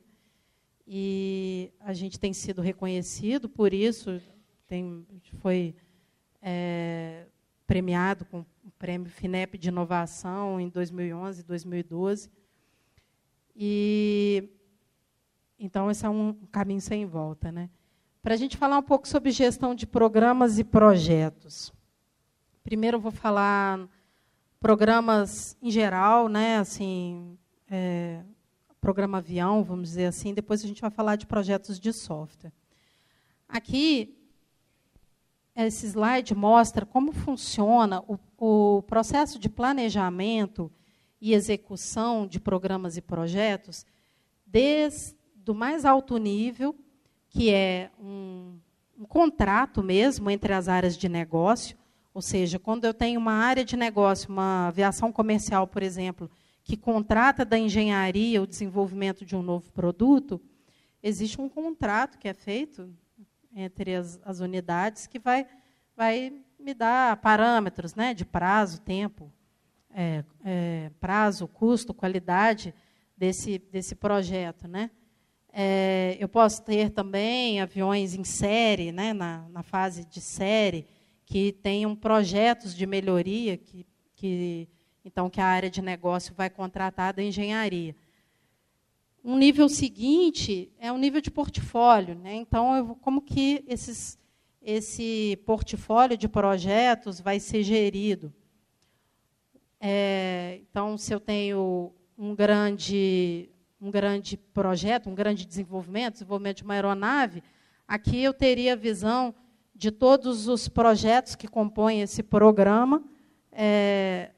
E 0.86 1.72
a 1.80 1.94
gente 1.94 2.20
tem 2.20 2.34
sido 2.34 2.60
reconhecido 2.60 3.48
por 3.48 3.72
isso, 3.72 4.20
tem, 4.68 5.06
foi 5.40 5.74
é, 6.42 7.24
premiado 7.66 8.26
com 8.26 8.44
prêmio 8.78 9.10
FINEP 9.10 9.58
de 9.58 9.68
inovação 9.68 10.60
em 10.60 10.68
2011 10.68 11.40
e 11.40 11.44
2012. 11.44 12.30
E 13.54 14.50
então 15.58 15.90
esse 15.90 16.04
é 16.04 16.08
um 16.08 16.34
caminho 16.52 16.80
sem 16.80 17.06
volta, 17.06 17.50
né? 17.50 17.70
Para 18.22 18.34
a 18.34 18.36
gente 18.36 18.56
falar 18.56 18.78
um 18.78 18.82
pouco 18.82 19.08
sobre 19.08 19.30
gestão 19.30 19.74
de 19.74 19.86
programas 19.86 20.58
e 20.58 20.64
projetos. 20.64 21.72
Primeiro 22.62 22.96
eu 22.96 23.00
vou 23.00 23.12
falar 23.12 23.88
programas 24.60 25.56
em 25.62 25.70
geral, 25.70 26.28
né? 26.28 26.58
Assim, 26.58 27.38
é, 27.70 28.22
programa 28.80 29.18
avião, 29.18 29.62
vamos 29.62 29.88
dizer 29.88 30.06
assim. 30.06 30.34
Depois 30.34 30.62
a 30.62 30.66
gente 30.66 30.80
vai 30.80 30.90
falar 30.90 31.16
de 31.16 31.26
projetos 31.26 31.80
de 31.80 31.92
software. 31.92 32.52
Aqui 33.48 34.16
esse 35.54 35.86
slide 35.86 36.34
mostra 36.34 36.84
como 36.84 37.12
funciona 37.12 38.02
o, 38.06 38.18
o 38.38 38.82
processo 38.82 39.38
de 39.38 39.48
planejamento 39.48 40.70
e 41.20 41.32
execução 41.32 42.26
de 42.26 42.38
programas 42.38 42.96
e 42.96 43.00
projetos, 43.00 43.86
desde 44.46 45.16
o 45.48 45.54
mais 45.54 45.84
alto 45.84 46.18
nível, 46.18 46.74
que 47.28 47.50
é 47.50 47.90
um, 47.98 48.58
um 48.98 49.04
contrato 49.04 49.82
mesmo 49.82 50.30
entre 50.30 50.52
as 50.52 50.68
áreas 50.68 50.96
de 50.96 51.08
negócio, 51.08 51.76
ou 52.12 52.22
seja, 52.22 52.58
quando 52.58 52.84
eu 52.84 52.94
tenho 52.94 53.20
uma 53.20 53.32
área 53.32 53.64
de 53.64 53.76
negócio, 53.76 54.30
uma 54.30 54.68
aviação 54.68 55.12
comercial, 55.12 55.66
por 55.66 55.82
exemplo, 55.82 56.30
que 56.64 56.76
contrata 56.76 57.44
da 57.44 57.58
engenharia 57.58 58.42
o 58.42 58.46
desenvolvimento 58.46 59.24
de 59.24 59.36
um 59.36 59.42
novo 59.42 59.70
produto, 59.72 60.40
existe 61.02 61.40
um 61.40 61.48
contrato 61.48 62.18
que 62.18 62.26
é 62.26 62.34
feito 62.34 62.90
entre 63.54 63.94
as, 63.94 64.18
as 64.24 64.40
unidades 64.40 65.06
que 65.06 65.18
vai, 65.18 65.46
vai 65.96 66.32
me 66.66 66.74
dar 66.74 67.16
parâmetros 67.18 67.94
né, 67.94 68.12
de 68.12 68.24
prazo, 68.24 68.80
tempo, 68.80 69.32
é, 69.94 70.24
é, 70.44 70.90
prazo, 70.98 71.46
custo, 71.46 71.94
qualidade 71.94 72.74
desse, 73.16 73.56
desse 73.56 73.94
projeto. 73.94 74.66
Né? 74.66 74.90
É, 75.52 76.16
eu 76.18 76.28
posso 76.28 76.64
ter 76.64 76.90
também 76.90 77.60
aviões 77.60 78.16
em 78.16 78.24
série, 78.24 78.90
né, 78.90 79.12
na, 79.12 79.48
na 79.48 79.62
fase 79.62 80.04
de 80.04 80.20
série, 80.20 80.88
que 81.24 81.52
tenham 81.52 81.94
projetos 81.94 82.74
de 82.74 82.84
melhoria, 82.84 83.56
que, 83.56 83.86
que 84.16 84.68
então 85.04 85.30
que 85.30 85.40
a 85.40 85.46
área 85.46 85.70
de 85.70 85.80
negócio 85.80 86.34
vai 86.34 86.50
contratar 86.50 87.14
da 87.14 87.22
engenharia. 87.22 87.94
Um 89.22 89.38
nível 89.38 89.68
seguinte 89.68 90.72
é 90.80 90.90
o 90.90 90.98
nível 90.98 91.20
de 91.20 91.30
portfólio. 91.30 92.16
Né? 92.16 92.34
Então, 92.34 92.74
eu, 92.74 92.96
como 92.96 93.22
que 93.22 93.64
esses, 93.68 94.18
esse 94.66 95.40
portfólio 95.46 96.16
de 96.16 96.28
projetos 96.28 97.20
vai 97.20 97.38
ser 97.38 97.62
gerido? 97.62 98.34
É, 99.80 100.58
então, 100.60 100.98
se 100.98 101.14
eu 101.14 101.20
tenho 101.20 101.94
um 102.18 102.34
grande, 102.34 103.48
um 103.80 103.92
grande 103.92 104.36
projeto, 104.36 105.08
um 105.08 105.14
grande 105.14 105.46
desenvolvimento, 105.46 106.14
desenvolvimento 106.14 106.56
de 106.56 106.64
uma 106.64 106.74
aeronave, 106.74 107.44
aqui 107.86 108.24
eu 108.24 108.34
teria 108.34 108.72
a 108.72 108.76
visão 108.76 109.32
de 109.72 109.92
todos 109.92 110.48
os 110.48 110.68
projetos 110.68 111.36
que 111.36 111.46
compõem 111.46 112.00
esse 112.00 112.24
programa, 112.24 113.04
é, 113.52 114.32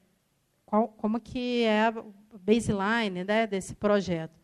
qual, 0.66 0.88
como 0.88 1.18
que 1.18 1.62
é 1.62 1.86
a 1.86 2.04
baseline 2.38 3.24
né, 3.24 3.46
desse 3.46 3.74
projeto. 3.74 4.38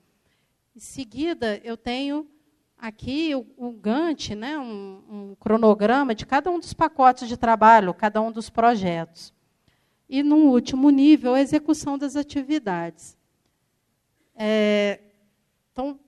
Em 0.74 0.80
seguida, 0.80 1.60
eu 1.62 1.76
tenho 1.76 2.26
aqui 2.78 3.34
o, 3.34 3.46
o 3.56 3.72
Gantt, 3.72 4.34
né, 4.34 4.58
um, 4.58 5.02
um, 5.10 5.36
cronograma 5.40 6.14
de 6.14 6.26
cada 6.26 6.50
um 6.50 6.58
dos 6.58 6.72
pacotes 6.74 7.28
de 7.28 7.36
trabalho, 7.36 7.94
cada 7.94 8.20
um 8.20 8.30
dos 8.30 8.50
projetos. 8.50 9.32
E, 10.08 10.22
no 10.22 10.36
último 10.36 10.90
nível, 10.90 11.34
a 11.34 11.40
execução 11.40 11.96
das 11.96 12.14
atividades. 12.14 13.16
É, 14.36 15.00
então, 15.72 15.98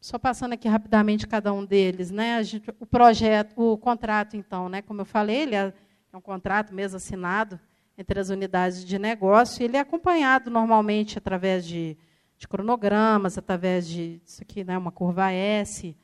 só 0.00 0.18
passando 0.18 0.52
aqui 0.52 0.68
rapidamente 0.68 1.26
cada 1.26 1.52
um 1.52 1.64
deles, 1.64 2.10
né? 2.10 2.42
Gente, 2.44 2.70
o 2.78 2.86
projeto, 2.86 3.52
o 3.56 3.76
contrato, 3.76 4.36
então, 4.36 4.68
né? 4.68 4.82
Como 4.82 5.00
eu 5.00 5.04
falei, 5.04 5.42
ele 5.42 5.54
é, 5.54 5.72
é 6.12 6.16
um 6.16 6.20
contrato 6.20 6.74
mesmo 6.74 6.96
assinado 6.96 7.58
entre 7.96 8.20
as 8.20 8.28
unidades 8.28 8.84
de 8.84 8.98
negócio. 8.98 9.62
E 9.62 9.64
ele 9.64 9.76
é 9.76 9.80
acompanhado 9.80 10.50
normalmente 10.50 11.18
através 11.18 11.66
de, 11.66 11.96
de 12.36 12.46
cronogramas, 12.46 13.38
através 13.38 13.88
de 13.88 14.20
isso 14.24 14.42
aqui, 14.42 14.62
né? 14.62 14.76
Uma 14.78 14.92
curva 14.92 15.32
S, 15.32 15.96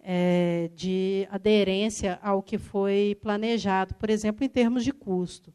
é, 0.00 0.70
de 0.74 1.26
aderência 1.30 2.18
ao 2.22 2.42
que 2.42 2.58
foi 2.58 3.16
planejado, 3.20 3.94
por 3.94 4.10
exemplo, 4.10 4.44
em 4.44 4.48
termos 4.48 4.84
de 4.84 4.92
custo. 4.92 5.52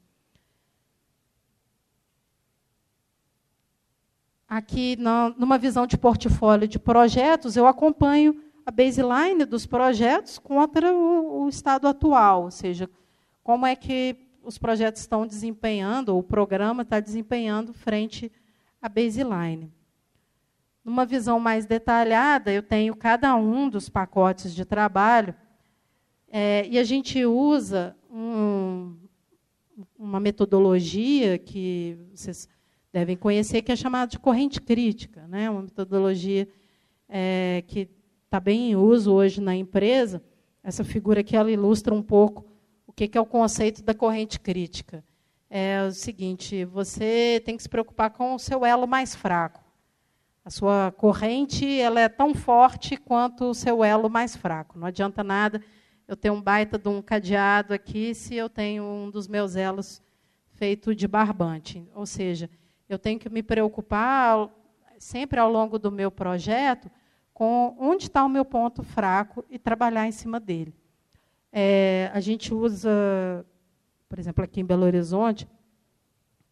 aqui 4.58 4.96
numa 5.36 5.58
visão 5.58 5.88
de 5.88 5.98
portfólio 5.98 6.68
de 6.68 6.78
projetos, 6.78 7.58
eu 7.58 7.66
acompanho 7.66 8.40
a 8.66 8.70
baseline 8.70 9.46
dos 9.46 9.66
projetos 9.66 10.38
contra 10.38 10.94
o, 10.94 11.44
o 11.44 11.50
estado 11.50 11.88
atual, 11.88 12.44
ou 12.44 12.52
seja, 12.52 12.90
como 13.44 13.66
é 13.66 13.76
que 13.76 14.16
os 14.44 14.58
projetos 14.58 15.02
estão 15.02 15.26
desempenhando, 15.26 16.10
ou 16.10 16.20
o 16.20 16.24
programa 16.24 16.84
está 16.84 17.00
desempenhando 17.00 17.74
frente 17.74 18.32
à 18.82 18.88
baseline. 18.88 19.72
Numa 20.84 21.06
visão 21.06 21.40
mais 21.40 21.66
detalhada, 21.66 22.52
eu 22.52 22.62
tenho 22.62 22.96
cada 22.96 23.36
um 23.36 23.70
dos 23.70 23.88
pacotes 23.88 24.54
de 24.54 24.66
trabalho 24.66 25.34
é, 26.28 26.68
e 26.68 26.78
a 26.78 26.84
gente 26.84 27.24
usa 27.26 27.96
um, 28.12 28.98
uma 29.98 30.20
metodologia 30.20 31.38
que 31.38 31.98
vocês 32.14 32.50
devem 32.92 33.16
conhecer, 33.16 33.62
que 33.62 33.72
é 33.72 33.76
chamada 33.76 34.12
de 34.12 34.20
corrente 34.20 34.60
crítica, 34.60 35.28
né? 35.28 35.50
uma 35.50 35.62
metodologia 35.62 36.48
é, 37.08 37.64
que 37.68 37.90
está 38.26 38.40
bem 38.40 38.72
em 38.72 38.76
uso 38.76 39.14
hoje 39.14 39.40
na 39.40 39.56
empresa. 39.56 40.22
Essa 40.64 40.84
figura 40.84 41.22
aqui 41.22 41.36
ela 41.36 41.52
ilustra 41.52 41.94
um 41.94 42.04
pouco 42.04 42.46
o 42.86 42.92
que 42.92 43.18
é 43.18 43.22
o 43.22 43.26
conceito 43.26 43.82
da 43.84 43.94
corrente 43.94 44.40
crítica. 44.40 45.04
É 45.50 45.86
o 45.88 45.92
seguinte: 45.92 46.66
você 46.66 47.42
tem 47.46 47.56
que 47.56 47.64
se 47.64 47.70
preocupar 47.70 48.10
com 48.10 48.36
o 48.36 48.40
seu 48.40 48.66
elo 48.66 48.88
mais 48.88 49.16
fraco. 49.16 49.63
A 50.46 50.50
sua 50.50 50.92
corrente 50.98 51.80
ela 51.80 52.02
é 52.02 52.10
tão 52.10 52.36
forte 52.36 52.98
quanto 52.98 53.46
o 53.46 53.54
seu 53.54 53.84
elo 53.84 54.10
mais 54.10 54.36
fraco. 54.36 54.78
Não 54.78 54.88
adianta 54.88 55.24
nada 55.24 55.62
eu 56.06 56.18
ter 56.18 56.30
um 56.30 56.42
baita 56.42 56.78
de 56.78 56.90
um 56.90 57.02
cadeado 57.02 57.74
aqui 57.74 58.14
se 58.14 58.36
eu 58.36 58.50
tenho 58.50 58.84
um 58.84 59.10
dos 59.10 59.28
meus 59.28 59.56
elos 59.56 60.02
feito 60.52 60.94
de 60.94 61.08
barbante. 61.08 61.88
Ou 61.96 62.06
seja, 62.06 62.50
eu 62.90 63.00
tenho 63.00 63.20
que 63.20 63.30
me 63.30 63.42
preocupar 63.42 64.50
sempre 65.00 65.40
ao 65.40 65.50
longo 65.50 65.80
do 65.80 65.92
meu 65.92 66.12
projeto 66.12 66.92
com 67.34 67.76
onde 67.80 68.04
está 68.04 68.24
o 68.24 68.30
meu 68.30 68.46
ponto 68.46 68.84
fraco 68.84 69.44
e 69.50 69.58
trabalhar 69.58 70.06
em 70.08 70.12
cima 70.12 70.40
dele. 70.40 70.76
É, 71.52 72.12
a 72.14 72.20
gente 72.20 72.54
usa, 72.54 73.46
por 74.10 74.20
exemplo, 74.20 74.44
aqui 74.44 74.60
em 74.60 74.66
Belo 74.66 74.84
Horizonte, 74.84 75.48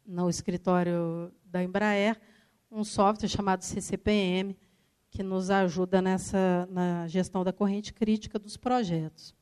no 0.06 0.30
escritório 0.30 1.32
da 1.46 1.64
Embraer, 1.64 2.20
um 2.72 2.84
software 2.84 3.28
chamado 3.28 3.64
CCPM, 3.64 4.58
que 5.10 5.22
nos 5.22 5.50
ajuda 5.50 6.02
nessa 6.02 6.68
na 6.72 7.08
gestão 7.08 7.44
da 7.44 7.52
corrente 7.52 7.94
crítica 7.94 8.40
dos 8.40 8.56
projetos. 8.56 9.36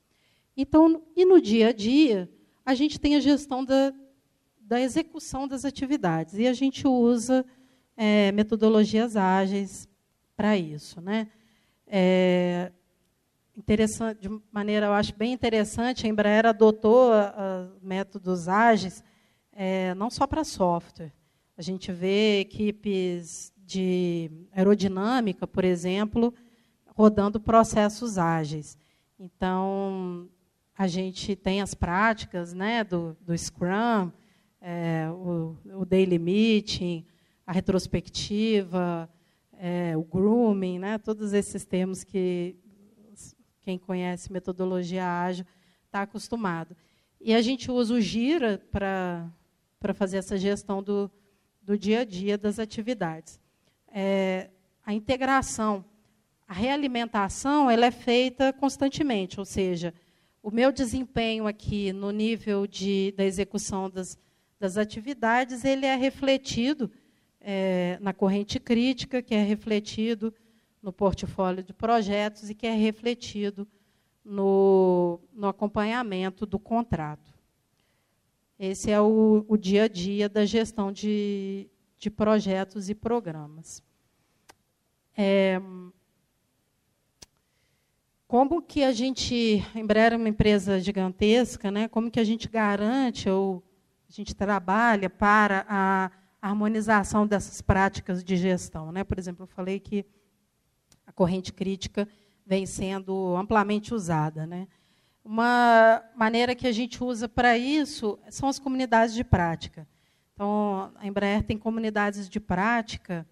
Então, 0.57 1.03
e 1.15 1.23
no 1.23 1.39
dia 1.39 1.69
a 1.69 1.71
dia, 1.71 2.29
a 2.65 2.73
gente 2.73 2.99
tem 2.99 3.15
a 3.15 3.19
gestão 3.19 3.63
da, 3.63 3.93
da 4.59 4.81
execução 4.81 5.47
das 5.47 5.63
atividades. 5.63 6.33
E 6.35 6.47
a 6.47 6.53
gente 6.53 6.87
usa 6.87 7.45
é, 7.95 8.31
metodologias 8.31 9.15
ágeis 9.15 9.87
para 10.35 10.57
isso. 10.57 10.99
Né? 10.99 11.27
É, 11.87 12.71
interessante, 13.55 14.21
de 14.21 14.41
maneira, 14.51 14.87
eu 14.87 14.93
acho 14.93 15.15
bem 15.15 15.33
interessante, 15.33 16.05
a 16.05 16.09
Embraer 16.09 16.45
adotou 16.45 17.13
a, 17.13 17.33
a 17.35 17.67
métodos 17.81 18.47
ágeis 18.47 19.03
é, 19.51 19.93
não 19.95 20.09
só 20.09 20.25
para 20.25 20.43
software. 20.43 21.11
A 21.59 21.61
gente 21.61 21.91
vê 21.91 22.39
equipes 22.39 23.51
de 23.57 24.31
aerodinâmica, 24.53 25.45
por 25.45 25.65
exemplo, 25.65 26.33
rodando 26.95 27.37
processos 27.37 28.17
ágeis. 28.17 28.77
Então, 29.19 30.29
a 30.73 30.87
gente 30.87 31.35
tem 31.35 31.61
as 31.61 31.73
práticas 31.73 32.53
né, 32.53 32.85
do, 32.85 33.13
do 33.19 33.37
Scrum, 33.37 34.09
é, 34.61 35.09
o, 35.11 35.57
o, 35.81 35.85
daily 35.85 36.17
meeting, 36.17 37.05
a 37.45 37.51
retrospectiva, 37.51 39.09
é, 39.57 39.97
o 39.97 40.03
grooming, 40.05 40.79
né, 40.79 40.97
todos 40.97 41.33
esses 41.33 41.65
termos 41.65 42.05
que 42.05 42.55
quem 43.63 43.77
conhece 43.77 44.31
metodologia 44.31 45.05
ágil 45.05 45.45
está 45.87 46.03
acostumado. 46.03 46.73
E 47.19 47.33
a 47.33 47.41
gente 47.41 47.69
usa 47.69 47.95
o 47.95 47.99
Gira 47.99 48.63
para 48.71 49.93
fazer 49.93 50.15
essa 50.15 50.37
gestão 50.37 50.81
do, 50.81 51.11
do 51.69 51.77
dia 51.77 51.99
a 51.99 52.03
dia 52.03 52.35
das 52.35 52.57
atividades. 52.57 53.39
É, 53.91 54.49
a 54.83 54.91
integração, 54.91 55.85
a 56.47 56.53
realimentação, 56.53 57.69
ela 57.69 57.85
é 57.85 57.91
feita 57.91 58.51
constantemente, 58.51 59.39
ou 59.39 59.45
seja, 59.45 59.93
o 60.41 60.49
meu 60.49 60.71
desempenho 60.71 61.45
aqui 61.45 61.93
no 61.93 62.09
nível 62.09 62.65
de, 62.65 63.13
da 63.15 63.23
execução 63.23 63.89
das 63.89 64.17
das 64.59 64.77
atividades, 64.77 65.63
ele 65.63 65.85
é 65.85 65.95
refletido 65.95 66.91
é, 67.39 67.97
na 68.01 68.13
corrente 68.13 68.59
crítica, 68.59 69.21
que 69.21 69.33
é 69.33 69.41
refletido 69.41 70.33
no 70.83 70.91
portfólio 70.91 71.63
de 71.63 71.73
projetos 71.73 72.49
e 72.49 72.55
que 72.55 72.67
é 72.67 72.73
refletido 72.73 73.65
no, 74.23 75.19
no 75.33 75.47
acompanhamento 75.47 76.45
do 76.45 76.59
contrato. 76.59 77.28
Esse 78.59 78.91
é 78.91 78.99
o, 78.99 79.45
o 79.47 79.55
dia 79.55 79.83
a 79.83 79.87
dia 79.87 80.27
da 80.27 80.45
gestão 80.45 80.91
de, 80.91 81.69
de 81.97 82.11
projetos 82.11 82.89
e 82.89 82.93
programas. 82.93 83.81
É, 85.17 85.61
como 88.27 88.61
que 88.61 88.83
a 88.83 88.91
gente, 88.91 89.65
em 89.73 89.85
breve, 89.85 90.17
uma 90.17 90.27
empresa 90.27 90.77
gigantesca, 90.77 91.71
né? 91.71 91.87
Como 91.87 92.11
que 92.11 92.19
a 92.19 92.23
gente 92.23 92.49
garante 92.49 93.29
ou 93.29 93.63
a 94.09 94.11
gente 94.11 94.35
trabalha 94.35 95.09
para 95.09 95.65
a 95.69 96.11
harmonização 96.41 97.25
dessas 97.25 97.61
práticas 97.61 98.23
de 98.23 98.35
gestão. 98.35 98.91
Né? 98.91 99.03
Por 99.03 99.17
exemplo, 99.17 99.43
eu 99.43 99.47
falei 99.47 99.79
que 99.79 100.05
a 101.07 101.13
corrente 101.13 101.53
crítica 101.53 102.07
vem 102.45 102.65
sendo 102.65 103.35
amplamente 103.35 103.93
usada. 103.93 104.45
Né? 104.45 104.67
Uma 105.23 106.03
maneira 106.15 106.55
que 106.55 106.67
a 106.67 106.71
gente 106.71 107.03
usa 107.03 107.27
para 107.27 107.57
isso 107.57 108.17
são 108.29 108.49
as 108.49 108.57
comunidades 108.57 109.13
de 109.13 109.23
prática. 109.23 109.87
Então, 110.33 110.91
a 110.95 111.05
Embraer 111.05 111.43
tem 111.43 111.57
comunidades 111.57 112.29
de 112.29 112.39
prática 112.39 113.27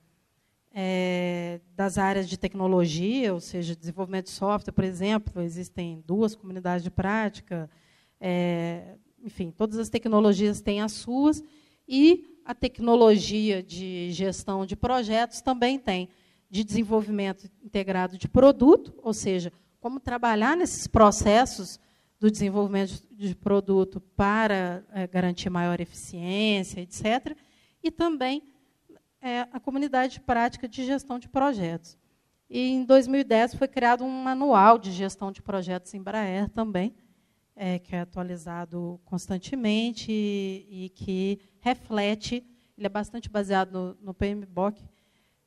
é, 0.79 1.59
das 1.75 1.97
áreas 1.97 2.29
de 2.29 2.37
tecnologia, 2.37 3.33
ou 3.33 3.39
seja, 3.39 3.75
desenvolvimento 3.75 4.25
de 4.25 4.31
software, 4.31 4.73
por 4.73 4.83
exemplo, 4.83 5.41
existem 5.41 6.03
duas 6.05 6.35
comunidades 6.35 6.83
de 6.83 6.91
prática, 6.91 7.69
é, 8.19 8.95
enfim, 9.23 9.49
todas 9.49 9.79
as 9.79 9.89
tecnologias 9.89 10.61
têm 10.61 10.81
as 10.81 10.91
suas, 10.91 11.41
e 11.87 12.37
a 12.45 12.53
tecnologia 12.53 13.63
de 13.63 14.11
gestão 14.11 14.65
de 14.65 14.75
projetos 14.75 15.41
também 15.41 15.79
tem, 15.79 16.09
de 16.49 16.63
desenvolvimento 16.63 17.49
integrado 17.63 18.17
de 18.17 18.27
produto, 18.27 18.93
ou 19.01 19.13
seja, 19.13 19.51
como 19.79 19.99
trabalhar 19.99 20.55
nesses 20.55 20.87
processos 20.87 21.79
do 22.19 22.31
desenvolvimento 22.31 23.03
de 23.11 23.35
produto 23.35 24.01
para 24.15 24.83
é, 24.91 25.05
garantir 25.07 25.49
maior 25.49 25.79
eficiência, 25.79 26.81
etc. 26.81 27.37
E 27.83 27.91
também 27.91 28.43
é, 29.21 29.41
a 29.51 29.59
comunidade 29.59 30.13
de 30.13 30.19
prática 30.21 30.67
de 30.67 30.85
gestão 30.85 31.19
de 31.19 31.29
projetos. 31.29 31.97
E 32.49 32.69
em 32.69 32.85
2010 32.85 33.55
foi 33.55 33.67
criado 33.67 34.03
um 34.03 34.23
manual 34.23 34.77
de 34.77 34.91
gestão 34.91 35.31
de 35.31 35.41
projetos 35.41 35.93
em 35.93 35.97
Embraer 35.97 36.49
também, 36.49 36.95
é, 37.55 37.77
que 37.77 37.95
é 37.95 38.01
atualizado 38.01 38.99
constantemente 39.03 40.11
e, 40.11 40.85
e, 40.85 40.89
que 40.89 41.39
reflete, 41.59 42.45
ele 42.77 42.85
é 42.85 42.89
bastante 42.89 43.29
baseado 43.29 43.97
no, 43.99 44.07
no 44.07 44.13
PMBOK, 44.13 44.81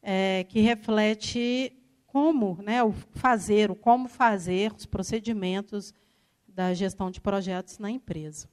é, 0.03 0.45
que 0.49 0.61
reflete 0.61 1.73
como 2.13 2.61
né, 2.63 2.83
o 2.83 2.93
fazer, 3.13 3.71
o 3.71 3.77
como 3.77 4.09
fazer 4.09 4.73
os 4.73 4.85
procedimentos 4.85 5.95
da 6.49 6.75
gestão 6.75 7.11
de 7.11 7.21
projetos 7.21 7.79
na 7.79 7.89
empresa. 7.89 8.49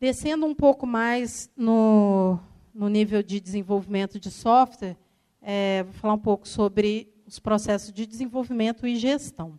Descendo 0.00 0.46
um 0.46 0.54
pouco 0.54 0.86
mais 0.86 1.48
no, 1.56 2.38
no 2.74 2.88
nível 2.88 3.22
de 3.22 3.40
desenvolvimento 3.40 4.18
de 4.18 4.30
software, 4.30 4.96
é, 5.40 5.84
vou 5.84 5.92
falar 5.92 6.14
um 6.14 6.18
pouco 6.18 6.46
sobre 6.46 7.12
os 7.24 7.38
processos 7.38 7.92
de 7.92 8.04
desenvolvimento 8.04 8.86
e 8.86 8.96
gestão. 8.96 9.58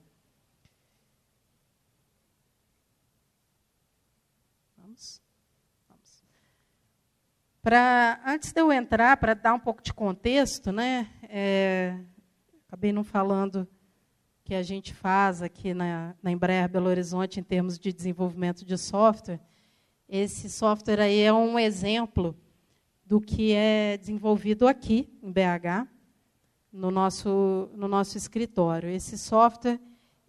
Antes 8.26 8.53
de 8.53 8.62
eu 8.62 8.72
entrar, 8.72 9.18
para 9.18 9.34
dar 9.34 9.53
um 9.53 9.60
pouco 9.60 9.84
de 9.84 9.93
contexto, 9.93 10.72
né, 10.72 11.10
é, 11.24 11.99
acabei 12.68 12.93
não 12.93 13.03
falando 13.03 13.68
que 14.45 14.55
a 14.55 14.64
gente 14.64 14.93
faz 14.93 15.41
aqui 15.41 15.74
na, 15.74 16.16
na 16.24 16.32
Embraer 16.32 16.70
Belo 16.70 16.88
Horizonte 16.88 17.39
em 17.39 17.43
termos 17.43 17.78
de 17.78 17.91
desenvolvimento 17.91 18.66
de 18.66 18.78
software. 18.78 19.39
Esse 20.07 20.49
software 20.49 21.01
aí 21.01 21.20
é 21.20 21.34
um 21.34 21.60
exemplo 21.60 22.36
do 23.05 23.20
que 23.20 23.51
é 23.53 23.97
desenvolvido 23.97 24.68
aqui 24.68 25.10
em 25.22 25.32
BH, 25.32 25.88
no 26.72 26.89
nosso, 26.89 27.70
no 27.76 27.88
nosso 27.88 28.18
escritório. 28.18 28.89
Esse 28.89 29.18
software 29.18 29.80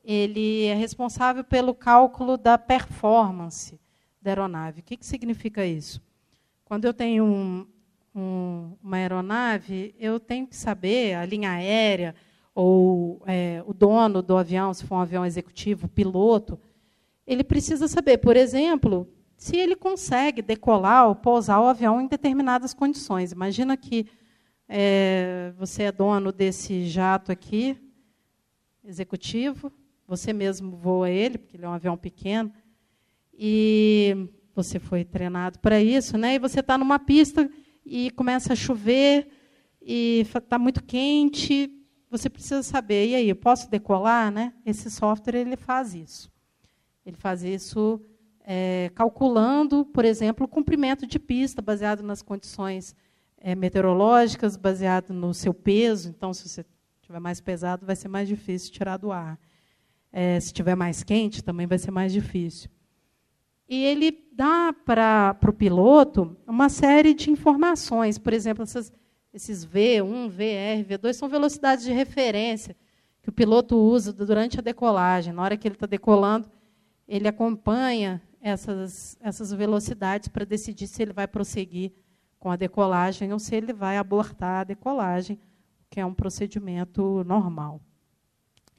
ele 0.05 0.65
é 0.65 0.75
responsável 0.75 1.45
pelo 1.45 1.75
cálculo 1.75 2.37
da 2.37 2.59
performance 2.59 3.81
da 4.21 4.33
aeronave. 4.33 4.81
O 4.81 4.85
que, 4.85 4.97
que 4.97 5.07
significa 5.07 5.65
isso? 5.65 6.03
Quando 6.71 6.85
eu 6.85 6.95
tenho 6.95 7.25
um, 7.25 7.67
um, 8.15 8.77
uma 8.81 8.99
aeronave, 8.99 9.93
eu 9.99 10.21
tenho 10.21 10.47
que 10.47 10.55
saber 10.55 11.15
a 11.15 11.27
linha 11.27 11.51
aérea, 11.51 12.15
ou 12.55 13.21
é, 13.27 13.61
o 13.67 13.75
dono 13.75 14.23
do 14.23 14.37
avião, 14.37 14.73
se 14.73 14.87
for 14.87 14.95
um 14.95 15.01
avião 15.01 15.27
executivo, 15.27 15.89
piloto, 15.89 16.57
ele 17.27 17.43
precisa 17.43 17.89
saber, 17.89 18.19
por 18.19 18.37
exemplo, 18.37 19.09
se 19.37 19.57
ele 19.57 19.75
consegue 19.75 20.41
decolar 20.41 21.09
ou 21.09 21.17
pousar 21.17 21.61
o 21.61 21.67
avião 21.67 22.01
em 22.01 22.07
determinadas 22.07 22.73
condições. 22.73 23.33
Imagina 23.33 23.77
que 23.77 24.07
é, 24.69 25.53
você 25.59 25.83
é 25.83 25.91
dono 25.91 26.31
desse 26.31 26.87
jato 26.87 27.33
aqui, 27.33 27.77
executivo, 28.85 29.73
você 30.07 30.33
mesmo 30.33 30.77
voa 30.77 31.11
ele, 31.11 31.37
porque 31.37 31.57
ele 31.57 31.65
é 31.65 31.69
um 31.69 31.73
avião 31.73 31.97
pequeno, 31.97 32.53
e 33.35 34.29
você 34.63 34.79
foi 34.79 35.05
treinado 35.05 35.59
para 35.59 35.81
isso, 35.81 36.17
né? 36.17 36.35
E 36.35 36.39
você 36.39 36.61
está 36.61 36.77
numa 36.77 36.99
pista 36.99 37.51
e 37.85 38.11
começa 38.11 38.53
a 38.53 38.57
chover 38.57 39.29
e 39.81 40.27
está 40.35 40.59
muito 40.59 40.83
quente, 40.83 41.71
você 42.11 42.29
precisa 42.29 42.63
saber, 42.63 43.09
e 43.09 43.15
aí, 43.15 43.29
eu 43.29 43.37
posso 43.37 43.71
decolar? 43.71 44.33
Né? 44.33 44.53
Esse 44.67 44.91
software 44.91 45.37
ele 45.37 45.57
faz 45.57 45.95
isso. 45.95 46.31
Ele 47.07 47.17
faz 47.17 47.45
isso 47.45 48.01
é, 48.41 48.91
calculando, 48.95 49.85
por 49.85 50.05
exemplo, 50.05 50.45
o 50.45 50.49
comprimento 50.49 51.07
de 51.07 51.19
pista, 51.19 51.63
baseado 51.63 52.03
nas 52.03 52.21
condições 52.21 52.97
é, 53.39 53.55
meteorológicas, 53.55 54.57
baseado 54.57 55.15
no 55.15 55.33
seu 55.33 55.55
peso. 55.55 56.09
Então, 56.09 56.35
se 56.35 56.49
você 56.49 56.65
estiver 57.01 57.21
mais 57.21 57.41
pesado, 57.41 57.87
vai 57.87 57.95
ser 57.95 58.09
mais 58.09 58.27
difícil 58.29 58.73
tirar 58.73 58.97
do 58.97 59.13
ar. 59.13 59.39
É, 60.13 60.39
se 60.41 60.47
estiver 60.47 60.75
mais 60.75 61.05
quente, 61.05 61.45
também 61.45 61.67
vai 61.67 61.79
ser 61.79 61.93
mais 61.93 62.13
difícil. 62.13 62.69
E 63.71 63.85
ele 63.85 64.29
dá 64.33 64.75
para 64.85 65.39
o 65.49 65.53
piloto 65.53 66.37
uma 66.47 66.69
série 66.69 67.15
de 67.15 67.31
informações, 67.31 68.19
por 68.19 68.33
exemplo, 68.33 68.65
essas 68.65 68.93
esses 69.33 69.65
V1, 69.65 70.29
VR, 70.29 70.85
V2 70.85 71.13
são 71.13 71.29
velocidades 71.29 71.85
de 71.85 71.93
referência 71.93 72.77
que 73.23 73.29
o 73.29 73.33
piloto 73.33 73.77
usa 73.77 74.13
durante 74.13 74.59
a 74.59 74.63
decolagem. 74.63 75.33
Na 75.33 75.43
hora 75.43 75.57
que 75.57 75.69
ele 75.69 75.77
está 75.77 75.87
decolando, 75.87 76.51
ele 77.07 77.29
acompanha 77.29 78.21
essas, 78.41 79.17
essas 79.21 79.53
velocidades 79.53 80.29
para 80.29 80.45
decidir 80.45 80.87
se 80.87 81.03
ele 81.03 81.13
vai 81.13 81.29
prosseguir 81.29 81.93
com 82.39 82.51
a 82.51 82.57
decolagem 82.57 83.33
ou 83.33 83.39
se 83.39 83.55
ele 83.55 83.73
vai 83.73 83.99
abortar 83.99 84.63
a 84.63 84.65
decolagem, 84.65 85.39
que 85.89 86.01
é 86.01 86.07
um 86.07 86.15
procedimento 86.15 87.23
normal. 87.25 87.81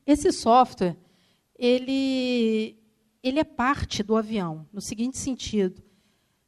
Esse 0.06 0.32
software, 0.32 0.98
ele, 1.58 2.78
ele 3.24 3.40
é 3.40 3.44
parte 3.44 4.02
do 4.04 4.16
avião, 4.16 4.68
no 4.74 4.82
seguinte 4.82 5.18
sentido. 5.18 5.84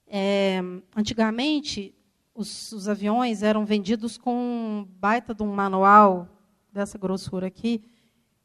É, 0.08 0.60
antigamente, 0.96 1.96
os, 2.34 2.72
os, 2.72 2.88
aviões 2.88 3.44
eram 3.44 3.66
vendidos 3.66 4.18
com 4.18 4.36
um 4.36 4.88
baita 5.00 5.34
de 5.34 5.44
um 5.44 5.54
manual 5.54 6.28
dessa 6.72 6.98
grossura 6.98 7.48
aqui, 7.48 7.84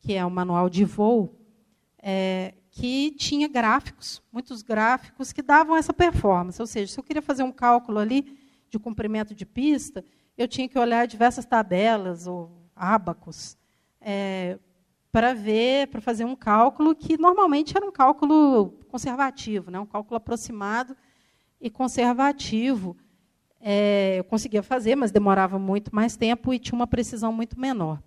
que 0.00 0.14
é 0.14 0.24
um 0.24 0.30
manual 0.30 0.68
de 0.68 0.84
voo, 0.84 1.34
é, 1.98 2.54
que 2.70 3.10
tinha 3.12 3.48
gráficos, 3.48 4.22
muitos 4.30 4.62
gráficos 4.62 5.32
que 5.32 5.42
davam 5.42 5.76
essa 5.76 5.92
performance. 5.92 6.60
Ou 6.60 6.66
seja, 6.66 6.92
se 6.92 7.00
eu 7.00 7.04
queria 7.04 7.22
fazer 7.22 7.42
um 7.42 7.52
cálculo 7.52 7.98
ali 7.98 8.38
de 8.70 8.78
comprimento 8.78 9.34
de 9.34 9.46
pista, 9.46 10.04
eu 10.36 10.46
tinha 10.46 10.68
que 10.68 10.78
olhar 10.78 11.06
diversas 11.06 11.44
tabelas 11.44 12.26
ou 12.26 12.70
ábacos 12.76 13.56
é, 14.00 14.58
para 15.18 15.34
ver, 15.34 15.88
para 15.88 16.00
fazer 16.00 16.24
um 16.24 16.36
cálculo 16.36 16.94
que 16.94 17.18
normalmente 17.18 17.76
era 17.76 17.84
um 17.84 17.90
cálculo 17.90 18.70
conservativo, 18.88 19.68
né, 19.68 19.80
um 19.80 19.84
cálculo 19.84 20.16
aproximado 20.16 20.96
e 21.60 21.68
conservativo 21.68 22.96
é, 23.60 24.20
eu 24.20 24.22
conseguia 24.22 24.62
fazer, 24.62 24.94
mas 24.94 25.10
demorava 25.10 25.58
muito 25.58 25.92
mais 25.92 26.16
tempo 26.16 26.54
e 26.54 26.58
tinha 26.60 26.76
uma 26.76 26.86
precisão 26.86 27.32
muito 27.32 27.58
menor. 27.58 28.00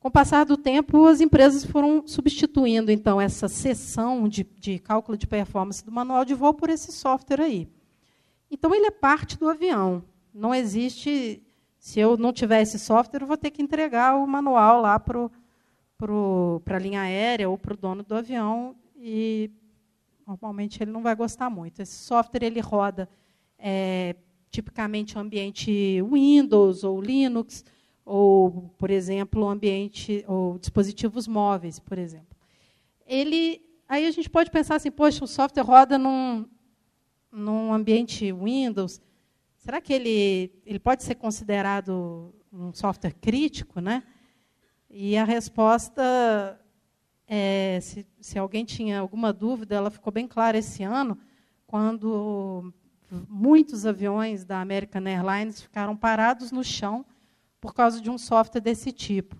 Com 0.00 0.08
o 0.08 0.10
passar 0.10 0.46
do 0.46 0.56
tempo, 0.56 1.04
as 1.04 1.20
empresas 1.20 1.66
foram 1.66 2.02
substituindo 2.06 2.90
então 2.90 3.20
essa 3.20 3.46
seção 3.46 4.26
de, 4.26 4.42
de 4.42 4.78
cálculo 4.78 5.18
de 5.18 5.26
performance 5.26 5.84
do 5.84 5.92
manual 5.92 6.24
de 6.24 6.32
voo 6.32 6.54
por 6.54 6.70
esse 6.70 6.92
software 6.92 7.42
aí. 7.42 7.68
Então 8.50 8.74
ele 8.74 8.86
é 8.86 8.90
parte 8.90 9.38
do 9.38 9.50
avião. 9.50 10.02
Não 10.32 10.54
existe, 10.54 11.42
se 11.78 12.00
eu 12.00 12.16
não 12.16 12.32
tiver 12.32 12.62
esse 12.62 12.78
software, 12.78 13.20
eu 13.20 13.26
vou 13.26 13.36
ter 13.36 13.50
que 13.50 13.60
entregar 13.60 14.16
o 14.16 14.26
manual 14.26 14.80
lá 14.80 14.98
para 14.98 15.30
a 16.10 16.78
linha 16.78 17.02
aérea 17.02 17.48
ou 17.48 17.58
para 17.58 17.74
o 17.74 17.76
dono 17.76 18.02
do 18.02 18.14
avião 18.14 18.74
e 18.96 19.50
normalmente 20.26 20.82
ele 20.82 20.90
não 20.90 21.02
vai 21.02 21.14
gostar 21.14 21.50
muito. 21.50 21.80
Esse 21.80 21.94
software 21.94 22.44
ele 22.44 22.60
roda 22.60 23.08
é, 23.58 24.16
tipicamente 24.50 25.18
ambiente 25.18 26.02
Windows 26.02 26.84
ou 26.84 27.00
Linux, 27.00 27.64
ou, 28.04 28.70
por 28.76 28.90
exemplo, 28.90 29.46
ambiente 29.48 30.24
ou 30.26 30.58
dispositivos 30.58 31.26
móveis, 31.28 31.78
por 31.78 31.98
exemplo. 31.98 32.36
Ele, 33.06 33.62
aí 33.88 34.06
a 34.06 34.10
gente 34.10 34.28
pode 34.28 34.50
pensar 34.50 34.76
assim, 34.76 34.90
poxa, 34.90 35.24
o 35.24 35.28
software 35.28 35.62
roda 35.62 35.98
num, 35.98 36.46
num 37.30 37.72
ambiente 37.72 38.32
Windows, 38.32 39.00
será 39.56 39.80
que 39.80 39.92
ele, 39.92 40.52
ele 40.66 40.78
pode 40.78 41.02
ser 41.02 41.14
considerado 41.14 42.34
um 42.52 42.72
software 42.72 43.14
crítico, 43.14 43.80
né? 43.80 44.02
E 44.94 45.16
a 45.16 45.24
resposta, 45.24 46.60
é, 47.26 47.78
se, 47.80 48.06
se 48.20 48.38
alguém 48.38 48.62
tinha 48.62 49.00
alguma 49.00 49.32
dúvida, 49.32 49.74
ela 49.74 49.90
ficou 49.90 50.12
bem 50.12 50.28
clara 50.28 50.58
esse 50.58 50.82
ano, 50.82 51.16
quando 51.66 52.70
muitos 53.26 53.86
aviões 53.86 54.44
da 54.44 54.60
American 54.60 55.06
Airlines 55.06 55.62
ficaram 55.62 55.96
parados 55.96 56.52
no 56.52 56.62
chão 56.62 57.06
por 57.58 57.72
causa 57.72 58.02
de 58.02 58.10
um 58.10 58.18
software 58.18 58.60
desse 58.60 58.92
tipo. 58.92 59.34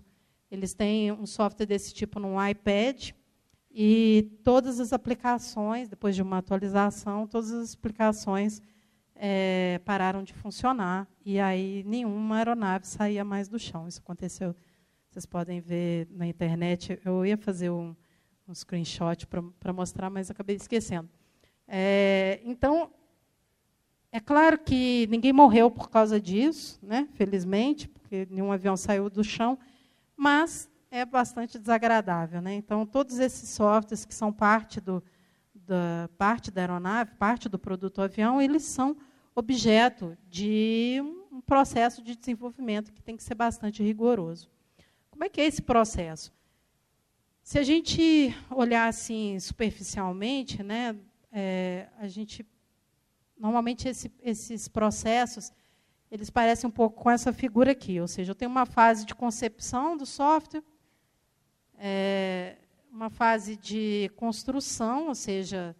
Eles 0.49 0.73
têm 0.73 1.11
um 1.11 1.27
software 1.27 1.67
desse 1.67 1.93
tipo 1.93 2.19
no 2.19 2.43
iPad 2.43 3.11
e 3.69 4.31
todas 4.43 4.79
as 4.79 4.91
aplicações, 4.91 5.87
depois 5.87 6.15
de 6.15 6.23
uma 6.23 6.39
atualização, 6.39 7.27
todas 7.27 7.51
as 7.51 7.75
aplicações 7.75 8.59
é, 9.15 9.79
pararam 9.85 10.23
de 10.23 10.33
funcionar 10.33 11.07
e 11.23 11.39
aí 11.39 11.83
nenhuma 11.85 12.37
aeronave 12.37 12.87
saía 12.87 13.23
mais 13.23 13.47
do 13.47 13.59
chão. 13.59 13.87
Isso 13.87 13.99
aconteceu, 13.99 14.55
vocês 15.13 15.27
podem 15.27 15.61
ver 15.61 16.07
na 16.09 16.25
internet. 16.25 16.99
Eu 17.05 17.23
ia 17.23 17.37
fazer 17.37 17.69
um, 17.69 17.95
um 18.47 18.55
screenshot 18.55 19.27
para 19.27 19.71
mostrar, 19.71 20.09
mas 20.09 20.31
acabei 20.31 20.55
esquecendo. 20.55 21.07
É, 21.67 22.41
então, 22.43 22.91
é 24.11 24.19
claro 24.19 24.57
que 24.57 25.07
ninguém 25.11 25.31
morreu 25.31 25.69
por 25.69 25.91
causa 25.91 26.19
disso, 26.19 26.79
né? 26.81 27.07
felizmente, 27.13 27.87
porque 27.87 28.27
nenhum 28.31 28.51
avião 28.51 28.75
saiu 28.75 29.07
do 29.07 29.23
chão, 29.23 29.59
mas 30.17 30.67
é 30.89 31.05
bastante 31.05 31.59
desagradável. 31.59 32.41
Né? 32.41 32.55
Então, 32.55 32.83
todos 32.83 33.19
esses 33.19 33.49
softwares 33.49 34.05
que 34.05 34.15
são 34.15 34.33
parte, 34.33 34.81
do, 34.81 35.03
da, 35.53 36.09
parte 36.17 36.49
da 36.49 36.61
aeronave, 36.61 37.11
parte 37.19 37.47
do 37.47 37.59
produto 37.59 38.01
avião, 38.01 38.41
eles 38.41 38.63
são 38.63 38.97
objeto 39.35 40.17
de 40.27 41.03
um 41.31 41.39
processo 41.39 42.01
de 42.01 42.15
desenvolvimento 42.15 42.91
que 42.91 43.01
tem 43.03 43.15
que 43.15 43.21
ser 43.21 43.35
bastante 43.35 43.83
rigoroso. 43.83 44.52
Como 45.23 45.29
é 45.29 45.29
que 45.29 45.39
é 45.39 45.45
esse 45.45 45.61
processo? 45.61 46.33
Se 47.41 47.57
a 47.57 47.63
gente 47.63 48.35
olhar 48.51 48.89
assim 48.89 49.39
superficialmente, 49.39 50.61
né, 50.61 50.97
é, 51.31 51.87
a 51.97 52.09
gente 52.09 52.45
Normalmente 53.37 53.87
esse, 53.87 54.11
esses 54.21 54.67
processos 54.67 55.53
eles 56.11 56.29
parecem 56.29 56.67
um 56.67 56.71
pouco 56.71 57.01
com 57.01 57.09
essa 57.09 57.31
figura 57.31 57.71
aqui, 57.71 58.01
ou 58.01 58.07
seja, 58.07 58.31
eu 58.31 58.35
tenho 58.35 58.51
uma 58.51 58.65
fase 58.65 59.05
de 59.05 59.15
concepção 59.15 59.95
do 59.95 60.05
software, 60.05 60.61
é, 61.77 62.57
uma 62.91 63.09
fase 63.09 63.55
de 63.55 64.11
construção, 64.17 65.07
ou 65.07 65.15
seja, 65.15 65.73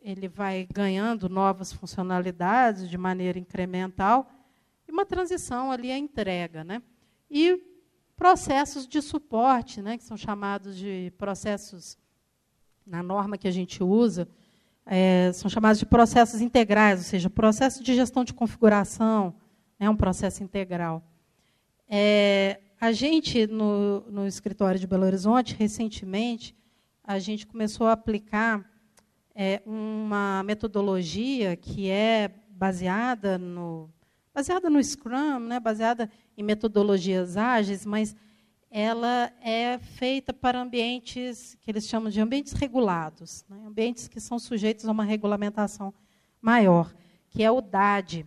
ele 0.00 0.28
vai 0.28 0.68
ganhando 0.72 1.28
novas 1.28 1.72
funcionalidades 1.72 2.88
de 2.88 2.96
maneira 2.96 3.36
incremental, 3.36 4.30
e 4.86 4.92
uma 4.92 5.04
transição 5.04 5.72
ali 5.72 5.90
à 5.90 5.98
entrega. 5.98 6.62
Né? 6.62 6.80
E 7.28 7.67
processos 8.18 8.84
de 8.86 9.00
suporte, 9.00 9.80
né, 9.80 9.96
que 9.96 10.02
são 10.02 10.16
chamados 10.16 10.76
de 10.76 11.12
processos, 11.16 11.96
na 12.84 13.00
norma 13.00 13.38
que 13.38 13.46
a 13.46 13.50
gente 13.52 13.82
usa, 13.82 14.28
é, 14.84 15.30
são 15.32 15.48
chamados 15.48 15.78
de 15.78 15.86
processos 15.86 16.40
integrais, 16.40 16.98
ou 16.98 17.04
seja, 17.04 17.30
processo 17.30 17.82
de 17.82 17.94
gestão 17.94 18.24
de 18.24 18.34
configuração 18.34 19.34
é 19.78 19.88
um 19.88 19.94
processo 19.94 20.42
integral. 20.42 21.00
É, 21.88 22.58
a 22.80 22.90
gente, 22.90 23.46
no, 23.46 24.00
no 24.10 24.26
escritório 24.26 24.80
de 24.80 24.86
Belo 24.86 25.06
Horizonte, 25.06 25.54
recentemente, 25.56 26.56
a 27.04 27.20
gente 27.20 27.46
começou 27.46 27.86
a 27.86 27.92
aplicar 27.92 28.68
é, 29.32 29.62
uma 29.64 30.42
metodologia 30.42 31.54
que 31.54 31.88
é 31.88 32.30
baseada 32.50 33.38
no, 33.38 33.88
baseada 34.38 34.70
no 34.70 34.80
Scrum, 34.80 35.40
né, 35.40 35.58
baseada 35.58 36.08
em 36.36 36.44
metodologias 36.44 37.36
ágeis, 37.36 37.84
mas 37.84 38.14
ela 38.70 39.32
é 39.42 39.78
feita 39.78 40.32
para 40.32 40.60
ambientes 40.60 41.56
que 41.60 41.68
eles 41.68 41.88
chamam 41.88 42.08
de 42.08 42.20
ambientes 42.20 42.52
regulados, 42.52 43.44
né, 43.48 43.60
ambientes 43.66 44.06
que 44.06 44.20
são 44.20 44.38
sujeitos 44.38 44.86
a 44.86 44.92
uma 44.92 45.02
regulamentação 45.02 45.92
maior, 46.40 46.94
que 47.28 47.42
é 47.42 47.50
o 47.50 47.60
DAD, 47.60 48.24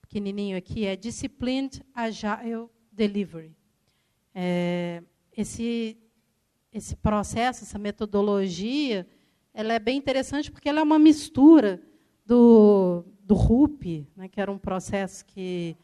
pequenininho 0.00 0.56
aqui, 0.56 0.86
é 0.86 0.96
Disciplined 0.96 1.84
Agile 1.94 2.70
Delivery. 2.90 3.54
É, 4.34 5.02
esse, 5.36 5.98
esse 6.72 6.96
processo, 6.96 7.64
essa 7.64 7.78
metodologia, 7.78 9.06
ela 9.52 9.74
é 9.74 9.78
bem 9.78 9.98
interessante 9.98 10.50
porque 10.50 10.70
ela 10.70 10.80
é 10.80 10.82
uma 10.82 10.98
mistura 10.98 11.78
do, 12.30 13.04
do 13.24 13.34
RUP, 13.34 14.06
né, 14.14 14.28
que 14.28 14.40
era 14.40 14.52
um 14.52 14.56
processo 14.56 15.24
que 15.24 15.76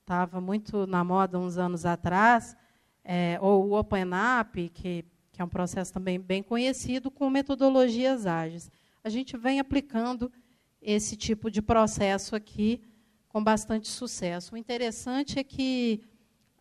estava 0.00 0.40
muito 0.40 0.86
na 0.86 1.04
moda 1.04 1.38
uns 1.38 1.58
anos 1.58 1.84
atrás, 1.84 2.56
é, 3.04 3.38
ou 3.42 3.68
o 3.68 3.78
OpenApp, 3.78 4.70
que, 4.70 5.04
que 5.30 5.42
é 5.42 5.44
um 5.44 5.48
processo 5.50 5.92
também 5.92 6.18
bem 6.18 6.42
conhecido, 6.42 7.10
com 7.10 7.28
metodologias 7.28 8.24
ágeis. 8.24 8.70
A 9.04 9.10
gente 9.10 9.36
vem 9.36 9.60
aplicando 9.60 10.32
esse 10.80 11.14
tipo 11.14 11.50
de 11.50 11.60
processo 11.60 12.34
aqui 12.34 12.80
com 13.28 13.44
bastante 13.44 13.86
sucesso. 13.86 14.54
O 14.54 14.56
interessante 14.56 15.38
é 15.38 15.44
que 15.44 16.00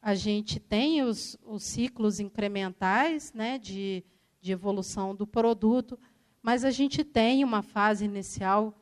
a 0.02 0.14
gente 0.14 0.60
tem 0.60 1.04
os, 1.04 1.38
os 1.46 1.64
ciclos 1.64 2.20
incrementais 2.20 3.32
né, 3.34 3.58
de, 3.58 4.04
de 4.42 4.52
evolução 4.52 5.16
do 5.16 5.26
produto, 5.26 5.98
mas 6.44 6.66
a 6.66 6.70
gente 6.70 7.02
tem 7.06 7.46
uma 7.46 7.62
fase 7.62 8.04
inicial 8.04 8.74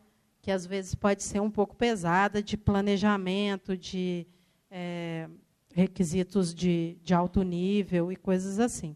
que 0.44 0.52
às 0.52 0.66
vezes 0.66 0.94
pode 0.94 1.24
ser 1.24 1.40
um 1.40 1.50
pouco 1.50 1.74
pesada 1.74 2.44
de 2.44 2.58
planejamento, 2.58 3.78
de 3.78 4.28
é, 4.70 5.30
requisitos 5.74 6.54
de, 6.54 6.98
de 7.02 7.14
alto 7.14 7.44
nível 7.44 8.12
e 8.12 8.18
coisas 8.18 8.60
assim. 8.60 8.94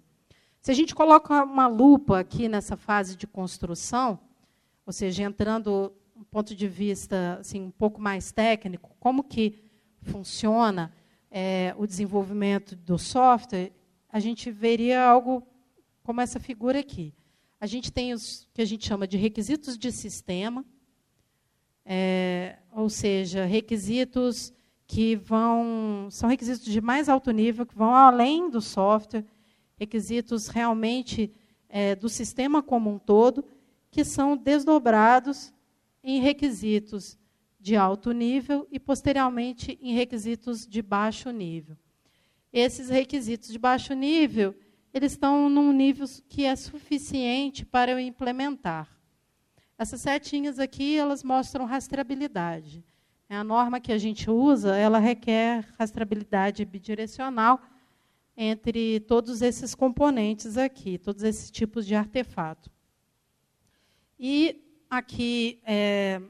Se 0.60 0.72
a 0.72 0.74
gente 0.74 0.94
coloca 0.94 1.46
uma 1.46 1.66
lupa 1.66 2.20
aqui 2.20 2.50
nessa 2.50 2.76
fase 2.76 3.16
de 3.16 3.26
construção, 3.26 4.20
ou 4.86 4.92
seja, 4.92 5.24
entrando 5.24 5.94
um 6.18 6.24
ponto 6.26 6.54
de 6.54 6.68
vista 6.68 7.38
assim, 7.40 7.62
um 7.62 7.72
pouco 7.72 8.02
mais 8.02 8.30
técnico, 8.30 8.94
como 9.00 9.24
que 9.24 9.64
funciona 10.02 10.94
é, 11.32 11.74
o 11.78 11.88
desenvolvimento 11.88 12.76
do 12.76 13.00
software, 13.00 13.72
a 14.10 14.20
gente 14.20 14.52
veria 14.52 15.02
algo 15.02 15.48
como 16.04 16.20
essa 16.20 16.42
figura 16.42 16.78
aqui. 16.78 17.14
A 17.58 17.66
gente 17.66 17.90
tem 17.90 18.12
os 18.12 18.50
que 18.54 18.62
a 18.62 18.66
gente 18.66 18.86
chama 18.86 19.08
de 19.08 19.16
requisitos 19.16 19.78
de 19.78 19.94
sistema, 19.94 20.66
é, 21.90 22.58
ou 22.74 22.90
seja, 22.90 23.46
requisitos 23.46 24.54
que 24.86 25.16
vão 25.16 26.10
são 26.12 26.30
requisitos 26.30 26.66
de 26.66 26.82
mais 26.82 27.08
alto 27.08 27.32
nível, 27.32 27.66
que 27.66 27.76
vão 27.76 27.96
além 27.96 28.50
do 28.50 28.62
software, 28.62 29.24
requisitos 29.78 30.50
realmente 30.50 31.32
é, 31.70 31.96
do 31.96 32.10
sistema 32.10 32.62
como 32.62 32.90
um 32.90 33.00
todo, 33.00 33.46
que 33.90 34.04
são 34.04 34.36
desdobrados 34.36 35.54
em 36.04 36.20
requisitos 36.20 37.18
de 37.58 37.78
alto 37.78 38.12
nível 38.12 38.68
e, 38.70 38.80
posteriormente, 38.80 39.80
em 39.82 39.94
requisitos 39.94 40.68
de 40.68 40.82
baixo 40.82 41.32
nível. 41.32 41.78
Esses 42.52 42.90
requisitos 42.90 43.50
de 43.50 43.58
baixo 43.58 43.94
nível, 43.94 44.54
eles 44.94 45.14
estão 45.14 45.50
num 45.50 45.72
nível 45.72 46.06
que 46.28 46.44
é 46.44 46.56
suficiente 46.56 47.66
para 47.66 47.92
eu 47.92 48.00
implementar. 48.00 48.97
Essas 49.78 50.02
setinhas 50.02 50.58
aqui, 50.58 50.98
elas 50.98 51.24
mostram 51.24 51.66
rastreabilidade. 51.66 52.84
É 53.30 53.36
a 53.36 53.44
norma 53.44 53.80
que 53.80 53.92
a 53.92 53.98
gente 53.98 54.30
usa, 54.30 54.76
ela 54.76 54.98
requer 55.00 55.68
rastreabilidade 55.78 56.66
bidirecional 56.66 57.62
entre 58.36 59.02
todos 59.02 59.42
esses 59.42 59.76
componentes 59.76 60.58
aqui, 60.58 60.98
todos 60.98 61.24
esses 61.24 61.52
tipos 61.52 61.86
de 61.86 61.94
artefato. 61.94 62.72
E 64.20 64.64
aqui 64.90 65.60
é, 65.64 66.22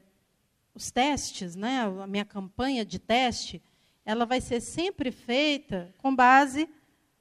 os 0.74 0.90
testes, 0.90 1.54
né, 1.54 1.82
a 2.02 2.06
minha 2.06 2.24
campanha 2.24 2.84
de 2.84 2.98
teste, 2.98 3.62
ela 4.04 4.26
vai 4.26 4.40
ser 4.40 4.60
sempre 4.60 5.10
feita 5.10 5.94
com 5.98 6.14
base 6.14 6.68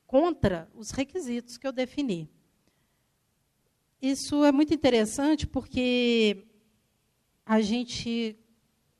contra 0.05 0.69
os 0.73 0.91
requisitos 0.91 1.57
que 1.57 1.67
eu 1.67 1.71
defini. 1.71 2.29
Isso 4.01 4.43
é 4.43 4.51
muito 4.51 4.73
interessante 4.73 5.47
porque 5.47 6.45
a 7.45 7.61
gente 7.61 8.37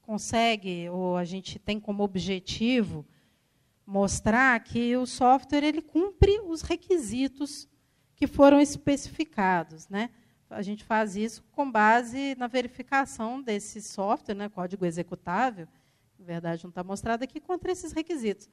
consegue, 0.01 0.89
ou 0.89 1.17
a 1.17 1.25
gente 1.25 1.59
tem 1.59 1.79
como 1.79 2.03
objetivo, 2.03 3.05
mostrar 3.85 4.59
que 4.61 4.95
o 4.97 5.05
software 5.05 5.63
ele 5.63 5.81
cumpre 5.81 6.39
os 6.41 6.61
requisitos 6.61 7.67
que 8.15 8.25
foram 8.25 8.59
especificados. 8.59 9.87
Né? 9.87 10.09
A 10.49 10.61
gente 10.61 10.83
faz 10.83 11.15
isso 11.15 11.43
com 11.51 11.69
base 11.69 12.35
na 12.35 12.47
verificação 12.47 13.41
desse 13.41 13.81
software, 13.81 14.33
né, 14.33 14.49
código 14.49 14.85
executável, 14.85 15.67
na 16.17 16.25
verdade 16.25 16.63
não 16.63 16.69
está 16.69 16.83
mostrado 16.83 17.23
aqui, 17.23 17.39
contra 17.39 17.71
esses 17.71 17.91
requisitos. 17.91 18.49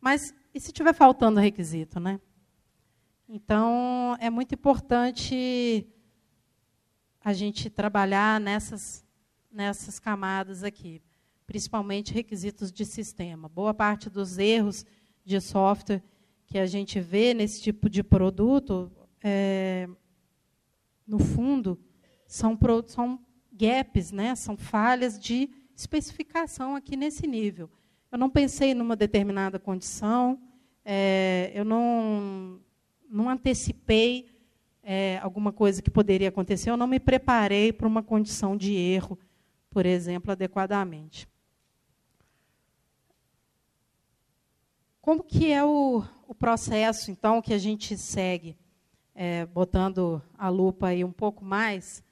Mas 0.00 0.32
e 0.54 0.60
se 0.60 0.72
tiver 0.72 0.94
faltando 0.94 1.40
requisito? 1.40 1.98
Né? 1.98 2.20
Então, 3.32 4.16
é 4.18 4.28
muito 4.28 4.56
importante 4.56 5.86
a 7.20 7.32
gente 7.32 7.70
trabalhar 7.70 8.40
nessas, 8.40 9.06
nessas 9.48 10.00
camadas 10.00 10.64
aqui, 10.64 11.00
principalmente 11.46 12.12
requisitos 12.12 12.72
de 12.72 12.84
sistema. 12.84 13.48
Boa 13.48 13.72
parte 13.72 14.10
dos 14.10 14.36
erros 14.36 14.84
de 15.24 15.40
software 15.40 16.02
que 16.44 16.58
a 16.58 16.66
gente 16.66 16.98
vê 16.98 17.32
nesse 17.32 17.62
tipo 17.62 17.88
de 17.88 18.02
produto 18.02 18.90
é, 19.22 19.88
no 21.06 21.20
fundo, 21.20 21.78
são, 22.26 22.58
são 22.88 23.24
gaps, 23.52 24.10
né? 24.10 24.34
são 24.34 24.56
falhas 24.56 25.16
de 25.16 25.48
especificação 25.76 26.74
aqui 26.74 26.96
nesse 26.96 27.28
nível. 27.28 27.70
Eu 28.10 28.18
não 28.18 28.28
pensei 28.28 28.74
numa 28.74 28.96
determinada 28.96 29.56
condição, 29.56 30.42
é, 30.84 31.52
eu 31.54 31.64
não, 31.64 32.60
não 33.10 33.28
antecipei 33.28 34.30
é, 34.82 35.18
alguma 35.22 35.52
coisa 35.52 35.82
que 35.82 35.90
poderia 35.90 36.28
acontecer, 36.28 36.70
eu 36.70 36.76
não 36.76 36.86
me 36.86 37.00
preparei 37.00 37.72
para 37.72 37.86
uma 37.86 38.02
condição 38.02 38.56
de 38.56 38.74
erro, 38.74 39.18
por 39.68 39.84
exemplo, 39.84 40.32
adequadamente. 40.32 41.28
Como 45.02 45.22
que 45.22 45.50
é 45.50 45.64
o, 45.64 46.04
o 46.28 46.34
processo, 46.34 47.10
então, 47.10 47.42
que 47.42 47.52
a 47.52 47.58
gente 47.58 47.96
segue? 47.96 48.56
é, 49.22 49.44
botando 49.44 50.22
a 50.38 50.48
lupa 50.48 50.88
aí 50.88 51.04
um 51.04 51.12
pouco 51.12 51.44
mais, 51.44 52.02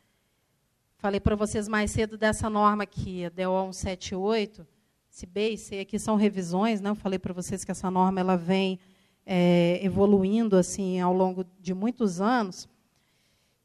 falei 0.99 1.19
para 1.19 1.35
vocês 1.35 1.67
mais 1.67 1.91
cedo 1.91 2.19
dessa 2.19 2.51
norma 2.51 2.83
aqui, 2.83 3.25
a 3.25 3.31
DO 3.31 3.73
178, 3.73 4.67
esse 5.11 5.25
B 5.25 5.51
e 5.53 5.57
C 5.57 5.81
aqui 5.81 5.99
são 5.99 6.17
revisões, 6.17 6.83
né? 6.83 6.91
Eu 6.91 6.95
falei 6.95 7.19
para 7.19 7.33
vocês 7.33 7.65
que 7.65 7.71
essa 7.71 7.91
norma 7.91 8.21
ela 8.21 8.37
vem 8.37 8.79
é, 9.31 9.79
evoluindo 9.85 10.57
assim 10.57 10.99
ao 10.99 11.13
longo 11.13 11.45
de 11.61 11.75
muitos 11.75 12.19
anos. 12.19 12.67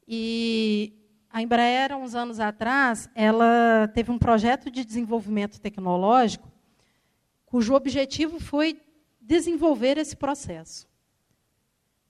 E 0.06 0.94
a 1.30 1.42
Embraer, 1.42 1.96
uns 1.96 2.14
anos 2.16 2.38
atrás, 2.42 3.10
ela 3.16 3.90
teve 3.94 4.12
um 4.12 4.20
projeto 4.20 4.70
de 4.70 4.84
desenvolvimento 4.84 5.62
tecnológico 5.62 6.52
cujo 7.46 7.76
objetivo 7.76 8.40
foi 8.40 8.82
desenvolver 9.22 9.98
esse 9.98 10.18
processo. 10.18 10.86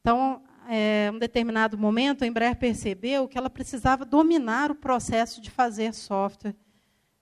Então, 0.01 0.41
é, 0.67 1.11
um 1.13 1.19
determinado 1.19 1.77
momento, 1.77 2.23
a 2.23 2.27
Embraer 2.27 2.55
percebeu 2.55 3.27
que 3.27 3.37
ela 3.37 3.49
precisava 3.49 4.03
dominar 4.03 4.71
o 4.71 4.75
processo 4.75 5.39
de 5.41 5.51
fazer 5.51 5.93
software 5.93 6.55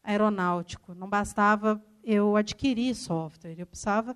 aeronáutico. 0.01 0.93
Não 0.93 1.09
bastava 1.09 1.83
eu 2.03 2.37
adquirir 2.37 2.95
software, 2.95 3.55
eu 3.57 3.65
precisava, 3.65 4.15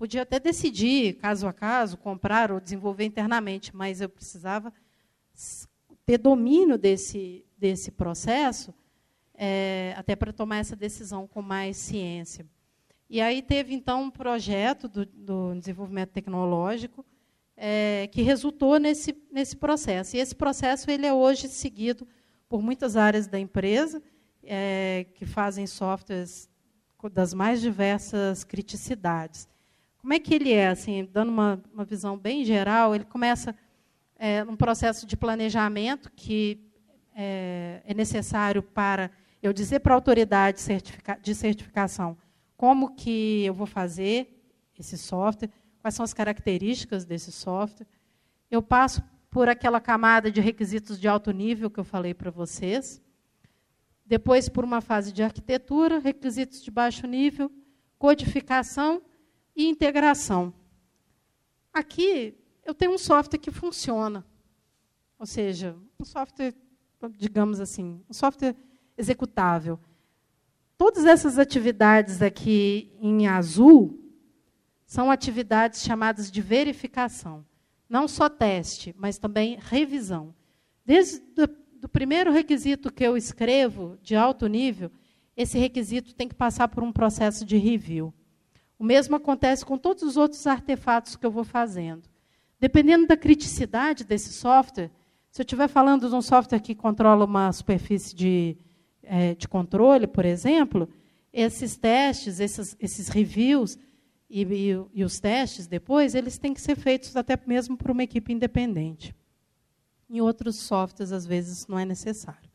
podia 0.00 0.22
até 0.22 0.40
decidir, 0.40 1.16
caso 1.16 1.46
a 1.46 1.52
caso, 1.52 1.98
comprar 1.98 2.50
ou 2.50 2.58
desenvolver 2.58 3.04
internamente, 3.04 3.76
mas 3.76 4.00
eu 4.00 4.08
precisava 4.08 4.72
ter 6.06 6.16
domínio 6.16 6.78
desse, 6.78 7.44
desse 7.58 7.90
processo, 7.90 8.72
é, 9.34 9.92
até 9.98 10.16
para 10.16 10.32
tomar 10.32 10.56
essa 10.56 10.74
decisão 10.74 11.26
com 11.26 11.42
mais 11.42 11.76
ciência. 11.76 12.46
E 13.10 13.20
aí 13.20 13.42
teve, 13.42 13.74
então, 13.74 14.04
um 14.04 14.10
projeto 14.10 14.88
do, 14.88 15.04
do 15.04 15.54
desenvolvimento 15.56 16.12
tecnológico, 16.12 17.04
é, 17.54 18.08
que 18.10 18.22
resultou 18.22 18.80
nesse, 18.80 19.14
nesse 19.30 19.54
processo. 19.54 20.16
E 20.16 20.18
esse 20.18 20.34
processo 20.34 20.90
ele 20.90 21.04
é 21.04 21.12
hoje 21.12 21.46
seguido 21.46 22.08
por 22.48 22.62
muitas 22.62 22.96
áreas 22.96 23.26
da 23.26 23.38
empresa, 23.38 24.02
é, 24.42 25.04
que 25.12 25.26
fazem 25.26 25.66
softwares 25.66 26.48
das 27.12 27.34
mais 27.34 27.60
diversas 27.60 28.44
criticidades. 28.44 29.46
Como 30.00 30.14
é 30.14 30.18
que 30.18 30.34
ele 30.34 30.52
é? 30.52 30.68
Assim, 30.68 31.08
dando 31.12 31.28
uma, 31.28 31.62
uma 31.72 31.84
visão 31.84 32.16
bem 32.16 32.44
geral, 32.44 32.94
ele 32.94 33.04
começa 33.04 33.54
é, 34.18 34.42
um 34.44 34.56
processo 34.56 35.06
de 35.06 35.16
planejamento 35.16 36.10
que 36.16 36.58
é, 37.14 37.82
é 37.84 37.94
necessário 37.94 38.62
para 38.62 39.10
eu 39.42 39.52
dizer 39.52 39.80
para 39.80 39.94
a 39.94 39.96
autoridade 39.96 40.60
certifica, 40.60 41.18
de 41.22 41.34
certificação 41.34 42.16
como 42.56 42.94
que 42.94 43.44
eu 43.44 43.54
vou 43.54 43.66
fazer 43.66 44.42
esse 44.78 44.96
software, 44.96 45.50
quais 45.80 45.94
são 45.94 46.04
as 46.04 46.14
características 46.14 47.04
desse 47.04 47.32
software. 47.32 47.86
Eu 48.50 48.62
passo 48.62 49.02
por 49.30 49.48
aquela 49.48 49.80
camada 49.80 50.30
de 50.30 50.40
requisitos 50.40 50.98
de 50.98 51.08
alto 51.08 51.30
nível 51.30 51.70
que 51.70 51.78
eu 51.78 51.84
falei 51.84 52.12
para 52.12 52.30
vocês. 52.30 53.00
Depois, 54.04 54.48
por 54.48 54.64
uma 54.64 54.80
fase 54.80 55.12
de 55.12 55.22
arquitetura, 55.22 55.98
requisitos 55.98 56.62
de 56.62 56.70
baixo 56.70 57.06
nível, 57.06 57.50
codificação 57.98 59.00
e 59.60 59.68
integração. 59.68 60.54
Aqui, 61.72 62.34
eu 62.64 62.74
tenho 62.74 62.92
um 62.92 62.98
software 62.98 63.38
que 63.38 63.50
funciona. 63.50 64.24
Ou 65.18 65.26
seja, 65.26 65.76
um 65.98 66.04
software, 66.04 66.54
digamos 67.18 67.60
assim, 67.60 68.00
um 68.08 68.12
software 68.12 68.56
executável. 68.96 69.78
Todas 70.78 71.04
essas 71.04 71.38
atividades 71.38 72.22
aqui 72.22 72.90
em 72.98 73.26
azul 73.26 74.02
são 74.86 75.10
atividades 75.10 75.82
chamadas 75.82 76.30
de 76.30 76.40
verificação. 76.40 77.44
Não 77.86 78.08
só 78.08 78.30
teste, 78.30 78.94
mas 78.96 79.18
também 79.18 79.58
revisão. 79.60 80.34
Desde 80.86 81.22
o 81.82 81.88
primeiro 81.88 82.32
requisito 82.32 82.90
que 82.90 83.04
eu 83.04 83.14
escrevo, 83.14 83.98
de 84.02 84.16
alto 84.16 84.46
nível, 84.46 84.90
esse 85.36 85.58
requisito 85.58 86.14
tem 86.14 86.28
que 86.28 86.34
passar 86.34 86.68
por 86.68 86.82
um 86.82 86.92
processo 86.92 87.44
de 87.44 87.58
review. 87.58 88.14
O 88.80 88.84
mesmo 88.84 89.14
acontece 89.14 89.62
com 89.62 89.76
todos 89.76 90.02
os 90.02 90.16
outros 90.16 90.46
artefatos 90.46 91.14
que 91.14 91.26
eu 91.26 91.30
vou 91.30 91.44
fazendo. 91.44 92.08
Dependendo 92.58 93.06
da 93.06 93.14
criticidade 93.14 94.04
desse 94.04 94.32
software, 94.32 94.90
se 95.30 95.42
eu 95.42 95.44
estiver 95.44 95.68
falando 95.68 96.08
de 96.08 96.14
um 96.14 96.22
software 96.22 96.60
que 96.60 96.74
controla 96.74 97.26
uma 97.26 97.52
superfície 97.52 98.16
de 98.16 98.56
é, 99.02 99.34
de 99.34 99.46
controle, 99.46 100.06
por 100.06 100.24
exemplo, 100.24 100.88
esses 101.30 101.76
testes, 101.76 102.40
esses, 102.40 102.76
esses 102.80 103.08
reviews 103.08 103.76
e, 104.30 104.44
e, 104.44 104.70
e, 104.94 105.04
os 105.04 105.18
testes 105.20 105.66
depois, 105.66 106.14
eles 106.14 106.38
têm 106.38 106.54
que 106.54 106.60
ser 106.60 106.76
feitos 106.76 107.16
até 107.16 107.38
mesmo 107.46 107.76
por 107.76 107.90
uma 107.90 108.04
equipe 108.04 108.32
independente. 108.32 109.14
Em 110.08 110.20
outros 110.20 110.56
softwares, 110.56 111.12
às 111.12 111.26
vezes, 111.26 111.66
não 111.66 111.78
é 111.78 111.84
necessário. 111.84 112.48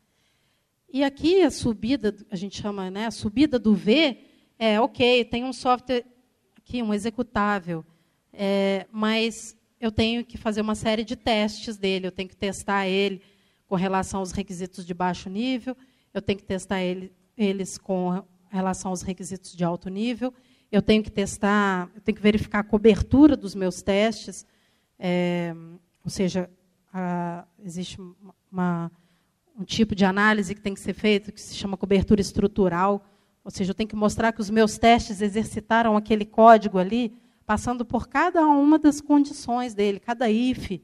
E 0.90 1.04
aqui 1.04 1.42
a 1.42 1.50
subida, 1.50 2.16
a 2.30 2.36
gente 2.36 2.60
chama, 2.60 2.90
né, 2.90 3.06
a 3.06 3.10
subida 3.10 3.58
do 3.58 3.74
V, 3.74 4.18
é 4.58 4.80
ok, 4.80 5.24
tem 5.26 5.44
um 5.44 5.52
software 5.52 6.04
aqui, 6.66 6.82
um 6.82 6.92
executável, 6.92 7.84
é, 8.32 8.86
mas 8.90 9.56
eu 9.80 9.92
tenho 9.92 10.24
que 10.24 10.36
fazer 10.36 10.60
uma 10.60 10.74
série 10.74 11.04
de 11.04 11.14
testes 11.14 11.76
dele, 11.76 12.08
eu 12.08 12.12
tenho 12.12 12.28
que 12.28 12.36
testar 12.36 12.88
ele 12.88 13.22
com 13.68 13.76
relação 13.76 14.18
aos 14.18 14.32
requisitos 14.32 14.84
de 14.84 14.92
baixo 14.92 15.30
nível, 15.30 15.76
eu 16.12 16.20
tenho 16.20 16.40
que 16.40 16.44
testar 16.44 16.82
ele, 16.82 17.12
eles 17.38 17.78
com 17.78 18.20
relação 18.50 18.90
aos 18.90 19.02
requisitos 19.02 19.54
de 19.54 19.62
alto 19.62 19.88
nível, 19.88 20.34
eu 20.72 20.82
tenho 20.82 21.04
que 21.04 21.10
testar, 21.10 21.88
eu 21.94 22.00
tenho 22.00 22.16
que 22.16 22.22
verificar 22.22 22.58
a 22.58 22.64
cobertura 22.64 23.36
dos 23.36 23.54
meus 23.54 23.80
testes, 23.80 24.44
é, 24.98 25.54
ou 26.04 26.10
seja, 26.10 26.50
a, 26.92 27.44
existe 27.64 27.96
uma, 28.50 28.90
um 29.56 29.62
tipo 29.62 29.94
de 29.94 30.04
análise 30.04 30.52
que 30.52 30.60
tem 30.60 30.74
que 30.74 30.80
ser 30.80 30.94
feito 30.94 31.30
que 31.30 31.40
se 31.40 31.54
chama 31.54 31.76
cobertura 31.76 32.20
estrutural, 32.20 33.04
ou 33.46 33.50
seja, 33.52 33.70
eu 33.70 33.74
tenho 33.76 33.88
que 33.88 33.94
mostrar 33.94 34.32
que 34.32 34.40
os 34.40 34.50
meus 34.50 34.76
testes 34.76 35.22
exercitaram 35.22 35.96
aquele 35.96 36.24
código 36.24 36.80
ali, 36.80 37.16
passando 37.46 37.84
por 37.84 38.08
cada 38.08 38.44
uma 38.44 38.76
das 38.76 39.00
condições 39.00 39.72
dele, 39.72 40.00
cada 40.00 40.28
if, 40.28 40.80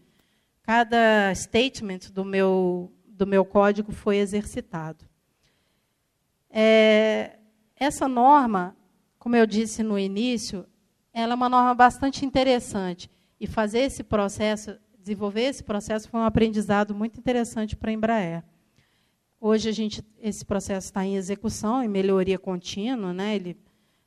cada 0.63 1.35
statement 1.35 2.13
do 2.13 2.25
meu, 2.25 2.93
do 3.05 3.27
meu 3.27 3.45
código 3.45 3.91
foi 3.91 4.19
exercitado. 4.19 5.05
É, 6.49 7.37
essa 7.75 8.07
norma, 8.07 8.77
como 9.19 9.35
eu 9.35 9.45
disse 9.45 9.83
no 9.83 9.99
início, 9.99 10.65
ela 11.13 11.33
é 11.33 11.35
uma 11.35 11.49
norma 11.49 11.75
bastante 11.75 12.25
interessante. 12.25 13.11
E 13.41 13.47
fazer 13.49 13.81
esse 13.81 14.05
processo, 14.05 14.79
desenvolver 15.01 15.47
esse 15.47 15.65
processo, 15.65 16.09
foi 16.09 16.21
um 16.21 16.25
aprendizado 16.25 16.95
muito 16.95 17.19
interessante 17.19 17.75
para 17.75 17.91
a 17.91 17.93
Embraer. 17.93 18.45
Hoje 19.45 19.69
a 19.69 19.73
gente, 19.73 20.05
esse 20.21 20.45
processo 20.45 20.87
está 20.87 21.05
em 21.05 21.17
execução, 21.17 21.83
em 21.83 21.89
melhoria 21.89 22.39
contínua, 22.39 23.13
né? 23.13 23.35
ele 23.35 23.57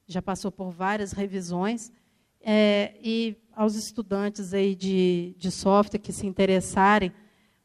já 0.08 0.22
passou 0.22 0.50
por 0.50 0.72
várias 0.72 1.12
revisões. 1.12 1.92
É, 2.40 2.96
e 3.04 3.36
aos 3.52 3.76
estudantes 3.76 4.54
aí 4.54 4.74
de, 4.74 5.36
de 5.38 5.52
software 5.52 6.00
que 6.00 6.14
se 6.14 6.26
interessarem 6.26 7.12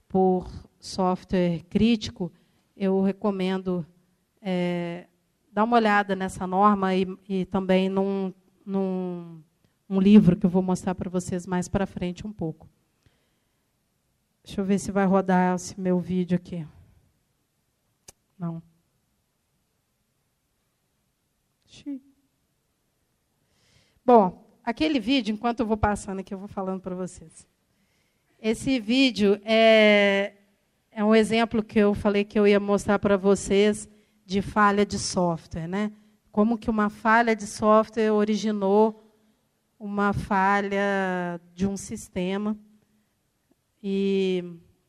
por 0.08 0.50
software 0.80 1.62
crítico, 1.70 2.32
eu 2.76 3.00
recomendo 3.02 3.86
é, 4.42 5.06
dar 5.52 5.62
uma 5.62 5.76
olhada 5.76 6.16
nessa 6.16 6.48
norma 6.48 6.92
e, 6.96 7.06
e 7.28 7.44
também 7.44 7.88
num, 7.88 8.34
num 8.66 9.40
um 9.88 10.00
livro 10.00 10.36
que 10.36 10.44
eu 10.44 10.50
vou 10.50 10.60
mostrar 10.60 10.96
para 10.96 11.08
vocês 11.08 11.46
mais 11.46 11.68
para 11.68 11.86
frente 11.86 12.26
um 12.26 12.32
pouco. 12.32 12.68
Deixa 14.42 14.60
eu 14.60 14.64
ver 14.64 14.80
se 14.80 14.90
vai 14.90 15.06
rodar 15.06 15.54
esse 15.54 15.80
meu 15.80 16.00
vídeo 16.00 16.34
aqui. 16.34 16.66
Não. 18.40 18.62
Bom, 24.02 24.58
aquele 24.64 24.98
vídeo, 24.98 25.34
enquanto 25.34 25.60
eu 25.60 25.66
vou 25.66 25.76
passando 25.76 26.20
aqui, 26.20 26.32
eu 26.32 26.38
vou 26.38 26.48
falando 26.48 26.80
para 26.80 26.94
vocês. 26.94 27.46
Esse 28.40 28.80
vídeo 28.80 29.38
é, 29.44 30.32
é 30.90 31.04
um 31.04 31.14
exemplo 31.14 31.62
que 31.62 31.78
eu 31.78 31.92
falei 31.92 32.24
que 32.24 32.38
eu 32.38 32.46
ia 32.46 32.58
mostrar 32.58 32.98
para 32.98 33.18
vocês 33.18 33.86
de 34.24 34.40
falha 34.40 34.86
de 34.86 34.98
software, 34.98 35.68
né? 35.68 35.92
Como 36.32 36.56
que 36.56 36.70
uma 36.70 36.88
falha 36.88 37.36
de 37.36 37.46
software 37.46 38.10
originou 38.10 39.04
uma 39.78 40.14
falha 40.14 41.38
de 41.54 41.66
um 41.66 41.76
sistema 41.76 42.58
e 43.82 44.42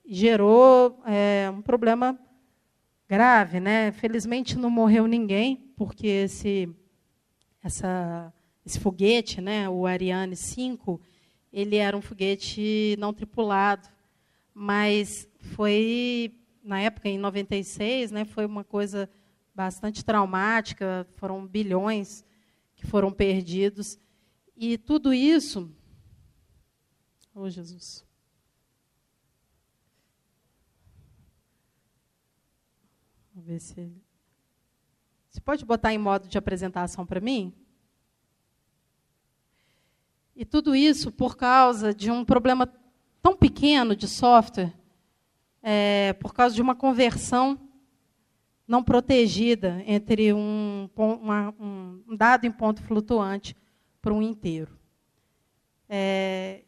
gerou 0.06 1.02
é, 1.06 1.52
um 1.54 1.62
problema 1.62 2.18
grave, 3.12 3.60
né? 3.60 3.92
Felizmente 3.92 4.58
não 4.58 4.70
morreu 4.70 5.06
ninguém, 5.06 5.58
porque 5.76 6.08
esse 6.08 6.74
essa 7.62 8.34
esse 8.66 8.80
foguete, 8.80 9.42
né, 9.42 9.68
o 9.68 9.86
Ariane 9.86 10.36
5, 10.36 11.02
ele 11.52 11.76
era 11.76 11.98
um 11.98 12.02
foguete 12.02 12.96
não 12.98 13.14
tripulado, 13.14 13.90
mas 14.54 15.28
foi 15.56 16.34
na 16.64 16.80
época 16.80 17.10
em 17.10 17.18
96, 17.18 18.12
né, 18.12 18.24
foi 18.24 18.46
uma 18.46 18.64
coisa 18.64 19.10
bastante 19.54 20.06
traumática, 20.06 21.06
foram 21.18 21.46
bilhões 21.46 22.24
que 22.76 22.88
foram 22.88 23.12
perdidos. 23.12 24.00
E 24.56 24.78
tudo 24.78 25.14
isso. 25.14 25.70
Oh, 27.36 27.50
Jesus. 27.50 28.06
Ver 33.52 33.60
se. 33.60 33.92
Você 35.30 35.42
pode 35.42 35.66
botar 35.66 35.94
em 35.94 35.98
modo 35.98 36.28
de 36.28 36.38
apresentação 36.38 37.06
para 37.06 37.20
mim? 37.20 37.54
E 40.36 40.46
tudo 40.46 40.76
isso 40.76 41.12
por 41.12 41.36
causa 41.36 41.94
de 41.94 42.10
um 42.10 42.24
problema 42.24 42.72
tão 43.22 43.36
pequeno 43.36 43.96
de 43.96 44.08
software, 44.08 44.74
é, 45.62 46.14
por 46.14 46.34
causa 46.34 46.56
de 46.56 46.62
uma 46.62 46.76
conversão 46.76 47.60
não 48.68 48.82
protegida 48.82 49.84
entre 49.86 50.34
um, 50.34 50.90
uma, 50.96 51.54
um 51.60 52.16
dado 52.16 52.46
em 52.46 52.52
ponto 52.52 52.82
flutuante 52.82 53.56
para 54.02 54.14
um 54.14 54.22
inteiro. 54.22 54.78
É, 55.90 56.64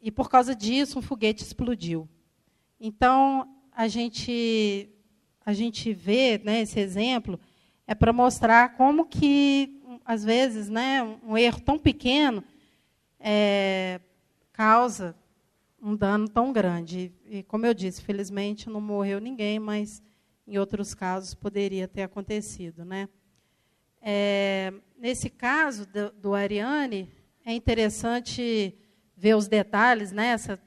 e 0.00 0.10
por 0.10 0.30
causa 0.30 0.54
disso, 0.54 0.98
um 0.98 1.02
foguete 1.02 1.42
explodiu. 1.42 2.08
Então, 2.80 3.56
a 3.72 3.88
gente, 3.88 4.88
a 5.48 5.54
gente 5.54 5.94
vê 5.94 6.36
né, 6.44 6.60
esse 6.60 6.78
exemplo 6.78 7.40
é 7.86 7.94
para 7.94 8.12
mostrar 8.12 8.76
como 8.76 9.06
que, 9.06 9.80
às 10.04 10.22
vezes, 10.22 10.68
né, 10.68 11.02
um 11.26 11.38
erro 11.38 11.58
tão 11.62 11.78
pequeno 11.78 12.44
é, 13.18 13.98
causa 14.52 15.16
um 15.80 15.96
dano 15.96 16.28
tão 16.28 16.52
grande. 16.52 17.14
E, 17.24 17.42
como 17.44 17.64
eu 17.64 17.72
disse, 17.72 18.02
felizmente 18.02 18.68
não 18.68 18.78
morreu 18.78 19.22
ninguém, 19.22 19.58
mas 19.58 20.02
em 20.46 20.58
outros 20.58 20.92
casos 20.92 21.32
poderia 21.32 21.88
ter 21.88 22.02
acontecido. 22.02 22.84
Né? 22.84 23.08
É, 24.02 24.70
nesse 24.98 25.30
caso 25.30 25.86
do, 25.86 26.10
do, 26.10 26.34
Ariane, 26.34 27.10
é 27.42 27.54
interessante 27.54 28.76
ver 29.16 29.34
os 29.34 29.48
detalhes. 29.48 30.12
Né? 30.12 30.26
Essa, 30.26 30.60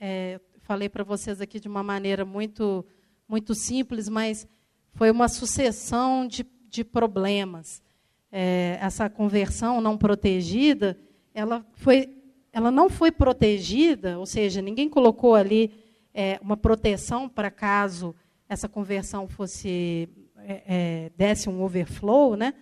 é, 0.00 0.40
falei 0.60 0.88
para 0.88 1.02
vocês 1.02 1.40
aqui 1.40 1.58
de 1.58 1.66
uma 1.66 1.82
maneira 1.82 2.24
muito, 2.24 2.86
muito 3.28 3.54
simples, 3.54 4.08
mas 4.08 4.48
foi 4.94 5.10
uma 5.10 5.28
sucessão 5.28 6.26
de, 6.26 6.46
de 6.68 6.82
problemas. 6.82 7.82
É, 8.32 8.78
essa 8.80 9.08
conversão 9.08 9.80
não 9.80 9.96
protegida 9.96 10.98
ela, 11.38 11.64
foi, 11.72 12.16
ela 12.52 12.70
não 12.70 12.90
foi 12.90 13.12
protegida, 13.12 14.18
ou 14.18 14.26
seja, 14.26 14.60
ninguém 14.60 14.88
colocou 14.88 15.36
ali 15.36 15.72
é, 16.12 16.38
uma 16.42 16.56
proteção 16.56 17.28
para 17.28 17.50
caso 17.50 18.14
essa 18.48 18.68
conversão 18.68 19.28
fosse 19.28 20.08
é, 20.38 20.62
é, 20.66 21.12
desse 21.16 21.48
um 21.48 21.62
overflow, 21.62 22.34
né? 22.34 22.54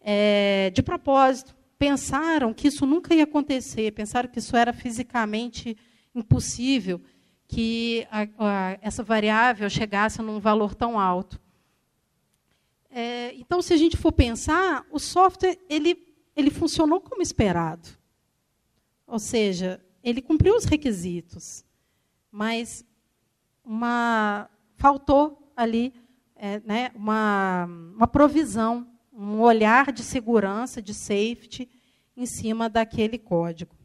É, 0.00 0.70
de 0.74 0.82
propósito, 0.82 1.54
pensaram 1.78 2.52
que 2.52 2.68
isso 2.68 2.86
nunca 2.86 3.14
ia 3.14 3.24
acontecer, 3.24 3.92
pensaram 3.92 4.28
que 4.28 4.38
isso 4.38 4.56
era 4.56 4.72
fisicamente 4.72 5.76
impossível, 6.14 7.00
que 7.48 8.06
a, 8.10 8.28
a, 8.38 8.78
essa 8.82 9.02
variável 9.02 9.68
chegasse 9.70 10.20
num 10.20 10.38
valor 10.38 10.74
tão 10.74 11.00
alto. 11.00 11.40
É, 12.90 13.34
então, 13.34 13.62
se 13.62 13.72
a 13.72 13.76
gente 13.76 13.96
for 13.96 14.12
pensar, 14.12 14.86
o 14.90 14.98
software 14.98 15.58
ele, 15.68 16.14
ele 16.36 16.50
funcionou 16.50 17.00
como 17.00 17.22
esperado. 17.22 17.88
Ou 19.06 19.18
seja, 19.18 19.82
ele 20.04 20.20
cumpriu 20.20 20.54
os 20.54 20.64
requisitos, 20.64 21.64
mas 22.30 22.84
uma, 23.64 24.50
faltou 24.76 25.50
ali 25.56 25.94
é, 26.36 26.60
né, 26.60 26.90
uma, 26.94 27.64
uma 27.94 28.06
provisão, 28.06 28.86
um 29.12 29.40
olhar 29.40 29.90
de 29.90 30.02
segurança, 30.02 30.82
de 30.82 30.92
safety, 30.92 31.68
em 32.14 32.26
cima 32.26 32.68
daquele 32.68 33.16
código. 33.16 33.77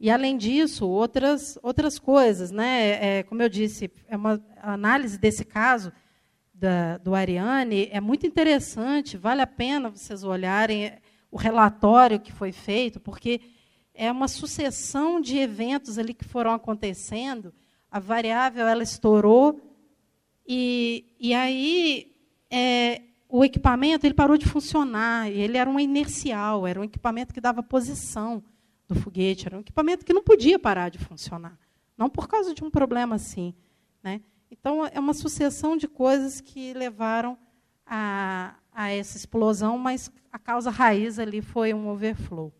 E, 0.00 0.10
além 0.10 0.36
disso, 0.36 0.86
outras, 0.88 1.58
outras 1.62 1.98
coisas. 1.98 2.50
Né? 2.50 3.18
É, 3.18 3.22
como 3.24 3.42
eu 3.42 3.48
disse, 3.48 3.90
é 4.06 4.16
uma 4.16 4.40
análise 4.62 5.18
desse 5.18 5.44
caso 5.44 5.92
da, 6.58 6.98
do 6.98 7.14
Ariane 7.14 7.88
é 7.92 8.00
muito 8.00 8.26
interessante, 8.26 9.16
vale 9.16 9.40
a 9.40 9.46
pena 9.46 9.90
vocês 9.90 10.24
olharem 10.24 10.92
o 11.30 11.36
relatório 11.36 12.18
que 12.18 12.32
foi 12.32 12.50
feito, 12.50 12.98
porque 12.98 13.40
é 13.94 14.10
uma 14.10 14.26
sucessão 14.26 15.20
de 15.20 15.38
eventos 15.38 15.98
ali 15.98 16.12
que 16.12 16.24
foram 16.24 16.52
acontecendo. 16.52 17.52
A 17.90 18.00
variável 18.00 18.66
ela 18.66 18.82
estourou 18.82 19.60
e, 20.46 21.14
e 21.20 21.32
aí 21.34 22.12
é, 22.50 23.02
o 23.28 23.44
equipamento 23.44 24.06
ele 24.06 24.14
parou 24.14 24.36
de 24.36 24.46
funcionar. 24.46 25.30
Ele 25.30 25.58
era 25.58 25.68
um 25.68 25.78
inercial, 25.78 26.66
era 26.66 26.80
um 26.80 26.84
equipamento 26.84 27.34
que 27.34 27.40
dava 27.40 27.62
posição 27.62 28.42
do 28.88 28.94
foguete, 28.94 29.46
era 29.46 29.56
um 29.56 29.60
equipamento 29.60 30.04
que 30.04 30.14
não 30.14 30.22
podia 30.22 30.58
parar 30.58 30.88
de 30.88 30.98
funcionar, 30.98 31.58
não 31.96 32.08
por 32.08 32.26
causa 32.26 32.54
de 32.54 32.64
um 32.64 32.70
problema 32.70 33.16
assim, 33.16 33.54
né? 34.02 34.22
Então 34.50 34.86
é 34.86 34.98
uma 34.98 35.12
sucessão 35.12 35.76
de 35.76 35.86
coisas 35.86 36.40
que 36.40 36.72
levaram 36.72 37.36
a, 37.86 38.54
a 38.72 38.88
essa 38.88 39.18
explosão, 39.18 39.76
mas 39.76 40.10
a 40.32 40.38
causa 40.38 40.70
raiz 40.70 41.18
ali 41.18 41.42
foi 41.42 41.74
um 41.74 41.88
overflow. 41.88 42.52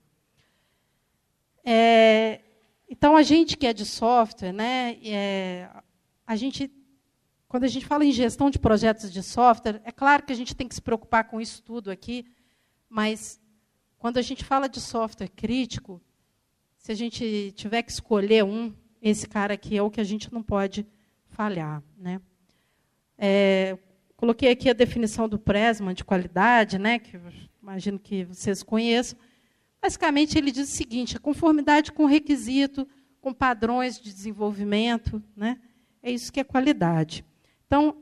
É, 1.64 2.42
então 2.88 3.16
a 3.16 3.22
gente 3.22 3.56
que 3.56 3.66
é 3.66 3.72
de 3.72 3.86
software, 3.86 4.52
né? 4.52 4.98
É, 5.02 5.70
a 6.26 6.36
gente 6.36 6.70
quando 7.48 7.64
a 7.64 7.68
gente 7.68 7.86
fala 7.86 8.04
em 8.04 8.12
gestão 8.12 8.50
de 8.50 8.58
projetos 8.58 9.10
de 9.10 9.22
software, 9.22 9.80
é 9.82 9.90
claro 9.90 10.22
que 10.22 10.32
a 10.32 10.36
gente 10.36 10.54
tem 10.54 10.68
que 10.68 10.74
se 10.74 10.82
preocupar 10.82 11.24
com 11.24 11.40
isso 11.40 11.62
tudo 11.62 11.90
aqui, 11.90 12.26
mas 12.90 13.40
quando 13.96 14.18
a 14.18 14.22
gente 14.22 14.44
fala 14.44 14.68
de 14.68 14.78
software 14.78 15.30
crítico, 15.30 15.98
se 16.88 16.92
a 16.92 16.94
gente 16.94 17.52
tiver 17.54 17.82
que 17.82 17.92
escolher 17.92 18.42
um, 18.42 18.72
esse 19.02 19.28
cara 19.28 19.52
aqui 19.52 19.76
é 19.76 19.82
o 19.82 19.90
que 19.90 20.00
a 20.00 20.04
gente 20.04 20.32
não 20.32 20.42
pode 20.42 20.86
falhar. 21.26 21.82
Né? 21.98 22.18
É, 23.18 23.76
coloquei 24.16 24.50
aqui 24.50 24.70
a 24.70 24.72
definição 24.72 25.28
do 25.28 25.38
Presma 25.38 25.92
de 25.92 26.02
qualidade, 26.02 26.78
né, 26.78 26.98
que 26.98 27.20
imagino 27.62 27.98
que 27.98 28.24
vocês 28.24 28.62
conheçam. 28.62 29.18
Basicamente, 29.82 30.38
ele 30.38 30.50
diz 30.50 30.66
o 30.66 30.72
seguinte: 30.74 31.14
a 31.14 31.20
conformidade 31.20 31.92
com 31.92 32.06
requisito, 32.06 32.88
com 33.20 33.34
padrões 33.34 34.00
de 34.00 34.10
desenvolvimento, 34.10 35.22
né, 35.36 35.60
é 36.02 36.10
isso 36.10 36.32
que 36.32 36.40
é 36.40 36.44
qualidade. 36.44 37.22
Então, 37.66 37.98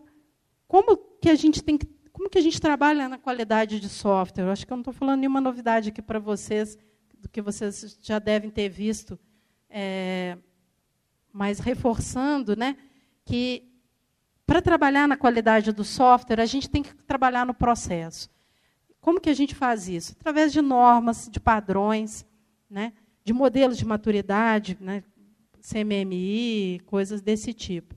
como 0.69 0.97
que 1.21 1.29
a 1.29 1.35
gente 1.35 1.61
tem 1.61 1.77
que, 1.77 1.89
como 2.13 2.31
que 2.31 2.39
a 2.39 2.43
gente 2.43 2.61
trabalha 2.61 3.09
na 3.09 3.19
qualidade 3.19 3.81
de 3.81 3.89
software? 3.89 4.45
Eu 4.45 4.51
acho 4.53 4.65
que 4.65 4.73
eu 4.73 4.77
não 4.77 4.83
estou 4.83 4.95
falando 4.95 5.19
nenhuma 5.19 5.41
novidade 5.41 5.89
aqui 5.89 6.01
para 6.01 6.21
vocês, 6.21 6.79
do 7.21 7.29
que 7.29 7.41
vocês 7.43 7.99
já 8.01 8.19
devem 8.19 8.51
ter 8.51 8.69
visto, 8.69 9.19
é, 9.69 10.39
mas 11.33 11.59
reforçando, 11.59 12.57
né, 12.57 12.77
que 13.25 13.71
para 14.47 14.63
trabalhar 14.63 15.09
na 15.09 15.17
qualidade 15.17 15.73
do 15.73 15.83
software, 15.83 16.41
a 16.41 16.47
gente 16.47 16.71
tem 16.71 16.83
que 16.83 16.95
trabalhar 17.05 17.45
no 17.45 17.53
processo. 17.53 18.31
Como 19.01 19.21
que 19.21 19.31
a 19.31 19.35
gente 19.35 19.55
faz 19.55 19.89
isso? 19.89 20.13
Através 20.19 20.53
de 20.53 20.63
normas, 20.63 21.29
de 21.31 21.41
padrões, 21.41 22.25
né, 22.71 22.93
de 23.25 23.33
modelos 23.33 23.77
de 23.77 23.85
maturidade, 23.85 24.79
né, 24.81 25.03
CMMI, 25.61 26.81
coisas 26.87 27.21
desse 27.21 27.53
tipo. 27.53 27.97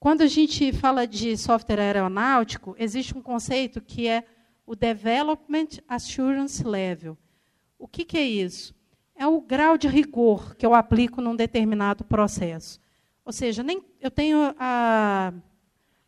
Quando 0.00 0.22
a 0.22 0.26
gente 0.26 0.72
fala 0.72 1.06
de 1.06 1.36
software 1.36 1.78
aeronáutico, 1.78 2.74
existe 2.78 3.16
um 3.16 3.22
conceito 3.22 3.80
que 3.80 4.08
é 4.08 4.24
o 4.66 4.74
Development 4.74 5.68
Assurance 5.86 6.64
Level. 6.64 7.16
O 7.80 7.88
que, 7.88 8.04
que 8.04 8.18
é 8.18 8.24
isso? 8.24 8.74
É 9.16 9.26
o 9.26 9.40
grau 9.40 9.78
de 9.78 9.88
rigor 9.88 10.54
que 10.54 10.66
eu 10.66 10.74
aplico 10.74 11.22
num 11.22 11.34
determinado 11.34 12.04
processo. 12.04 12.78
Ou 13.24 13.32
seja, 13.32 13.62
nem, 13.62 13.82
eu 13.98 14.10
tenho 14.10 14.54
a, 14.58 15.32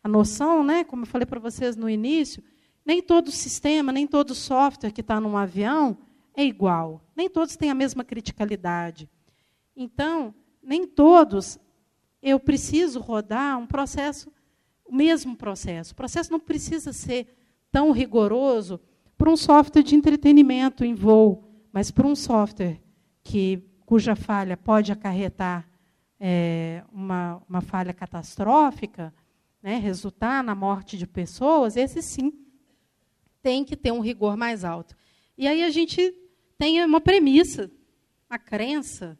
a 0.03 0.07
noção, 0.07 0.63
né, 0.63 0.83
como 0.83 1.01
eu 1.01 1.07
falei 1.07 1.25
para 1.25 1.39
vocês 1.39 1.75
no 1.75 1.89
início, 1.89 2.43
nem 2.85 3.01
todo 3.01 3.31
sistema, 3.31 3.91
nem 3.91 4.05
todo 4.05 4.35
software 4.35 4.91
que 4.91 5.01
está 5.01 5.19
num 5.19 5.35
avião 5.35 5.97
é 6.35 6.45
igual. 6.45 7.01
Nem 7.15 7.27
todos 7.27 7.55
têm 7.55 7.71
a 7.71 7.75
mesma 7.75 8.03
criticalidade. 8.03 9.09
Então, 9.75 10.33
nem 10.61 10.85
todos 10.85 11.57
eu 12.21 12.39
preciso 12.39 12.99
rodar 12.99 13.57
um 13.57 13.65
processo, 13.65 14.31
o 14.85 14.93
mesmo 14.93 15.35
processo. 15.35 15.93
O 15.93 15.95
processo 15.95 16.31
não 16.31 16.39
precisa 16.39 16.93
ser 16.93 17.35
tão 17.71 17.91
rigoroso 17.91 18.79
para 19.17 19.31
um 19.31 19.37
software 19.37 19.81
de 19.81 19.95
entretenimento 19.95 20.85
em 20.85 20.93
voo, 20.93 21.52
mas 21.73 21.89
para 21.89 22.05
um 22.05 22.15
software 22.15 22.79
que, 23.23 23.63
cuja 23.85 24.15
falha 24.15 24.55
pode 24.55 24.91
acarretar 24.91 25.67
é, 26.19 26.83
uma, 26.91 27.41
uma 27.49 27.61
falha 27.61 27.91
catastrófica, 27.91 29.13
né, 29.61 29.77
resultar 29.77 30.43
na 30.43 30.53
morte 30.53 30.97
de 30.97 31.07
pessoas, 31.07 31.75
esse 31.75 32.01
sim 32.01 32.31
tem 33.41 33.65
que 33.65 33.75
ter 33.75 33.91
um 33.91 33.99
rigor 33.99 34.37
mais 34.37 34.63
alto. 34.63 34.95
E 35.37 35.47
aí 35.47 35.63
a 35.63 35.69
gente 35.71 36.13
tem 36.57 36.83
uma 36.85 37.01
premissa, 37.01 37.71
a 38.29 38.37
crença 38.37 39.17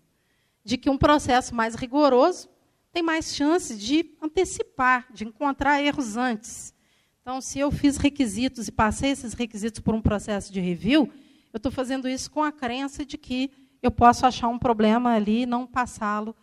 de 0.63 0.77
que 0.77 0.89
um 0.89 0.97
processo 0.97 1.53
mais 1.55 1.75
rigoroso 1.75 2.49
tem 2.91 3.01
mais 3.01 3.35
chance 3.35 3.75
de 3.75 4.15
antecipar, 4.21 5.11
de 5.11 5.25
encontrar 5.25 5.81
erros 5.81 6.15
antes. 6.15 6.73
Então, 7.21 7.41
se 7.41 7.57
eu 7.57 7.71
fiz 7.71 7.97
requisitos 7.97 8.67
e 8.67 8.71
passei 8.71 9.09
esses 9.11 9.33
requisitos 9.33 9.79
por 9.79 9.95
um 9.95 10.01
processo 10.01 10.53
de 10.53 10.59
review, 10.59 11.11
eu 11.53 11.57
estou 11.57 11.71
fazendo 11.71 12.09
isso 12.09 12.29
com 12.29 12.43
a 12.43 12.51
crença 12.51 13.05
de 13.05 13.17
que 13.17 13.51
eu 13.81 13.91
posso 13.91 14.25
achar 14.25 14.49
um 14.49 14.59
problema 14.59 15.13
ali 15.13 15.43
e 15.43 15.45
não 15.45 15.65
passá-lo 15.65 16.35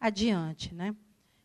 adiante. 0.00 0.72
Né? 0.74 0.94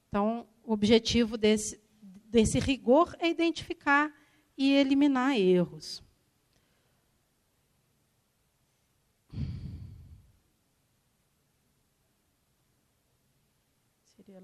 Então, 0.07 0.47
o 0.63 0.71
objetivo 0.71 1.37
desse, 1.37 1.81
desse 2.25 2.59
rigor 2.59 3.15
é 3.19 3.29
identificar 3.29 4.13
e 4.57 4.71
eliminar 4.71 5.37
erros. 5.37 6.03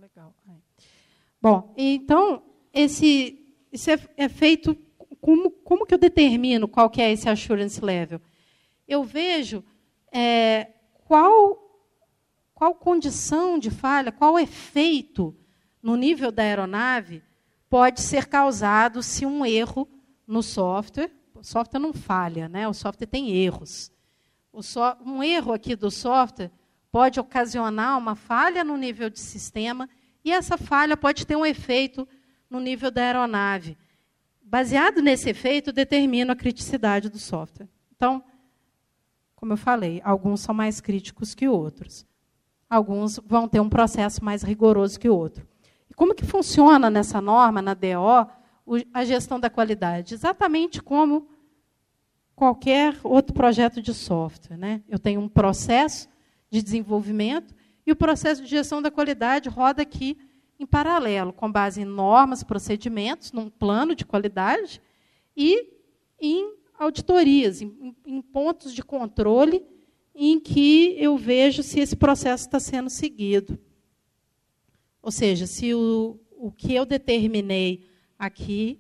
legal. 0.04 0.36
É. 0.50 0.52
Bom, 1.42 1.74
então, 1.78 2.44
esse, 2.74 3.46
isso 3.72 3.90
é, 3.90 4.00
é, 4.18 4.30
feito. 4.30 4.76
Como, 5.22 5.50
como 5.50 5.86
que 5.86 5.94
eu 5.94 5.98
determino 5.98 6.68
qual 6.68 6.90
que 6.90 7.02
é 7.02 7.12
esse 7.12 7.30
assurance 7.30 7.84
level? 7.84 8.20
Eu 8.88 9.04
vejo 9.04 9.64
é, 10.12 10.72
qual, 11.06 11.86
qual 12.54 12.76
condição 12.76 13.58
de 13.58 13.70
falha, 13.70 14.12
qual 14.12 14.38
efeito 14.40 15.36
no 15.82 15.96
nível 15.96 16.32
da 16.32 16.44
aeronave 16.44 17.22
pode 17.70 18.02
ser 18.02 18.28
causado 18.28 19.02
se 19.02 19.26
um 19.26 19.46
erro 19.46 19.88
no 20.28 20.44
software. 20.44 21.12
O 21.34 21.44
software 21.44 21.80
não 21.80 21.94
falha, 21.94 22.48
né? 22.48 22.68
o 22.68 22.74
software 22.74 23.08
tem 23.08 23.32
erros. 23.32 23.92
So, 24.62 24.80
um 25.04 25.24
erro 25.24 25.52
aqui 25.52 25.76
do 25.76 25.90
software 25.90 26.52
pode 26.92 27.20
ocasionar 27.20 27.98
uma 27.98 28.16
falha 28.16 28.64
no 28.64 28.78
nível 28.78 29.10
de 29.10 29.20
sistema 29.20 29.90
e 30.24 30.32
essa 30.32 30.58
falha 30.58 30.96
pode 30.96 31.26
ter 31.26 31.36
um 31.36 31.46
efeito 31.46 32.08
no 32.50 32.60
nível 32.60 32.92
da 32.92 33.02
aeronave. 33.02 33.76
Baseado 34.42 35.02
nesse 35.02 35.32
efeito, 35.32 35.74
determina 35.74 36.34
a 36.34 36.36
criticidade 36.36 37.10
do 37.10 37.18
software. 37.18 37.68
Então, 37.96 38.24
como 39.44 39.52
eu 39.52 39.58
falei, 39.58 40.02
alguns 40.06 40.40
são 40.40 40.56
mais 40.56 40.80
críticos 40.80 41.36
que 41.36 41.50
outros. 41.50 42.08
Alguns 42.70 43.20
vão 43.26 43.46
ter 43.46 43.60
um 43.60 43.68
processo 43.68 44.24
mais 44.24 44.42
rigoroso 44.42 44.98
que 44.98 45.10
outro. 45.10 45.46
E 45.90 45.94
como 45.94 46.16
que 46.16 46.26
funciona 46.26 46.90
nessa 46.90 47.20
norma, 47.20 47.62
na 47.62 47.74
DO, 47.74 48.26
a 48.94 49.04
gestão 49.04 49.38
da 49.38 49.50
qualidade? 49.50 50.14
Exatamente 50.14 50.82
como 50.82 51.28
qualquer 52.34 52.96
outro 53.04 53.34
projeto 53.34 53.82
de 53.82 53.94
software. 53.94 54.56
Né? 54.56 54.82
Eu 54.88 54.98
tenho 54.98 55.20
um 55.20 55.28
processo 55.28 56.08
de 56.50 56.64
desenvolvimento 56.64 57.54
e 57.86 57.92
o 57.92 57.98
processo 57.98 58.42
de 58.44 58.48
gestão 58.48 58.82
da 58.82 58.90
qualidade 58.90 59.50
roda 59.50 59.82
aqui 59.82 60.18
em 60.58 60.66
paralelo, 60.66 61.34
com 61.34 61.52
base 61.52 61.82
em 61.82 61.86
normas, 61.86 62.44
procedimentos, 62.44 63.34
num 63.34 63.50
plano 63.50 63.94
de 63.94 64.06
qualidade 64.06 64.82
e 65.36 65.68
em 66.18 66.63
auditorias, 66.84 67.62
em, 67.62 67.96
em 68.06 68.22
pontos 68.22 68.74
de 68.74 68.84
controle 68.84 69.66
em 70.16 70.40
que 70.40 70.96
eu 71.00 71.18
vejo 71.18 71.64
se 71.64 71.80
esse 71.80 71.96
processo 71.96 72.46
está 72.46 72.60
sendo 72.60 72.90
seguido. 72.90 73.58
Ou 75.02 75.12
seja, 75.12 75.48
se 75.48 75.74
o, 75.74 76.20
o 76.32 76.52
que 76.52 76.74
eu 76.74 76.86
determinei 76.86 77.86
aqui 78.18 78.80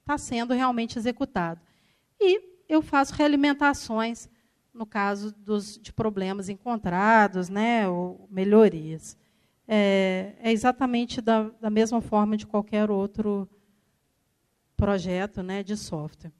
está 0.00 0.18
sendo 0.18 0.52
realmente 0.52 0.98
executado. 0.98 1.60
E 2.20 2.40
eu 2.68 2.82
faço 2.82 3.14
realimentações 3.14 4.28
no 4.72 4.84
caso 4.84 5.32
dos, 5.32 5.78
de 5.78 5.92
problemas 5.92 6.48
encontrados, 6.48 7.48
né, 7.48 7.88
ou 7.88 8.26
melhorias. 8.30 9.16
É, 9.66 10.34
é 10.40 10.52
exatamente 10.52 11.20
da, 11.20 11.48
da, 11.60 11.70
mesma 11.70 12.00
forma 12.00 12.36
de 12.36 12.46
qualquer 12.46 12.90
outro 12.90 13.48
projeto 14.76 15.42
né, 15.42 15.62
de 15.62 15.76
software. 15.76 16.32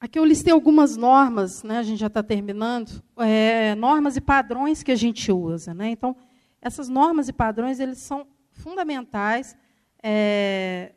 Aqui 0.00 0.16
eu 0.16 0.24
listei 0.24 0.52
algumas 0.52 0.96
normas, 0.96 1.64
né, 1.64 1.78
a 1.78 1.82
gente 1.82 1.98
já 1.98 2.06
está 2.06 2.22
terminando, 2.22 3.02
é, 3.16 3.74
normas 3.74 4.16
e 4.16 4.20
padrões 4.20 4.80
que 4.80 4.92
a 4.92 4.96
gente 4.96 5.32
usa. 5.32 5.74
Né? 5.74 5.90
Então, 5.90 6.14
essas 6.62 6.88
normas 6.88 7.28
e 7.28 7.32
padrões 7.32 7.80
eles 7.80 7.98
são 7.98 8.24
fundamentais, 8.52 9.56
é, 10.00 10.92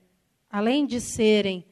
além 0.48 0.86
de 0.86 1.02
serem, 1.02 1.66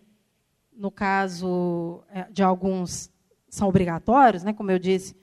no 0.76 0.90
caso 0.90 2.04
é, 2.10 2.24
de 2.32 2.42
alguns, 2.42 3.12
são 3.48 3.68
obrigatórios, 3.68 4.44
né, 4.44 4.52
como 4.52 4.72
eu 4.72 4.80
disse, 4.80 5.16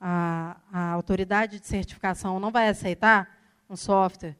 a, 0.00 0.56
a 0.72 0.90
autoridade 0.90 1.60
de 1.60 1.66
certificação 1.68 2.40
não 2.40 2.50
vai 2.50 2.68
aceitar 2.68 3.38
um 3.70 3.76
software, 3.76 4.36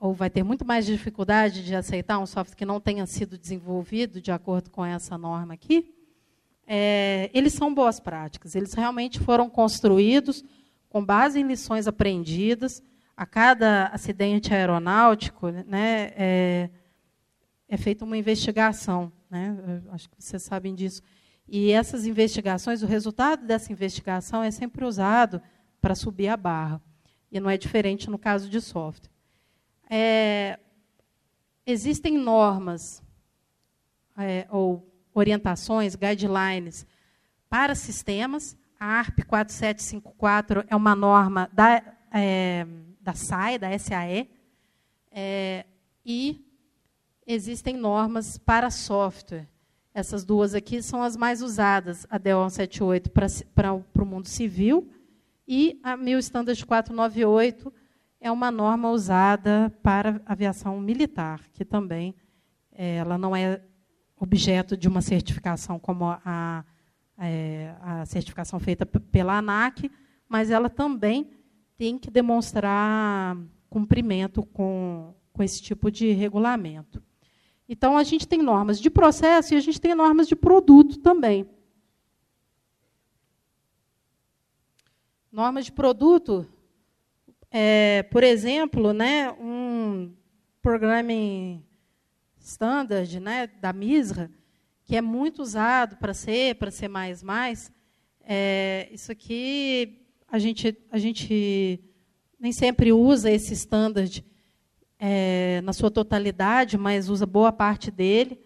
ou 0.00 0.12
vai 0.12 0.28
ter 0.28 0.42
muito 0.42 0.66
mais 0.66 0.84
dificuldade 0.84 1.64
de 1.64 1.76
aceitar 1.76 2.18
um 2.18 2.26
software 2.26 2.56
que 2.56 2.66
não 2.66 2.80
tenha 2.80 3.06
sido 3.06 3.38
desenvolvido 3.38 4.20
de 4.20 4.32
acordo 4.32 4.70
com 4.70 4.84
essa 4.84 5.16
norma 5.16 5.54
aqui, 5.54 5.94
é, 6.70 7.30
eles 7.32 7.54
são 7.54 7.74
boas 7.74 7.98
práticas. 7.98 8.54
Eles 8.54 8.74
realmente 8.74 9.18
foram 9.18 9.48
construídos 9.48 10.44
com 10.90 11.02
base 11.02 11.40
em 11.40 11.46
lições 11.46 11.88
aprendidas. 11.88 12.82
A 13.16 13.24
cada 13.24 13.86
acidente 13.86 14.52
aeronáutico 14.52 15.48
né, 15.48 16.12
é, 16.14 16.70
é 17.66 17.76
feita 17.78 18.04
uma 18.04 18.18
investigação. 18.18 19.10
Né? 19.30 19.82
acho 19.90 20.10
que 20.10 20.16
vocês 20.18 20.42
sabem 20.42 20.74
disso. 20.74 21.00
E 21.48 21.72
essas 21.72 22.04
investigações, 22.06 22.82
o 22.82 22.86
resultado 22.86 23.46
dessa 23.46 23.72
investigação 23.72 24.42
é 24.42 24.50
sempre 24.50 24.84
usado 24.84 25.40
para 25.80 25.94
subir 25.94 26.28
a 26.28 26.36
barra. 26.36 26.82
E 27.32 27.40
não 27.40 27.48
é 27.48 27.56
diferente 27.56 28.10
no 28.10 28.18
caso 28.18 28.50
de 28.50 28.60
software. 28.60 29.10
É, 29.88 30.58
existem 31.64 32.18
normas 32.18 33.02
é, 34.18 34.46
ou 34.50 34.86
orientações, 35.18 35.94
guidelines 35.94 36.86
para 37.48 37.74
sistemas. 37.74 38.56
A 38.78 38.86
ARP 39.00 39.24
4754 39.26 40.64
é 40.68 40.76
uma 40.76 40.94
norma 40.94 41.50
da, 41.52 41.82
é, 42.12 42.66
da 43.00 43.12
SAE, 43.12 43.58
da 43.58 43.78
SAE, 43.78 44.30
é, 45.10 45.66
e 46.04 46.44
existem 47.26 47.76
normas 47.76 48.38
para 48.38 48.70
software. 48.70 49.48
Essas 49.92 50.24
duas 50.24 50.54
aqui 50.54 50.80
são 50.80 51.02
as 51.02 51.16
mais 51.16 51.42
usadas, 51.42 52.06
a 52.08 52.18
DO 52.18 52.48
178 52.48 53.10
para 53.54 53.72
o 53.72 54.04
mundo 54.04 54.28
civil 54.28 54.88
e 55.46 55.80
a 55.82 55.96
1000 55.96 56.18
Standard 56.20 56.66
498 56.66 57.72
é 58.20 58.30
uma 58.30 58.50
norma 58.50 58.90
usada 58.90 59.72
para 59.82 60.20
aviação 60.26 60.78
militar, 60.80 61.40
que 61.52 61.64
também 61.64 62.14
é, 62.70 62.96
ela 62.96 63.16
não 63.16 63.34
é 63.34 63.60
objeto 64.18 64.76
de 64.76 64.88
uma 64.88 65.00
certificação 65.00 65.78
como 65.78 66.04
a, 66.06 66.64
é, 67.18 67.74
a 67.80 68.06
certificação 68.06 68.58
feita 68.58 68.84
pela 68.86 69.38
ANAC, 69.38 69.90
mas 70.28 70.50
ela 70.50 70.68
também 70.68 71.30
tem 71.76 71.98
que 71.98 72.10
demonstrar 72.10 73.36
cumprimento 73.70 74.42
com, 74.42 75.14
com 75.32 75.42
esse 75.42 75.62
tipo 75.62 75.90
de 75.90 76.12
regulamento. 76.12 77.02
Então, 77.68 77.98
a 77.98 78.02
gente 78.02 78.26
tem 78.26 78.42
normas 78.42 78.80
de 78.80 78.88
processo 78.88 79.52
e 79.52 79.56
a 79.56 79.60
gente 79.60 79.80
tem 79.80 79.94
normas 79.94 80.26
de 80.26 80.34
produto 80.34 80.98
também. 80.98 81.46
Normas 85.30 85.66
de 85.66 85.72
produto, 85.72 86.46
é, 87.50 88.02
por 88.04 88.24
exemplo, 88.24 88.92
né, 88.94 89.30
um 89.32 90.12
programming 90.62 91.62
standard 92.48 93.20
né, 93.20 93.46
da 93.46 93.72
MISRA, 93.72 94.30
que 94.84 94.96
é 94.96 95.02
muito 95.02 95.42
usado 95.42 95.96
para 95.96 96.14
C, 96.14 96.54
para 96.58 96.70
C++, 96.70 96.88
é, 98.22 98.88
isso 98.90 99.12
aqui 99.12 100.06
a 100.26 100.38
gente, 100.38 100.76
a 100.90 100.98
gente 100.98 101.80
nem 102.38 102.52
sempre 102.52 102.92
usa 102.92 103.30
esse 103.30 103.54
standard 103.54 104.24
é, 104.98 105.60
na 105.62 105.72
sua 105.72 105.90
totalidade, 105.90 106.76
mas 106.76 107.08
usa 107.08 107.24
boa 107.24 107.52
parte 107.52 107.90
dele. 107.90 108.38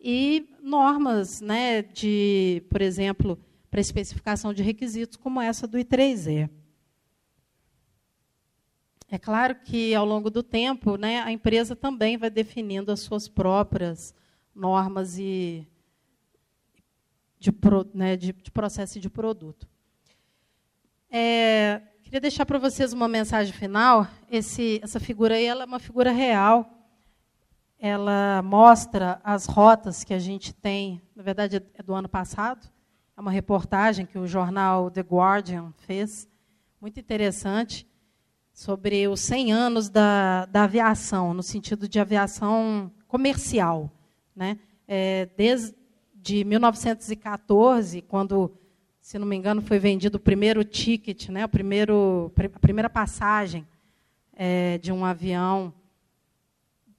E 0.00 0.48
normas, 0.62 1.40
né, 1.40 1.82
de, 1.82 2.62
por 2.70 2.80
exemplo, 2.80 3.38
para 3.70 3.80
especificação 3.80 4.54
de 4.54 4.62
requisitos, 4.62 5.16
como 5.16 5.40
essa 5.40 5.66
do 5.66 5.78
I3E. 5.78 6.48
É 9.08 9.18
claro 9.18 9.54
que, 9.54 9.94
ao 9.94 10.04
longo 10.04 10.30
do 10.30 10.42
tempo, 10.42 10.96
né, 10.96 11.20
a 11.20 11.30
empresa 11.30 11.76
também 11.76 12.16
vai 12.16 12.28
definindo 12.30 12.90
as 12.90 13.00
suas 13.00 13.28
próprias 13.28 14.14
normas 14.54 15.18
e 15.18 15.66
de, 17.38 17.50
né, 17.94 18.16
de, 18.16 18.32
de 18.32 18.50
processo 18.50 18.98
de 18.98 19.08
produto. 19.08 19.68
É, 21.10 21.82
Queria 22.06 22.20
deixar 22.20 22.46
para 22.46 22.56
vocês 22.60 22.92
uma 22.92 23.08
mensagem 23.08 23.52
final. 23.52 24.06
Esse, 24.30 24.78
essa 24.80 25.00
figura 25.00 25.34
aí 25.34 25.44
ela 25.44 25.64
é 25.64 25.66
uma 25.66 25.80
figura 25.80 26.12
real. 26.12 26.70
Ela 27.80 28.40
mostra 28.44 29.20
as 29.24 29.46
rotas 29.46 30.04
que 30.04 30.14
a 30.14 30.18
gente 30.20 30.54
tem. 30.54 31.02
Na 31.16 31.24
verdade, 31.24 31.60
é 31.74 31.82
do 31.82 31.92
ano 31.92 32.08
passado. 32.08 32.70
É 33.16 33.20
uma 33.20 33.32
reportagem 33.32 34.06
que 34.06 34.16
o 34.16 34.24
jornal 34.24 34.88
The 34.88 35.00
Guardian 35.00 35.72
fez, 35.78 36.28
muito 36.80 37.00
interessante, 37.00 37.84
sobre 38.56 39.06
os 39.06 39.20
100 39.20 39.52
anos 39.52 39.90
da, 39.90 40.46
da 40.46 40.64
aviação, 40.64 41.34
no 41.34 41.42
sentido 41.42 41.86
de 41.86 42.00
aviação 42.00 42.90
comercial. 43.06 43.92
Né? 44.34 44.58
É, 44.88 45.28
desde 45.36 46.42
1914, 46.42 48.00
quando 48.00 48.50
se 48.98 49.18
não 49.18 49.26
me 49.26 49.36
engano, 49.36 49.60
foi 49.60 49.78
vendido 49.78 50.16
o 50.16 50.20
primeiro 50.20 50.64
ticket, 50.64 51.28
né, 51.28 51.44
o 51.44 51.48
primeiro, 51.48 52.32
a 52.52 52.58
primeira 52.58 52.90
passagem 52.90 53.64
é, 54.32 54.78
de 54.78 54.90
um 54.90 55.04
avião, 55.04 55.72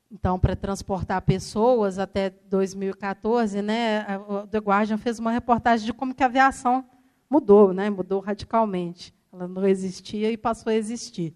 então, 0.09 0.39
para 0.39 0.55
transportar 0.55 1.21
pessoas 1.23 1.99
até 1.99 2.29
2014, 2.29 3.61
né, 3.61 4.05
o 4.19 4.47
The 4.47 4.59
Guardian 4.59 4.97
fez 4.97 5.19
uma 5.19 5.31
reportagem 5.31 5.85
de 5.85 5.91
como 5.91 6.15
que 6.15 6.23
a 6.23 6.27
aviação 6.27 6.85
mudou, 7.29 7.73
né, 7.73 7.89
mudou 7.89 8.21
radicalmente. 8.21 9.13
Ela 9.33 9.45
não 9.45 9.67
existia 9.67 10.31
e 10.31 10.37
passou 10.37 10.71
a 10.71 10.75
existir. 10.75 11.35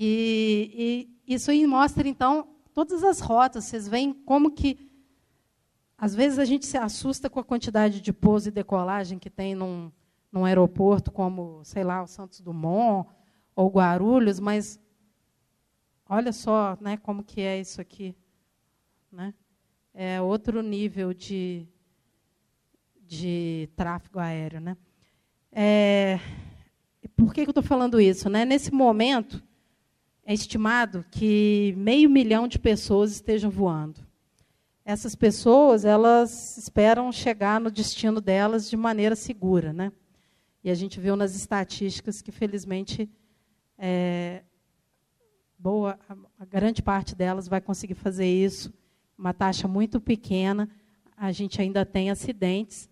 E, 0.00 1.10
e 1.26 1.34
isso 1.34 1.50
mostra, 1.66 2.06
então, 2.06 2.46
todas 2.72 3.02
as 3.02 3.18
rotas. 3.18 3.64
Vocês 3.64 3.88
veem 3.88 4.12
como 4.12 4.52
que 4.52 4.78
às 5.98 6.14
vezes 6.14 6.38
a 6.38 6.44
gente 6.44 6.64
se 6.64 6.78
assusta 6.78 7.28
com 7.28 7.40
a 7.40 7.44
quantidade 7.44 8.00
de 8.00 8.12
pouso 8.12 8.48
e 8.48 8.52
decolagem 8.52 9.18
que 9.18 9.28
tem 9.28 9.56
num, 9.56 9.90
num 10.30 10.44
aeroporto 10.44 11.10
como, 11.10 11.64
sei 11.64 11.82
lá, 11.82 12.00
o 12.00 12.06
Santos 12.06 12.40
Dumont 12.40 13.10
ou 13.56 13.68
Guarulhos, 13.68 14.38
mas 14.38 14.78
olha 16.08 16.32
só 16.32 16.78
né, 16.80 16.96
como 16.98 17.24
que 17.24 17.40
é 17.40 17.58
isso 17.58 17.80
aqui. 17.80 18.14
Né? 19.10 19.34
É 19.92 20.20
outro 20.22 20.62
nível 20.62 21.12
de, 21.12 21.66
de 23.00 23.68
tráfego 23.74 24.20
aéreo. 24.20 24.60
Né? 24.60 24.76
É, 25.50 26.20
por 27.16 27.34
que, 27.34 27.42
que 27.42 27.48
eu 27.48 27.50
estou 27.50 27.64
falando 27.64 28.00
isso? 28.00 28.30
Né? 28.30 28.44
Nesse 28.44 28.72
momento, 28.72 29.42
é 30.28 30.34
estimado 30.34 31.04
que 31.10 31.74
meio 31.76 32.08
milhão 32.08 32.46
de 32.46 32.58
pessoas 32.58 33.12
estejam 33.12 33.50
voando 33.50 34.06
essas 34.88 35.14
pessoas 35.14 35.84
elas 35.84 36.56
esperam 36.56 37.12
chegar 37.12 37.60
no 37.60 37.70
destino 37.70 38.22
delas 38.22 38.70
de 38.70 38.74
maneira 38.74 39.14
segura, 39.14 39.70
né? 39.70 39.92
E 40.64 40.70
a 40.70 40.74
gente 40.74 40.98
viu 40.98 41.14
nas 41.14 41.36
estatísticas 41.36 42.22
que 42.22 42.32
felizmente 42.32 43.06
é, 43.76 44.40
boa 45.58 45.98
a, 46.38 46.44
grande 46.46 46.82
parte 46.82 47.14
delas 47.14 47.48
vai 47.48 47.60
conseguir 47.60 47.96
fazer 47.96 48.24
isso, 48.24 48.72
uma 49.18 49.34
taxa 49.34 49.68
muito 49.68 50.00
pequena. 50.00 50.66
a 51.18 51.32
gente 51.32 51.60
ainda 51.60 51.84
tem 51.84 52.08
acidentes, 52.08 52.88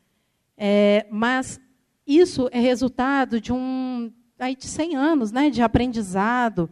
é, 0.54 1.06
mas 1.10 1.58
isso 2.06 2.46
é 2.52 2.60
resultado 2.60 3.40
de 3.40 3.54
um 3.54 4.12
aí 4.38 4.54
de 4.54 4.66
100 4.66 4.96
anos 4.96 5.32
né, 5.32 5.48
de 5.48 5.62
aprendizado 5.62 6.68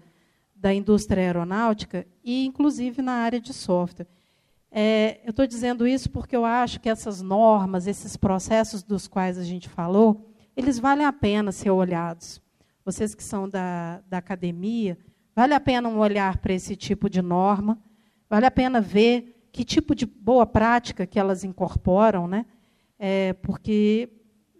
da 0.64 0.72
indústria 0.72 1.22
aeronáutica 1.22 2.06
e, 2.24 2.46
inclusive, 2.46 3.02
na 3.02 3.12
área 3.12 3.38
de 3.38 3.52
software. 3.52 4.06
É, 4.70 5.20
eu 5.22 5.28
estou 5.28 5.46
dizendo 5.46 5.86
isso 5.86 6.08
porque 6.08 6.34
eu 6.34 6.42
acho 6.42 6.80
que 6.80 6.88
essas 6.88 7.20
normas, 7.20 7.86
esses 7.86 8.16
processos 8.16 8.82
dos 8.82 9.06
quais 9.06 9.36
a 9.36 9.44
gente 9.44 9.68
falou, 9.68 10.26
eles 10.56 10.78
valem 10.78 11.04
a 11.04 11.12
pena 11.12 11.52
ser 11.52 11.68
olhados. 11.68 12.40
Vocês 12.82 13.14
que 13.14 13.22
são 13.22 13.46
da, 13.46 14.00
da 14.08 14.16
academia, 14.16 14.96
vale 15.36 15.52
a 15.52 15.60
pena 15.60 15.86
um 15.86 15.98
olhar 15.98 16.38
para 16.38 16.54
esse 16.54 16.74
tipo 16.74 17.10
de 17.10 17.20
norma, 17.20 17.78
vale 18.26 18.46
a 18.46 18.50
pena 18.50 18.80
ver 18.80 19.46
que 19.52 19.64
tipo 19.64 19.94
de 19.94 20.06
boa 20.06 20.46
prática 20.46 21.06
que 21.06 21.18
elas 21.18 21.44
incorporam, 21.44 22.26
né? 22.26 22.46
É, 22.98 23.34
porque 23.34 24.08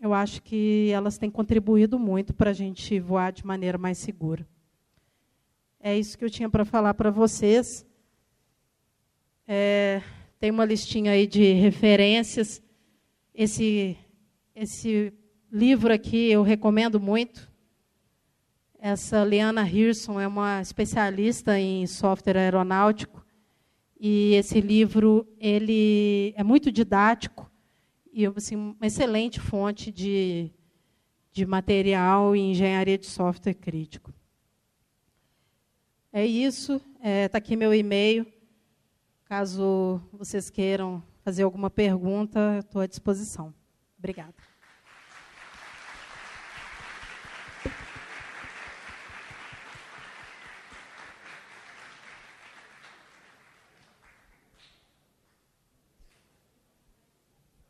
eu 0.02 0.12
acho 0.12 0.42
que 0.42 0.90
elas 0.92 1.16
têm 1.16 1.30
contribuído 1.30 1.98
muito 1.98 2.34
para 2.34 2.50
a 2.50 2.54
gente 2.54 3.00
voar 3.00 3.32
de 3.32 3.46
maneira 3.46 3.78
mais 3.78 3.96
segura. 3.96 4.46
É 5.86 5.98
isso 5.98 6.16
que 6.16 6.24
eu 6.24 6.30
tinha 6.30 6.48
para 6.48 6.64
falar 6.64 6.94
para 6.94 7.10
vocês. 7.10 7.84
É, 9.46 10.00
tem 10.40 10.50
uma 10.50 10.64
listinha 10.64 11.12
aí 11.12 11.26
de 11.26 11.52
referências. 11.52 12.62
Esse, 13.34 13.94
esse 14.56 15.12
livro 15.52 15.92
aqui 15.92 16.30
eu 16.30 16.42
recomendo 16.42 16.98
muito. 16.98 17.52
Essa 18.78 19.22
Liana 19.26 19.68
Hirson 19.68 20.18
é 20.18 20.26
uma 20.26 20.62
especialista 20.62 21.60
em 21.60 21.86
software 21.86 22.38
aeronáutico 22.38 23.22
e 24.00 24.32
esse 24.36 24.62
livro 24.62 25.28
ele 25.38 26.32
é 26.34 26.42
muito 26.42 26.72
didático 26.72 27.52
e 28.10 28.24
assim, 28.24 28.56
uma 28.56 28.86
excelente 28.86 29.38
fonte 29.38 29.92
de, 29.92 30.50
de 31.30 31.44
material 31.44 32.34
em 32.34 32.52
engenharia 32.52 32.96
de 32.96 33.04
software 33.04 33.52
crítico. 33.52 34.14
É 36.16 36.24
isso. 36.24 36.74
Está 36.74 37.08
é, 37.08 37.28
tá 37.28 37.38
aqui 37.38 37.56
meu 37.56 37.74
e-mail. 37.74 38.24
Caso 39.24 40.00
vocês 40.12 40.48
queiram 40.48 41.02
fazer 41.24 41.42
alguma 41.42 41.68
pergunta, 41.68 42.60
estou 42.60 42.80
à 42.80 42.86
disposição. 42.86 43.52
Obrigada. 43.98 44.32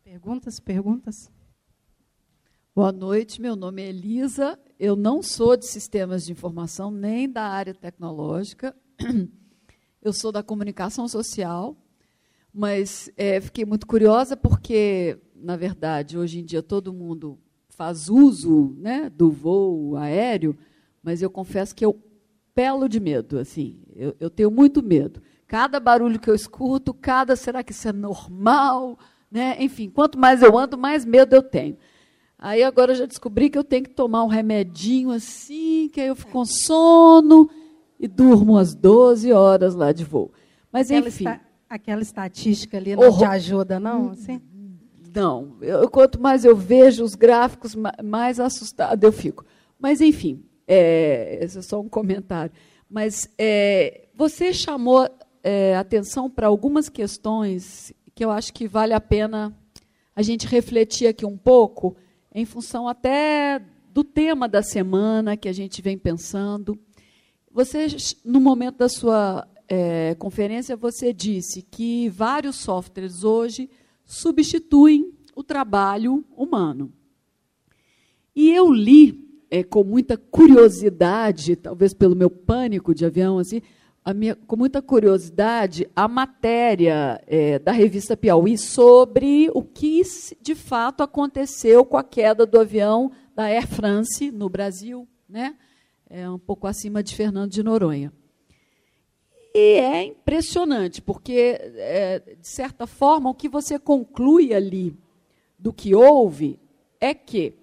Perguntas, 0.05 0.61
perguntas? 0.61 1.33
Boa 2.75 2.93
noite, 2.93 3.41
meu 3.41 3.57
nome 3.57 3.81
é 3.81 3.89
Elisa. 3.89 4.59
Eu 4.85 4.97
não 4.97 5.23
sou 5.23 5.57
de 5.57 5.65
sistemas 5.67 6.27
de 6.27 6.33
informação, 6.33 6.91
nem 6.91 7.27
da 7.27 7.45
área 7.45 7.73
tecnológica. 7.73 8.77
Eu 10.03 10.13
sou 10.13 10.31
da 10.31 10.43
comunicação 10.43 11.09
social, 11.09 11.75
mas 12.53 13.11
é, 13.17 13.41
fiquei 13.41 13.65
muito 13.65 13.87
curiosa 13.87 14.37
porque, 14.37 15.19
na 15.35 15.57
verdade, 15.57 16.19
hoje 16.19 16.41
em 16.41 16.45
dia 16.45 16.63
todo 16.63 16.93
mundo 16.93 17.39
faz 17.71 18.11
uso 18.11 18.77
né, 18.77 19.09
do 19.09 19.31
voo 19.31 19.97
aéreo, 19.97 20.55
mas 21.03 21.23
eu 21.23 21.31
confesso 21.31 21.75
que 21.75 21.87
eu 21.87 21.99
pelo 22.55 22.87
de 22.87 23.01
medo, 23.01 23.39
assim, 23.39 23.81
eu, 23.97 24.15
eu 24.21 24.29
tenho 24.29 24.51
muito 24.51 24.83
medo. 24.83 25.23
Cada 25.47 25.81
barulho 25.81 26.21
que 26.21 26.29
eu 26.29 26.35
escuto, 26.35 26.93
cada 26.93 27.35
será 27.37 27.65
que 27.65 27.73
isso 27.73 27.89
é 27.89 27.93
normal? 27.93 28.99
Né? 29.31 29.57
Enfim, 29.61 29.89
quanto 29.89 30.19
mais 30.19 30.43
eu 30.43 30.59
ando, 30.59 30.77
mais 30.77 31.07
medo 31.07 31.35
eu 31.35 31.43
tenho. 31.43 31.79
Aí 32.39 32.63
agora 32.63 32.93
eu 32.93 32.97
já 32.97 33.07
descobri 33.07 33.49
que 33.49 33.57
eu 33.57 33.65
tenho 33.65 33.85
que 33.85 33.91
tomar 33.91 34.25
um 34.25 34.29
remedinho 34.29 35.11
assim, 35.11 35.89
que 35.93 36.01
aí 36.01 36.09
eu 36.09 36.17
fico 36.17 36.33
com 36.33 36.45
sono 36.45 37.49
e 37.99 38.09
durmo 38.09 38.53
umas 38.53 38.75
12 38.75 39.33
horas 39.33 39.75
lá 39.75 39.93
de 39.93 40.05
voo. 40.05 40.33
Mas 40.71 40.91
aquela 40.91 41.09
enfim. 41.09 41.29
Esta, 41.29 41.41
aquela 41.69 42.03
estatística 42.03 42.77
ali 42.77 42.97
não 42.97 43.17
te 43.17 43.25
ajuda, 43.25 43.79
não? 43.81 44.11
Assim? 44.11 44.41
Não. 45.15 45.57
Eu, 45.61 45.89
quanto 45.89 46.21
mais 46.21 46.45
eu 46.45 46.57
vejo 46.57 47.05
os 47.05 47.15
gráficos, 47.15 47.77
mais 48.03 48.41
assustada 48.41 49.07
eu 49.07 49.13
fico. 49.13 49.45
Mas, 49.79 50.01
enfim, 50.01 50.45
é, 50.67 51.39
esse 51.41 51.59
é 51.59 51.63
só 51.63 51.81
um 51.81 51.89
comentário. 51.89 52.53
Mas 52.89 53.29
é, 53.39 54.09
você 54.15 54.53
chamou 54.53 55.09
é, 55.43 55.77
atenção 55.77 56.29
para 56.29 56.47
algumas 56.47 56.89
questões 56.89 57.93
que 58.15 58.25
eu 58.25 58.31
acho 58.31 58.53
que 58.53 58.67
vale 58.67 58.93
a 58.93 59.01
pena 59.01 59.57
a 60.15 60.23
gente 60.23 60.47
refletir 60.47 61.09
aqui 61.09 61.27
um 61.27 61.37
pouco, 61.37 61.97
em 62.35 62.45
função 62.45 62.89
até 62.89 63.63
do 63.93 64.03
tema 64.03 64.49
da 64.49 64.63
semana 64.63 65.37
que 65.37 65.49
a 65.49 65.53
gente 65.53 65.81
vem 65.81 65.97
pensando. 65.97 66.77
Você, 67.51 67.87
no 68.25 68.41
momento 68.41 68.79
da 68.79 68.89
sua 68.89 69.47
é, 69.69 70.17
conferência, 70.17 70.77
você 70.77 71.13
disse 71.13 71.63
que 71.63 72.09
vários 72.09 72.57
softwares 72.57 73.23
hoje 73.23 73.71
substituem 74.05 75.13
o 75.37 75.45
trabalho 75.45 76.25
humano. 76.37 76.93
E 78.35 78.51
eu 78.51 78.73
li 78.73 79.25
é, 79.49 79.63
com 79.63 79.85
muita 79.85 80.17
curiosidade, 80.17 81.55
talvez 81.55 81.95
pelo 81.95 82.17
meu 82.17 82.29
pânico 82.29 82.93
de 82.93 83.07
avião, 83.07 83.39
assim, 83.39 83.63
minha, 84.13 84.35
com 84.35 84.57
muita 84.57 84.83
curiosidade 84.83 85.89
a 85.97 86.07
matéria 86.07 87.23
é, 87.27 87.59
da 87.59 87.73
revista 87.73 88.15
Piauí 88.15 88.59
sobre 88.59 89.51
o 89.55 89.63
que 89.63 90.03
de 90.43 90.55
fato 90.55 91.03
aconteceu 91.03 91.87
com 91.87 91.97
a 91.97 92.05
queda 92.05 92.45
do 92.45 92.61
avião 92.61 93.11
da 93.35 93.45
Air 93.45 93.67
France 93.67 94.31
no 94.31 94.51
Brasil, 94.51 95.09
né? 95.27 95.57
É 96.11 96.29
um 96.29 96.39
pouco 96.39 96.67
acima 96.67 97.03
de 97.03 97.17
Fernando 97.17 97.51
de 97.51 97.63
Noronha. 97.63 98.13
E 99.55 99.79
é 99.79 100.03
impressionante, 100.03 101.01
porque, 101.01 101.59
é, 101.77 102.19
de 102.19 102.49
certa 102.49 102.87
forma, 102.87 103.31
o 103.31 103.35
que 103.35 103.49
você 103.49 103.79
conclui 103.79 104.53
ali 104.53 104.95
do 105.59 105.73
que 105.73 105.95
houve 105.95 106.59
é 107.01 107.15
que 107.15 107.55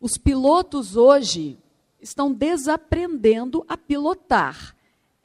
os 0.00 0.16
pilotos 0.16 0.96
hoje 0.96 1.58
estão 2.00 2.32
desaprendendo 2.32 3.64
a 3.68 3.76
pilotar 3.76 4.75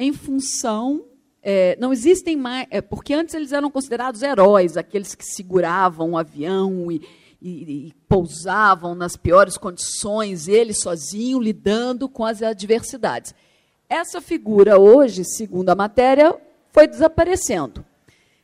em 0.03 0.13
função. 0.13 1.05
É, 1.43 1.77
não 1.79 1.91
existem 1.91 2.35
mais. 2.35 2.67
É, 2.69 2.81
porque 2.81 3.13
antes 3.13 3.33
eles 3.33 3.51
eram 3.51 3.71
considerados 3.71 4.21
heróis, 4.21 4.77
aqueles 4.77 5.15
que 5.15 5.25
seguravam 5.25 6.11
o 6.11 6.17
avião 6.17 6.91
e, 6.91 7.01
e, 7.41 7.87
e 7.87 7.93
pousavam 8.07 8.93
nas 8.93 9.17
piores 9.17 9.57
condições, 9.57 10.47
ele 10.47 10.73
sozinho 10.73 11.39
lidando 11.39 12.07
com 12.07 12.23
as 12.25 12.41
adversidades. 12.43 13.33
Essa 13.89 14.21
figura 14.21 14.79
hoje, 14.79 15.25
segundo 15.25 15.69
a 15.69 15.75
matéria, 15.75 16.35
foi 16.71 16.87
desaparecendo. 16.87 17.83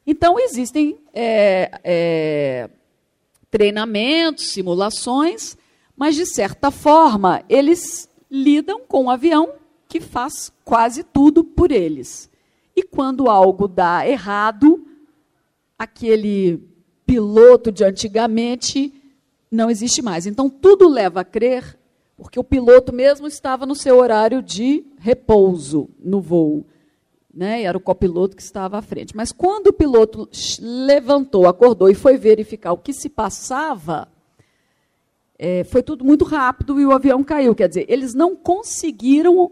Então, 0.05 0.39
existem 0.39 0.97
é, 1.13 1.71
é, 1.83 2.69
treinamentos, 3.49 4.49
simulações, 4.49 5.57
mas, 5.95 6.15
de 6.15 6.25
certa 6.25 6.71
forma, 6.71 7.43
eles 7.47 8.09
lidam 8.29 8.81
com 8.87 9.05
o 9.05 9.09
avião 9.09 9.53
que 9.87 10.01
faz 10.01 10.51
quase 10.63 11.03
tudo 11.03 11.43
por 11.43 11.71
eles. 11.71 12.29
E 12.75 12.83
quando 12.83 13.29
algo 13.29 13.67
dá 13.67 14.07
errado, 14.07 14.85
aquele 15.77 16.61
piloto 17.05 17.71
de 17.71 17.83
antigamente 17.83 18.93
não 19.49 19.69
existe 19.69 20.01
mais. 20.01 20.25
Então, 20.25 20.49
tudo 20.49 20.87
leva 20.87 21.21
a 21.21 21.25
crer, 21.25 21.77
porque 22.15 22.39
o 22.39 22.43
piloto 22.43 22.93
mesmo 22.93 23.27
estava 23.27 23.65
no 23.65 23.75
seu 23.75 23.97
horário 23.97 24.41
de 24.41 24.85
repouso 24.99 25.89
no 25.99 26.19
voo. 26.19 26.65
Né? 27.33 27.61
E 27.61 27.65
era 27.65 27.77
o 27.77 27.81
copiloto 27.81 28.35
que 28.35 28.41
estava 28.41 28.77
à 28.77 28.81
frente. 28.81 29.15
Mas 29.15 29.31
quando 29.31 29.67
o 29.67 29.73
piloto 29.73 30.27
levantou, 30.59 31.47
acordou 31.47 31.89
e 31.89 31.95
foi 31.95 32.17
verificar 32.17 32.73
o 32.73 32.77
que 32.77 32.91
se 32.91 33.09
passava, 33.09 34.07
é, 35.37 35.63
foi 35.63 35.83
tudo 35.83 36.03
muito 36.03 36.25
rápido 36.25 36.79
e 36.79 36.85
o 36.85 36.91
avião 36.91 37.23
caiu. 37.23 37.53
Quer 37.53 37.69
dizer, 37.69 37.85
eles 37.87 38.13
não 38.13 38.35
conseguiram 38.35 39.51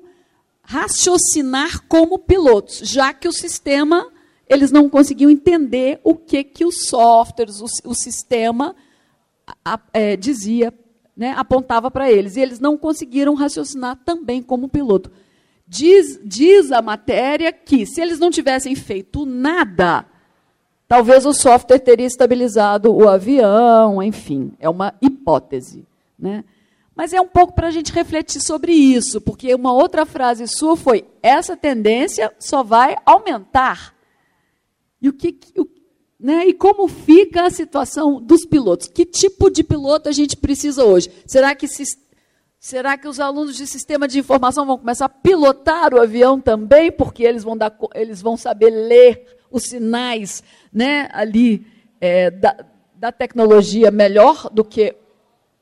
raciocinar 0.66 1.84
como 1.88 2.20
pilotos, 2.20 2.80
já 2.80 3.14
que 3.14 3.28
o 3.28 3.34
sistema 3.34 4.12
eles 4.48 4.72
não 4.72 4.90
conseguiam 4.90 5.30
entender 5.32 6.00
o 6.04 6.16
que 6.16 6.44
que 6.44 6.66
os 6.66 6.88
softwares, 6.88 7.62
o, 7.62 7.90
o 7.90 7.96
sistema 7.96 8.76
a, 9.64 9.80
é, 9.94 10.16
dizia, 10.16 10.74
né, 11.16 11.34
apontava 11.38 11.90
para 11.90 12.12
eles, 12.12 12.36
e 12.36 12.42
eles 12.42 12.60
não 12.60 12.78
conseguiram 12.78 13.34
raciocinar 13.34 13.98
também 14.06 14.42
como 14.42 14.70
piloto. 14.70 15.12
Diz, 15.68 16.20
diz 16.24 16.72
a 16.72 16.82
matéria 16.82 17.52
que 17.52 17.86
se 17.86 18.02
eles 18.02 18.20
não 18.20 18.30
tivessem 18.30 18.76
feito 18.76 19.26
nada, 19.26 20.06
talvez 20.88 21.26
o 21.26 21.34
software 21.34 21.80
teria 21.80 22.06
estabilizado 22.06 22.94
o 22.94 23.10
avião, 23.10 24.02
enfim, 24.02 24.54
é 24.60 24.70
uma 24.70 24.94
hipótese, 25.02 25.86
né? 26.18 26.44
Mas 26.96 27.12
é 27.12 27.20
um 27.20 27.28
pouco 27.28 27.54
para 27.54 27.68
a 27.68 27.72
gente 27.72 27.92
refletir 27.92 28.42
sobre 28.42 28.72
isso, 28.72 29.20
porque 29.20 29.54
uma 29.54 29.74
outra 29.74 30.06
frase 30.06 30.48
sua 30.48 30.78
foi: 30.78 31.06
essa 31.22 31.58
tendência 31.58 32.34
só 32.40 32.64
vai 32.64 32.96
aumentar. 33.06 33.94
E 35.02 35.10
o 35.10 35.14
que, 35.14 35.38
o, 35.58 35.68
Né? 36.18 36.48
E 36.48 36.54
como 36.54 36.88
fica 36.88 37.44
a 37.44 37.50
situação 37.50 38.22
dos 38.22 38.46
pilotos? 38.46 38.88
Que 38.88 39.06
tipo 39.06 39.50
de 39.50 39.64
piloto 39.64 40.08
a 40.08 40.12
gente 40.14 40.38
precisa 40.38 40.86
hoje? 40.86 41.12
Será 41.28 41.54
que, 41.54 41.68
se, 41.68 41.84
será 42.58 42.98
que 42.98 43.08
os 43.08 43.20
alunos 43.20 43.58
de 43.58 43.68
sistema 43.68 44.08
de 44.08 44.18
informação 44.18 44.66
vão 44.66 44.78
começar 44.78 45.06
a 45.06 45.10
pilotar 45.10 45.94
o 45.94 46.02
avião 46.02 46.40
também? 46.40 46.92
Porque 46.92 47.24
eles 47.24 47.44
vão, 47.44 47.58
dar, 47.58 47.78
eles 47.94 48.22
vão 48.22 48.38
saber 48.38 48.70
ler 48.70 49.38
os 49.52 49.64
sinais 49.64 50.42
né, 50.72 51.10
ali 51.12 51.68
é, 52.00 52.32
da, 52.32 52.66
da 52.96 53.12
tecnologia 53.12 53.92
melhor 53.92 54.50
do 54.50 54.64
que 54.64 54.96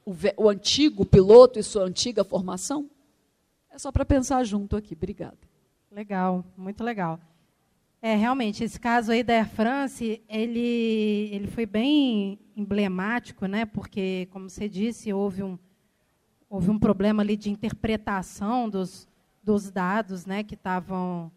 o, 0.06 0.14
o 0.38 0.50
antigo 0.50 1.06
piloto 1.06 1.60
e 1.60 1.64
sua 1.64 1.84
antiga 1.84 2.24
formação? 2.24 2.90
É 3.70 3.78
só 3.78 3.92
para 3.92 4.06
pensar 4.06 4.44
junto 4.44 4.76
aqui. 4.76 4.94
Obrigada. 4.94 5.38
Legal, 5.92 6.44
muito 6.58 6.84
legal. 6.84 7.20
É, 8.06 8.16
realmente, 8.16 8.66
esse 8.66 8.78
caso 8.78 9.14
aí 9.14 9.24
da 9.24 9.34
Air 9.34 9.48
France, 9.48 10.22
ele, 10.28 11.30
ele 11.32 11.48
foi 11.48 11.66
bem 11.66 12.38
emblemático, 12.54 13.46
né? 13.46 13.66
porque, 13.66 14.28
como 14.30 14.50
você 14.50 14.68
disse, 14.68 15.14
houve 15.14 15.42
um, 15.42 15.58
houve 16.50 16.70
um 16.70 16.78
problema 16.78 17.24
ali 17.24 17.38
de 17.38 17.50
interpretação 17.50 18.70
dos, 18.70 19.08
dos 19.42 19.72
dados 19.72 20.26
né? 20.26 20.44
que 20.44 20.56
estavam 20.56 21.32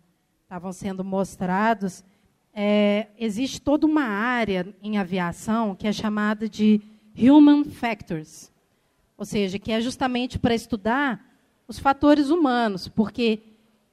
sendo 0.73 1.05
mostrados. 1.05 2.03
É, 2.53 3.07
existe 3.17 3.61
toda 3.61 3.87
uma 3.87 4.03
área 4.03 4.75
em 4.83 4.99
aviação 4.99 5.73
que 5.73 5.87
é 5.87 5.93
chamada 5.93 6.49
de 6.49 6.81
Human 7.17 7.65
Factors, 7.65 8.51
ou 9.17 9.25
seja, 9.25 9.59
que 9.59 9.73
é 9.73 9.81
justamente 9.81 10.39
para 10.39 10.55
estudar 10.55 11.25
os 11.67 11.79
fatores 11.79 12.31
humanos, 12.31 12.89
porque 12.89 13.41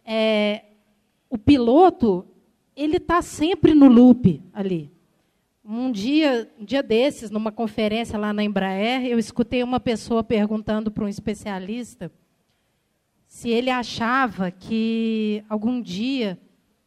é, 0.06 0.66
o 1.30 1.38
piloto 1.38 2.26
ele 2.76 2.98
está 2.98 3.22
sempre 3.22 3.74
no 3.74 3.88
loop 3.88 4.42
ali. 4.54 4.92
Um 5.66 5.92
dia, 5.92 6.52
um 6.60 6.66
dia 6.66 6.84
desses, 6.84 7.32
numa 7.32 7.52
conferência 7.52 8.18
lá 8.20 8.34
na 8.34 8.44
Embraer, 8.44 9.06
eu 9.06 9.18
escutei 9.18 9.64
uma 9.64 9.80
pessoa 9.80 10.24
perguntando 10.24 10.92
para 10.92 11.06
um 11.06 11.08
especialista 11.08 12.12
se 13.34 13.50
ele 13.50 13.72
achava 13.72 14.52
que 14.52 15.44
algum 15.50 15.82
dia, 15.82 16.40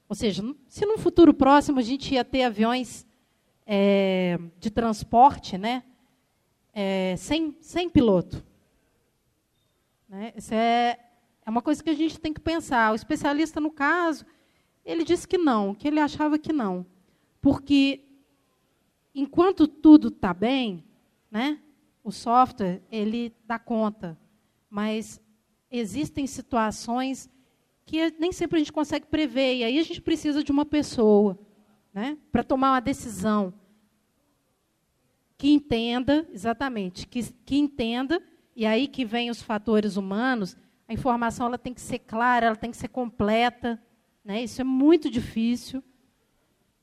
ou 0.09 0.15
seja, 0.15 0.45
se 0.69 0.87
num 0.87 0.97
futuro 0.97 1.35
próximo 1.35 1.81
a 1.81 1.83
gente 1.83 2.15
ia 2.15 2.25
ter 2.25 2.45
aviões 2.45 3.05
é, 3.67 4.39
de 4.61 4.71
transporte, 4.71 5.59
né, 5.59 5.83
é, 6.79 7.17
sem, 7.17 7.57
sem 7.59 7.89
piloto. 7.89 8.45
Né? 10.07 10.35
Isso 10.37 10.53
é, 10.53 11.01
é 11.47 11.49
uma 11.49 11.63
coisa 11.63 11.83
que 11.83 11.89
a 11.89 11.95
gente 11.95 12.21
tem 12.21 12.35
que 12.35 12.41
pensar. 12.41 12.93
O 12.93 12.95
especialista, 12.95 13.59
no 13.59 13.71
caso, 13.71 14.27
ele 14.85 15.03
disse 15.03 15.27
que 15.27 15.39
não, 15.39 15.75
que 15.75 15.89
ele 15.89 15.99
achava 15.99 16.39
que 16.39 16.53
não. 16.53 16.85
Porque 17.41 18.05
enquanto 19.15 19.67
tudo 19.67 20.09
está 20.09 20.35
bem, 20.35 20.85
né, 21.31 21.59
o 22.05 22.13
software 22.13 22.83
ele 22.93 23.35
dá 23.47 23.59
conta. 23.59 24.19
Mas 24.69 25.19
existem 25.71 26.27
situações 26.27 27.31
que 27.87 28.11
nem 28.19 28.33
sempre 28.33 28.57
a 28.57 28.59
gente 28.59 28.73
consegue 28.73 29.07
prever. 29.07 29.57
E 29.57 29.65
aí 29.65 29.79
a 29.79 29.83
gente 29.83 30.03
precisa 30.03 30.45
de 30.45 30.53
uma 30.53 30.67
pessoa 30.67 31.39
né, 31.95 32.19
para 32.31 32.45
tomar 32.45 32.73
uma 32.73 32.81
decisão 32.81 33.55
que 35.39 35.49
entenda, 35.49 36.27
exatamente, 36.33 37.07
que, 37.07 37.23
que 37.45 37.57
entenda, 37.57 38.23
e 38.55 38.65
aí 38.65 38.89
que 38.89 39.05
vem 39.05 39.31
os 39.31 39.43
fatores 39.43 39.97
humanos, 39.97 40.57
a 40.89 40.93
informação 40.93 41.47
ela 41.47 41.59
tem 41.59 41.75
que 41.75 41.81
ser 41.81 41.99
clara, 41.99 42.47
ela 42.47 42.57
tem 42.57 42.71
que 42.71 42.77
ser 42.77 42.89
completa, 42.89 43.81
né? 44.25 44.43
Isso 44.43 44.61
é 44.61 44.65
muito 44.65 45.11
difícil. 45.11 45.83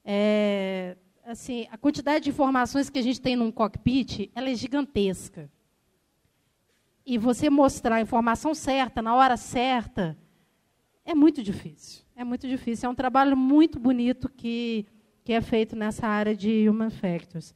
É, 0.06 0.98
assim, 1.26 1.68
a 1.72 1.78
quantidade 1.78 2.26
de 2.26 2.30
informações 2.30 2.90
que 2.90 3.00
a 3.00 3.02
gente 3.02 3.22
tem 3.22 3.36
num 3.36 3.52
cockpit, 3.52 4.30
ela 4.36 4.50
é 4.50 4.56
gigantesca. 4.56 5.50
E 7.06 7.18
você 7.18 7.50
mostrar 7.50 7.96
a 7.96 8.02
informação 8.02 8.54
certa, 8.54 9.02
na 9.02 9.16
hora 9.16 9.36
certa, 9.36 10.18
é 11.06 11.14
muito 11.14 11.42
difícil. 11.42 12.04
É 12.16 12.24
muito 12.24 12.48
difícil. 12.48 12.88
É 12.88 12.90
um 12.92 12.96
trabalho 12.96 13.36
muito 13.36 13.80
bonito 13.80 14.30
que, 14.30 14.86
que 15.24 15.34
é 15.34 15.42
feito 15.42 15.76
nessa 15.76 16.08
área 16.08 16.36
de 16.36 16.70
Human 16.70 16.90
Factors. 16.90 17.54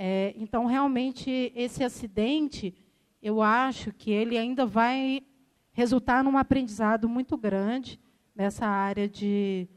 É, 0.00 0.32
então, 0.36 0.64
realmente, 0.64 1.52
esse 1.56 1.82
acidente, 1.82 2.72
eu 3.20 3.42
acho 3.42 3.92
que 3.92 4.12
ele 4.12 4.38
ainda 4.38 4.64
vai 4.64 5.26
resultar 5.72 6.22
num 6.22 6.38
aprendizado 6.38 7.08
muito 7.08 7.36
grande 7.36 7.98
nessa 8.32 8.64
área 8.64 9.08
de, 9.08 9.68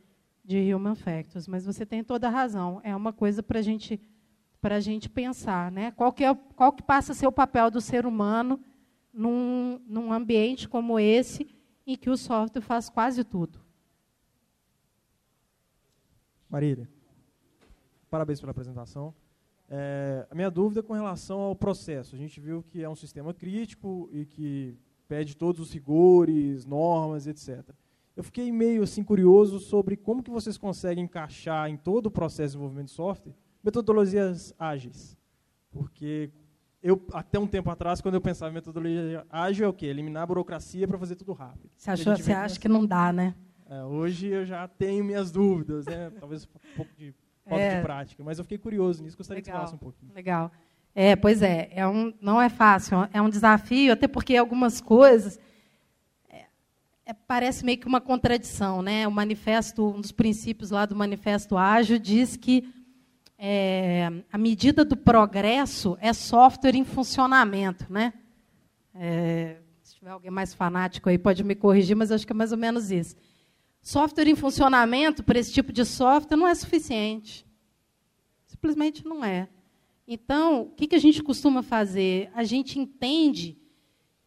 de 0.46 0.72
human 0.72 0.94
factors. 0.94 1.48
Mas 1.48 1.66
você 1.66 1.88
tem 1.88 2.04
toda 2.04 2.28
a 2.28 2.30
razão. 2.30 2.80
É 2.84 2.96
uma 2.96 3.12
coisa 3.12 3.42
para 3.42 3.64
gente, 3.64 4.00
a 4.62 4.80
gente 4.80 5.10
pensar. 5.10 5.72
Né? 5.72 5.90
Qual, 5.90 6.14
que 6.14 6.24
é, 6.24 6.36
qual 6.56 6.72
que 6.72 6.84
passa 6.84 7.14
a 7.14 7.16
ser 7.16 7.26
o 7.26 7.32
papel 7.32 7.72
do 7.72 7.82
ser 7.82 8.06
humano 8.06 8.64
num, 9.12 9.82
num 9.88 10.14
ambiente 10.14 10.70
como 10.70 11.00
esse, 11.00 11.50
em 11.86 11.98
que 11.98 12.12
o 12.12 12.16
software 12.16 12.62
faz 12.62 12.90
quase 12.90 13.24
tudo? 13.24 13.60
Marília, 16.48 16.88
parabéns 18.08 18.40
pela 18.40 18.52
apresentação. 18.52 19.16
É, 19.74 20.28
a 20.30 20.36
minha 20.36 20.52
dúvida 20.52 20.82
é 20.82 20.84
com 20.84 20.94
relação 20.94 21.40
ao 21.40 21.56
processo. 21.56 22.14
A 22.14 22.20
gente 22.20 22.40
viu 22.40 22.62
que 22.62 22.84
é 22.84 22.90
um 22.90 22.96
sistema 22.96 23.34
crítico 23.34 24.10
e 24.12 24.26
que 24.26 24.78
pede 25.08 25.36
todos 25.36 25.62
os 25.62 25.74
rigores, 25.74 26.66
normas, 26.66 27.26
etc 27.26 27.74
eu 28.16 28.24
fiquei 28.24 28.52
meio 28.52 28.84
assim 28.84 29.04
curioso 29.04 29.60
sobre 29.60 29.96
como 29.96 30.22
que 30.22 30.30
vocês 30.30 30.58
conseguem 30.58 31.06
encaixar 31.06 31.70
em 31.70 31.78
todo 31.78 32.08
o 32.08 32.12
processo 32.12 32.50
de 32.50 32.58
desenvolvimento 32.58 32.88
de 32.88 32.92
software 32.92 33.34
metodologias 33.64 34.54
ágeis. 34.58 35.18
Porque 35.72 36.32
eu, 36.82 37.02
até 37.14 37.40
um 37.40 37.48
tempo 37.48 37.70
atrás, 37.70 38.02
quando 38.02 38.16
eu 38.16 38.22
pensava 38.22 38.52
em 38.52 38.56
metodologia 38.56 39.26
ágil, 39.30 39.66
é 39.66 39.70
o 39.70 39.74
quê? 39.74 39.86
Eliminar 39.86 40.24
a 40.24 40.26
burocracia 40.26 40.88
para 40.88 40.98
fazer 40.98 41.16
tudo 41.16 41.32
rápido. 41.32 41.70
Você, 41.76 41.92
achou, 41.92 42.18
você 42.18 42.34
acha 42.34 42.60
que 42.60 42.68
não 42.68 42.86
dá, 42.86 43.14
né? 43.14 43.36
É, 43.70 43.84
hoje 43.84 44.28
eu 44.28 44.46
já 44.46 44.68
tenho 44.68 45.04
minhas 45.04 45.32
dúvidas, 45.32 45.86
né? 45.86 46.12
talvez 46.20 46.44
um 46.44 46.76
pouco 46.76 46.92
de 46.98 47.14
falta 47.52 47.64
é. 47.64 47.76
de 47.78 47.82
prática, 47.84 48.24
mas 48.24 48.38
eu 48.38 48.44
fiquei 48.44 48.58
curioso 48.58 49.04
nisso, 49.04 49.18
gostaria 49.18 49.42
Legal. 49.42 49.54
que 49.54 49.58
você 49.58 49.66
falasse 49.68 49.76
um 49.76 49.78
pouquinho. 49.78 50.12
Legal. 50.14 50.52
É, 50.94 51.16
pois 51.16 51.42
é, 51.42 51.70
é 51.72 51.88
um, 51.88 52.14
não 52.20 52.42
é 52.42 52.50
fácil, 52.50 53.08
é 53.14 53.22
um 53.22 53.30
desafio, 53.30 53.94
até 53.94 54.08
porque 54.08 54.36
algumas 54.36 54.82
coisas 54.82 55.40
é, 57.06 57.14
parece 57.14 57.66
meio 57.66 57.78
que 57.78 57.88
uma 57.88 58.00
contradição, 58.00 58.82
né? 58.82 59.06
O 59.06 59.12
manifesto, 59.12 59.86
um 59.86 60.00
dos 60.00 60.14
princípios 60.14 60.72
lá 60.72 60.86
do 60.86 60.96
manifesto 60.96 61.58
ágil 61.58 62.00
diz 62.00 62.38
que 62.38 62.74
é, 63.38 64.10
a 64.32 64.38
medida 64.38 64.86
do 64.86 64.96
progresso 64.96 65.98
é 66.00 66.14
software 66.14 66.76
em 66.76 66.86
funcionamento, 66.86 67.92
né? 67.92 68.14
É, 68.96 69.58
se 69.82 69.96
tiver 69.96 70.12
alguém 70.12 70.32
mais 70.32 70.54
fanático 70.54 71.10
aí 71.10 71.18
pode 71.18 71.44
me 71.44 71.56
corrigir, 71.56 71.96
mas 71.98 72.12
acho 72.12 72.26
que 72.26 72.32
é 72.32 72.36
mais 72.36 72.54
ou 72.54 72.58
menos 72.58 72.92
isso. 72.92 73.16
Software 73.82 74.28
em 74.28 74.36
funcionamento 74.36 75.24
para 75.24 75.40
esse 75.40 75.52
tipo 75.52 75.74
de 75.74 75.84
software 75.84 76.38
não 76.38 76.48
é 76.48 76.54
suficiente. 76.54 77.46
Simplesmente 78.46 79.06
não 79.06 79.26
é. 79.26 79.50
Então, 80.08 80.64
o 80.64 80.70
que, 80.70 80.96
a 80.96 81.00
gente 81.00 81.24
costuma 81.24 81.64
fazer? 81.64 82.30
A 82.36 82.44
gente 82.44 82.78
entende 82.80 83.58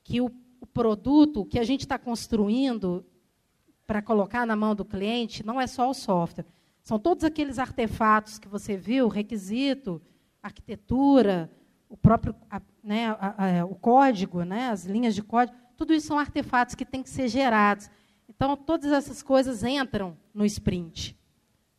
que 0.02 0.20
o 0.20 0.30
produto 0.72 1.44
que 1.44 1.58
a 1.58 1.64
gente 1.64 1.82
está 1.82 1.98
construindo 1.98 3.04
para 3.86 4.02
colocar 4.02 4.46
na 4.46 4.56
mão 4.56 4.74
do 4.74 4.84
cliente 4.84 5.44
não 5.46 5.60
é 5.60 5.66
só 5.66 5.88
o 5.88 5.94
software. 5.94 6.46
São 6.82 6.98
todos 6.98 7.22
aqueles 7.22 7.58
artefatos 7.58 8.38
que 8.38 8.48
você 8.48 8.76
viu, 8.76 9.08
requisito, 9.08 10.02
arquitetura, 10.42 11.50
o 11.88 11.96
próprio 11.96 12.34
a, 12.50 12.60
né, 12.82 13.08
a, 13.18 13.60
a, 13.60 13.64
o 13.64 13.74
código, 13.74 14.42
né, 14.42 14.68
as 14.68 14.84
linhas 14.84 15.14
de 15.14 15.22
código, 15.22 15.56
tudo 15.76 15.94
isso 15.94 16.08
são 16.08 16.18
artefatos 16.18 16.74
que 16.74 16.84
têm 16.84 17.02
que 17.02 17.10
ser 17.10 17.28
gerados. 17.28 17.88
Então, 18.28 18.56
todas 18.56 18.92
essas 18.92 19.22
coisas 19.22 19.62
entram 19.62 20.16
no 20.32 20.44
sprint. 20.44 21.16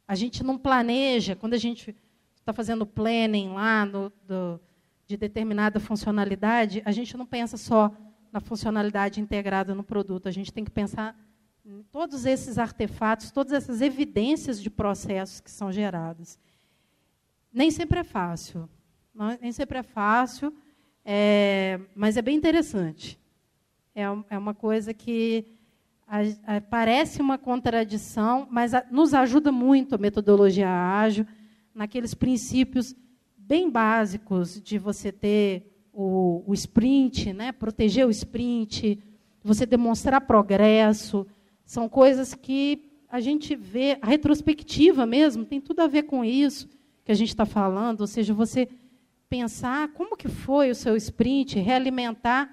A 0.07 0.15
gente 0.15 0.43
não 0.43 0.57
planeja, 0.57 1.35
quando 1.35 1.53
a 1.53 1.57
gente 1.57 1.95
está 2.39 2.53
fazendo 2.53 2.85
planning 2.85 3.49
lá 3.49 3.85
no, 3.85 4.11
do, 4.27 4.59
de 5.07 5.17
determinada 5.17 5.79
funcionalidade, 5.79 6.81
a 6.85 6.91
gente 6.91 7.17
não 7.17 7.25
pensa 7.25 7.57
só 7.57 7.91
na 8.31 8.39
funcionalidade 8.39 9.19
integrada 9.19 9.73
no 9.73 9.83
produto. 9.83 10.27
A 10.27 10.31
gente 10.31 10.53
tem 10.53 10.63
que 10.63 10.71
pensar 10.71 11.17
em 11.65 11.81
todos 11.91 12.25
esses 12.25 12.59
artefatos, 12.59 13.31
todas 13.31 13.53
essas 13.53 13.81
evidências 13.81 14.61
de 14.61 14.69
processos 14.69 15.39
que 15.39 15.49
são 15.49 15.71
gerados. 15.71 16.37
Nem 17.51 17.71
sempre 17.71 17.99
é 17.99 18.03
fácil. 18.03 18.69
Não, 19.13 19.37
nem 19.41 19.51
sempre 19.51 19.79
é 19.79 19.83
fácil, 19.83 20.53
é, 21.03 21.79
mas 21.95 22.17
é 22.17 22.21
bem 22.21 22.35
interessante. 22.35 23.17
É, 23.95 24.03
é 24.29 24.37
uma 24.37 24.53
coisa 24.53 24.93
que 24.93 25.45
parece 26.69 27.21
uma 27.21 27.37
contradição, 27.37 28.47
mas 28.49 28.71
nos 28.91 29.13
ajuda 29.13 29.51
muito 29.51 29.95
a 29.95 29.97
metodologia 29.97 30.69
ágil, 30.69 31.25
naqueles 31.73 32.13
princípios 32.13 32.95
bem 33.37 33.69
básicos 33.69 34.61
de 34.61 34.77
você 34.77 35.11
ter 35.11 35.87
o, 35.91 36.43
o 36.45 36.53
sprint, 36.53 37.33
né? 37.33 37.51
proteger 37.51 38.05
o 38.05 38.11
sprint, 38.11 38.99
você 39.43 39.65
demonstrar 39.65 40.21
progresso, 40.21 41.27
são 41.63 41.87
coisas 41.87 42.33
que 42.33 42.91
a 43.09 43.19
gente 43.19 43.55
vê, 43.55 43.97
a 44.01 44.07
retrospectiva 44.07 45.05
mesmo, 45.05 45.45
tem 45.45 45.61
tudo 45.61 45.81
a 45.81 45.87
ver 45.87 46.03
com 46.03 46.23
isso, 46.23 46.67
que 47.03 47.11
a 47.11 47.15
gente 47.15 47.29
está 47.29 47.45
falando, 47.45 48.01
ou 48.01 48.07
seja, 48.07 48.33
você 48.33 48.67
pensar 49.29 49.89
como 49.89 50.17
que 50.17 50.27
foi 50.27 50.69
o 50.69 50.75
seu 50.75 50.95
sprint, 50.95 51.59
realimentar 51.59 52.51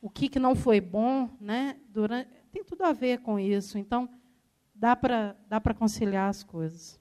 o 0.00 0.10
que, 0.10 0.28
que 0.28 0.38
não 0.38 0.54
foi 0.54 0.80
bom, 0.80 1.30
né? 1.40 1.76
Durante, 1.88 2.28
tem 2.52 2.62
tudo 2.62 2.84
a 2.84 2.92
ver 2.92 3.20
com 3.20 3.40
isso. 3.40 3.78
Então, 3.78 4.08
dá 4.74 4.94
para 4.94 5.34
dá 5.48 5.60
para 5.60 5.74
conciliar 5.74 6.28
as 6.28 6.44
coisas. 6.44 7.00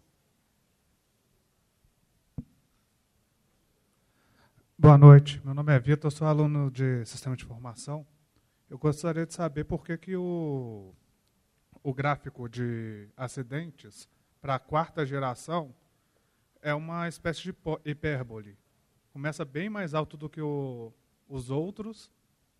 Boa 4.77 4.97
noite. 4.97 5.39
Meu 5.45 5.53
nome 5.53 5.75
é 5.75 5.79
Vitor, 5.79 6.11
sou 6.11 6.25
aluno 6.25 6.71
de 6.71 7.05
Sistema 7.05 7.35
de 7.35 7.43
Informação. 7.43 8.07
Eu 8.67 8.79
gostaria 8.79 9.27
de 9.27 9.33
saber 9.33 9.65
por 9.65 9.83
que, 9.83 9.95
que 9.97 10.15
o, 10.15 10.95
o 11.83 11.93
gráfico 11.93 12.49
de 12.49 13.07
acidentes 13.15 14.07
para 14.41 14.55
a 14.55 14.59
quarta 14.59 15.05
geração 15.05 15.75
é 16.61 16.73
uma 16.73 17.07
espécie 17.07 17.43
de 17.43 17.53
hipérbole. 17.85 18.57
Começa 19.13 19.45
bem 19.45 19.69
mais 19.69 19.93
alto 19.93 20.15
do 20.17 20.29
que 20.29 20.41
o, 20.41 20.91
os 21.27 21.51
outros 21.51 22.09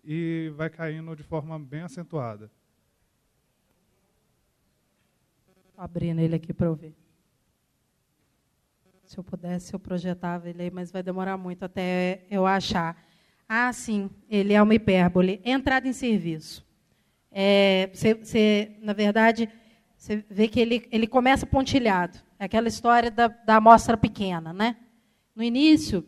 e 0.04 0.52
vai 0.56 0.70
caindo 0.70 1.16
de 1.16 1.24
forma 1.24 1.58
bem 1.58 1.82
acentuada. 1.82 2.52
Abrindo 5.82 6.20
ele 6.20 6.36
aqui 6.36 6.53
para 6.53 6.68
eu 6.68 6.76
ver. 6.76 6.95
Se 9.03 9.18
eu 9.18 9.24
pudesse, 9.24 9.74
eu 9.74 9.80
projetava 9.80 10.48
ele 10.48 10.62
aí, 10.62 10.72
mas 10.72 10.91
vai 10.91 11.02
demorar 11.02 11.38
muito 11.38 11.66
até 11.66 12.24
eu 12.30 12.45
achar. 12.45 12.95
Ah, 13.49 13.74
sim, 13.74 14.10
ele 14.30 14.53
é 14.53 14.62
uma 14.62 14.76
hipérbole. 14.76 15.41
Entrada 15.44 15.88
em 15.88 15.91
serviço. 15.91 16.64
É, 17.32 17.90
você, 17.91 18.78
na 18.80 18.94
verdade, 18.94 19.49
você 19.98 20.24
vê 20.30 20.48
que 20.48 20.60
ele, 20.60 20.88
ele 20.91 21.08
começa 21.08 21.48
pontilhado. 21.48 22.20
É 22.38 22.45
aquela 22.45 22.68
história 22.68 23.10
da, 23.10 23.28
da 23.28 23.56
amostra 23.56 23.98
pequena. 23.98 24.53
Né? 24.53 24.78
No 25.36 25.44
início, 25.44 26.06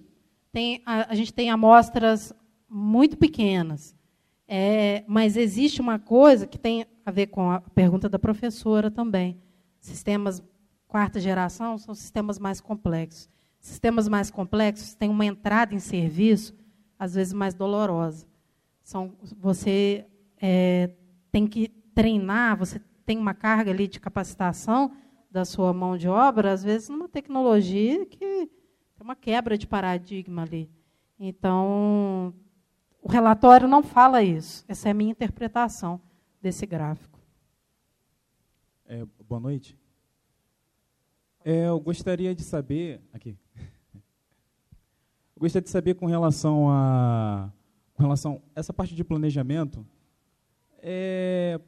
tem, 0.51 0.83
a, 0.85 1.11
a 1.11 1.15
gente 1.15 1.33
tem 1.33 1.49
amostras 1.49 2.31
muito 2.69 3.17
pequenas. 3.17 3.95
É, 4.47 5.03
mas 5.07 5.35
existe 5.35 5.81
uma 5.81 5.97
coisa 5.97 6.45
que 6.45 6.59
tem 6.59 6.85
a 7.03 7.11
ver 7.11 7.27
com 7.27 7.49
a 7.49 7.59
pergunta 7.59 8.07
da 8.07 8.19
professora 8.19 8.91
também. 8.91 9.42
Sistemas 9.83 10.41
quarta 10.87 11.19
geração 11.19 11.77
são 11.77 11.93
sistemas 11.93 12.39
mais 12.39 12.61
complexos. 12.61 13.29
Sistemas 13.59 14.07
mais 14.07 14.31
complexos 14.31 14.95
têm 14.95 15.09
uma 15.09 15.25
entrada 15.25 15.75
em 15.75 15.79
serviço, 15.79 16.55
às 16.97 17.15
vezes, 17.15 17.33
mais 17.33 17.53
dolorosa. 17.53 18.25
São, 18.81 19.13
você 19.37 20.05
é, 20.41 20.89
tem 21.33 21.45
que 21.45 21.67
treinar, 21.93 22.55
você 22.55 22.79
tem 23.05 23.17
uma 23.17 23.33
carga 23.33 23.71
ali 23.71 23.85
de 23.89 23.99
capacitação 23.99 24.93
da 25.29 25.43
sua 25.43 25.73
mão 25.73 25.97
de 25.97 26.07
obra, 26.07 26.53
às 26.53 26.63
vezes, 26.63 26.87
numa 26.87 27.09
tecnologia 27.09 28.05
que 28.05 28.17
tem 28.17 29.01
uma 29.01 29.17
quebra 29.17 29.57
de 29.57 29.67
paradigma 29.67 30.43
ali. 30.43 30.71
Então, 31.19 32.33
o 33.01 33.09
relatório 33.09 33.67
não 33.67 33.83
fala 33.83 34.23
isso. 34.23 34.63
Essa 34.65 34.87
é 34.87 34.91
a 34.91 34.93
minha 34.93 35.11
interpretação 35.11 35.99
desse 36.41 36.65
gráfico. 36.65 37.19
É, 38.93 39.03
boa 39.27 39.41
noite. 39.41 39.75
É, 41.43 41.67
eu 41.67 41.79
gostaria 41.79 42.35
de 42.35 42.43
saber 42.43 43.01
aqui. 43.11 43.35
Eu 43.95 45.39
gostaria 45.39 45.63
de 45.63 45.71
saber 45.71 45.95
com 45.95 46.05
relação 46.05 46.69
a 46.69 47.51
com 47.95 48.03
relação 48.03 48.39
a 48.55 48.59
essa 48.59 48.71
parte 48.71 48.93
de 48.93 49.03
planejamento. 49.03 49.83
É, 50.77 51.59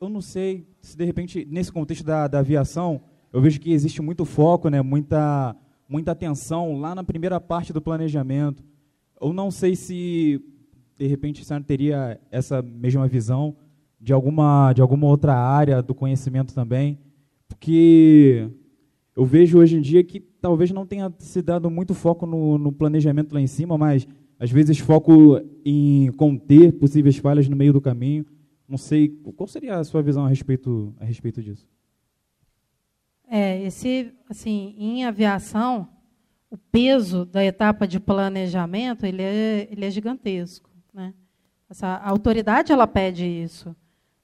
eu 0.00 0.08
não 0.08 0.20
sei 0.20 0.64
se 0.80 0.96
de 0.96 1.04
repente 1.04 1.44
nesse 1.44 1.72
contexto 1.72 2.04
da, 2.04 2.28
da 2.28 2.38
aviação 2.38 3.02
eu 3.32 3.40
vejo 3.40 3.58
que 3.58 3.72
existe 3.72 4.00
muito 4.00 4.24
foco, 4.24 4.68
né, 4.68 4.80
muita 4.80 5.56
muita 5.88 6.12
atenção 6.12 6.78
lá 6.78 6.94
na 6.94 7.02
primeira 7.02 7.40
parte 7.40 7.72
do 7.72 7.82
planejamento. 7.82 8.62
Eu 9.20 9.32
não 9.32 9.50
sei 9.50 9.74
se 9.74 10.40
de 10.96 11.08
repente 11.08 11.42
a 11.42 11.44
senhora 11.44 11.64
teria 11.64 12.20
essa 12.30 12.62
mesma 12.62 13.08
visão 13.08 13.56
de 14.00 14.12
alguma, 14.12 14.72
de 14.72 14.82
alguma 14.82 15.06
outra 15.06 15.34
área 15.34 15.82
do 15.82 15.94
conhecimento 15.94 16.54
também, 16.54 16.98
porque 17.48 18.50
eu 19.16 19.24
vejo 19.24 19.58
hoje 19.58 19.76
em 19.76 19.80
dia 19.80 20.02
que 20.02 20.20
talvez 20.20 20.70
não 20.72 20.86
tenha 20.86 21.12
se 21.18 21.40
dado 21.40 21.70
muito 21.70 21.94
foco 21.94 22.26
no, 22.26 22.58
no 22.58 22.72
planejamento 22.72 23.32
lá 23.32 23.40
em 23.40 23.46
cima, 23.46 23.78
mas 23.78 24.06
às 24.38 24.50
vezes 24.50 24.78
foco 24.78 25.40
em 25.64 26.10
conter 26.12 26.72
possíveis 26.72 27.16
falhas 27.16 27.48
no 27.48 27.56
meio 27.56 27.72
do 27.72 27.80
caminho. 27.80 28.26
Não 28.68 28.76
sei, 28.76 29.08
qual 29.36 29.46
seria 29.46 29.78
a 29.78 29.84
sua 29.84 30.02
visão 30.02 30.24
a 30.24 30.28
respeito, 30.28 30.94
a 30.98 31.04
respeito 31.04 31.42
disso? 31.42 31.66
É, 33.28 33.62
esse, 33.62 34.12
assim, 34.28 34.74
em 34.76 35.04
aviação, 35.04 35.88
o 36.50 36.56
peso 36.56 37.24
da 37.24 37.44
etapa 37.44 37.86
de 37.86 37.98
planejamento 37.98 39.06
ele 39.06 39.22
é, 39.22 39.68
ele 39.70 39.84
é 39.84 39.90
gigantesco, 39.90 40.70
né? 40.92 41.14
Essa 41.68 41.86
a 41.88 42.10
autoridade 42.10 42.72
ela 42.72 42.86
pede 42.86 43.24
isso. 43.24 43.74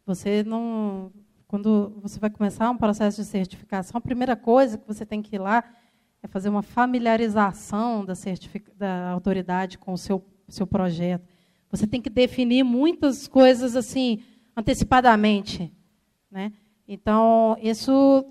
Você 0.07 0.43
não, 0.43 1.13
quando 1.47 1.99
você 2.03 2.19
vai 2.19 2.31
começar 2.31 2.71
um 2.71 2.77
processo 2.77 3.21
de 3.21 3.27
certificação, 3.27 3.99
a 3.99 4.01
primeira 4.01 4.37
coisa 4.37 4.79
que 4.79 4.87
você 4.87 5.05
tem 5.05 5.21
que 5.21 5.37
ir 5.37 5.39
lá 5.39 5.65
é 6.23 6.29
fazer 6.29 6.49
uma 6.49 6.63
familiarização 6.63 8.05
da, 8.05 8.15
da 8.77 9.11
autoridade 9.11 9.79
com 9.79 9.93
o 9.93 9.99
seu, 9.99 10.25
seu 10.49 10.67
projeto. 10.67 11.27
Você 11.71 11.87
tem 11.87 12.01
que 12.01 12.11
definir 12.11 12.65
muitas 12.65 13.27
coisas 13.29 13.77
assim 13.77 14.23
antecipadamente, 14.57 15.73
né? 16.31 16.53
Então 16.87 17.57
isso, 17.63 18.25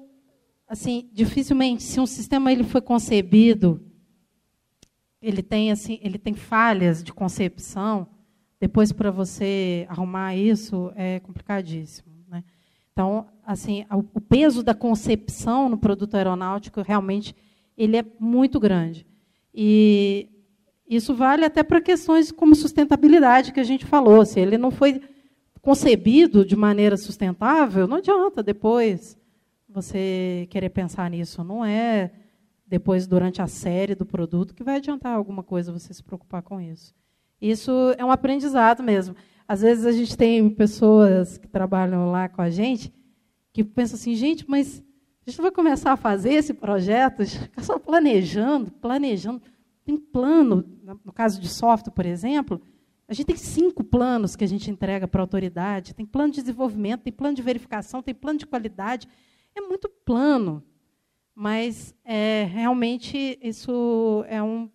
assim, 0.67 1.09
dificilmente, 1.13 1.83
se 1.83 1.99
um 1.99 2.05
sistema 2.05 2.51
ele 2.51 2.63
foi 2.63 2.81
concebido, 2.81 3.81
ele 5.21 5.41
tem 5.41 5.71
assim, 5.71 5.99
ele 6.01 6.17
tem 6.17 6.33
falhas 6.33 7.03
de 7.03 7.13
concepção 7.13 8.07
depois, 8.59 8.91
para 8.91 9.09
você 9.09 9.85
arrumar 9.89 10.35
isso, 10.35 10.91
é 10.95 11.19
complicadíssimo. 11.21 12.11
Né? 12.27 12.43
Então, 12.91 13.27
assim, 13.45 13.85
o 13.91 14.19
peso 14.19 14.61
da 14.61 14.73
concepção 14.73 15.69
no 15.69 15.77
produto 15.77 16.15
aeronáutico 16.15 16.81
realmente 16.81 17.33
ele 17.77 17.95
é 17.95 18.05
muito 18.19 18.59
grande. 18.59 19.07
E 19.53 20.27
isso 20.87 21.15
vale 21.15 21.45
até 21.45 21.63
para 21.63 21.79
questões 21.79 22.31
como 22.31 22.53
sustentabilidade 22.53 23.53
que 23.53 23.59
a 23.59 23.63
gente 23.63 23.85
falou. 23.85 24.25
Se 24.25 24.39
ele 24.39 24.57
não 24.57 24.69
foi 24.69 25.01
concebido 25.61 26.43
de 26.43 26.55
maneira 26.57 26.97
sustentável, 26.97 27.87
não 27.87 27.97
adianta 27.97 28.43
depois 28.43 29.17
você 29.67 30.47
querer 30.49 30.69
pensar 30.69 31.09
nisso. 31.09 31.43
Não 31.43 31.63
é 31.63 32.11
depois, 32.67 33.07
durante 33.07 33.41
a 33.41 33.47
série 33.47 33.95
do 33.95 34.05
produto, 34.05 34.53
que 34.53 34.63
vai 34.63 34.75
adiantar 34.75 35.15
alguma 35.15 35.41
coisa 35.41 35.71
você 35.71 35.91
se 35.91 36.03
preocupar 36.03 36.43
com 36.43 36.61
isso. 36.61 36.93
Isso 37.41 37.71
é 37.97 38.03
um 38.03 38.11
aprendizado 38.11 38.83
mesmo. 38.83 39.15
Às 39.47 39.61
vezes 39.61 39.85
a 39.85 39.91
gente 39.91 40.15
tem 40.15 40.49
pessoas 40.49 41.37
que 41.37 41.47
trabalham 41.47 42.11
lá 42.11 42.29
com 42.29 42.41
a 42.41 42.49
gente 42.49 42.93
que 43.51 43.63
pensam 43.63 43.97
assim, 43.97 44.15
gente, 44.15 44.49
mas 44.49 44.83
a 45.25 45.29
gente 45.29 45.41
vai 45.41 45.51
começar 45.51 45.91
a 45.91 45.97
fazer 45.97 46.33
esse 46.33 46.53
projeto, 46.53 47.25
ficar 47.25 47.63
só 47.63 47.79
planejando, 47.79 48.71
planejando. 48.71 49.41
Tem 49.83 49.97
plano, 49.97 50.63
no 51.03 51.11
caso 51.11 51.41
de 51.41 51.47
software, 51.47 51.93
por 51.93 52.05
exemplo, 52.05 52.61
a 53.07 53.13
gente 53.13 53.25
tem 53.25 53.35
cinco 53.35 53.83
planos 53.83 54.35
que 54.35 54.43
a 54.43 54.47
gente 54.47 54.69
entrega 54.69 55.07
para 55.07 55.19
a 55.19 55.23
autoridade. 55.23 55.95
Tem 55.95 56.05
plano 56.05 56.31
de 56.31 56.41
desenvolvimento, 56.41 57.01
tem 57.01 57.11
plano 57.11 57.35
de 57.35 57.41
verificação, 57.41 58.03
tem 58.03 58.13
plano 58.13 58.37
de 58.37 58.45
qualidade. 58.45 59.07
É 59.55 59.61
muito 59.61 59.89
plano. 60.05 60.63
Mas 61.33 61.95
é, 62.05 62.47
realmente 62.51 63.39
isso 63.41 64.23
é 64.27 64.43
um, 64.43 64.69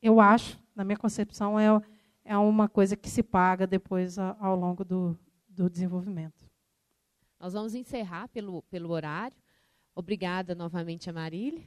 eu 0.00 0.20
acho, 0.20 0.58
na 0.80 0.84
minha 0.84 0.96
concepção, 0.96 1.60
é, 1.60 1.66
é 2.24 2.36
uma 2.38 2.66
coisa 2.66 2.96
que 2.96 3.10
se 3.10 3.22
paga 3.22 3.66
depois 3.66 4.18
ao 4.18 4.56
longo 4.56 4.82
do, 4.82 5.18
do 5.46 5.68
desenvolvimento. 5.68 6.48
Nós 7.38 7.52
vamos 7.52 7.74
encerrar 7.74 8.28
pelo, 8.28 8.62
pelo 8.62 8.90
horário. 8.90 9.36
Obrigada 9.94 10.54
novamente 10.54 11.10
a 11.10 11.12
Marília. 11.12 11.62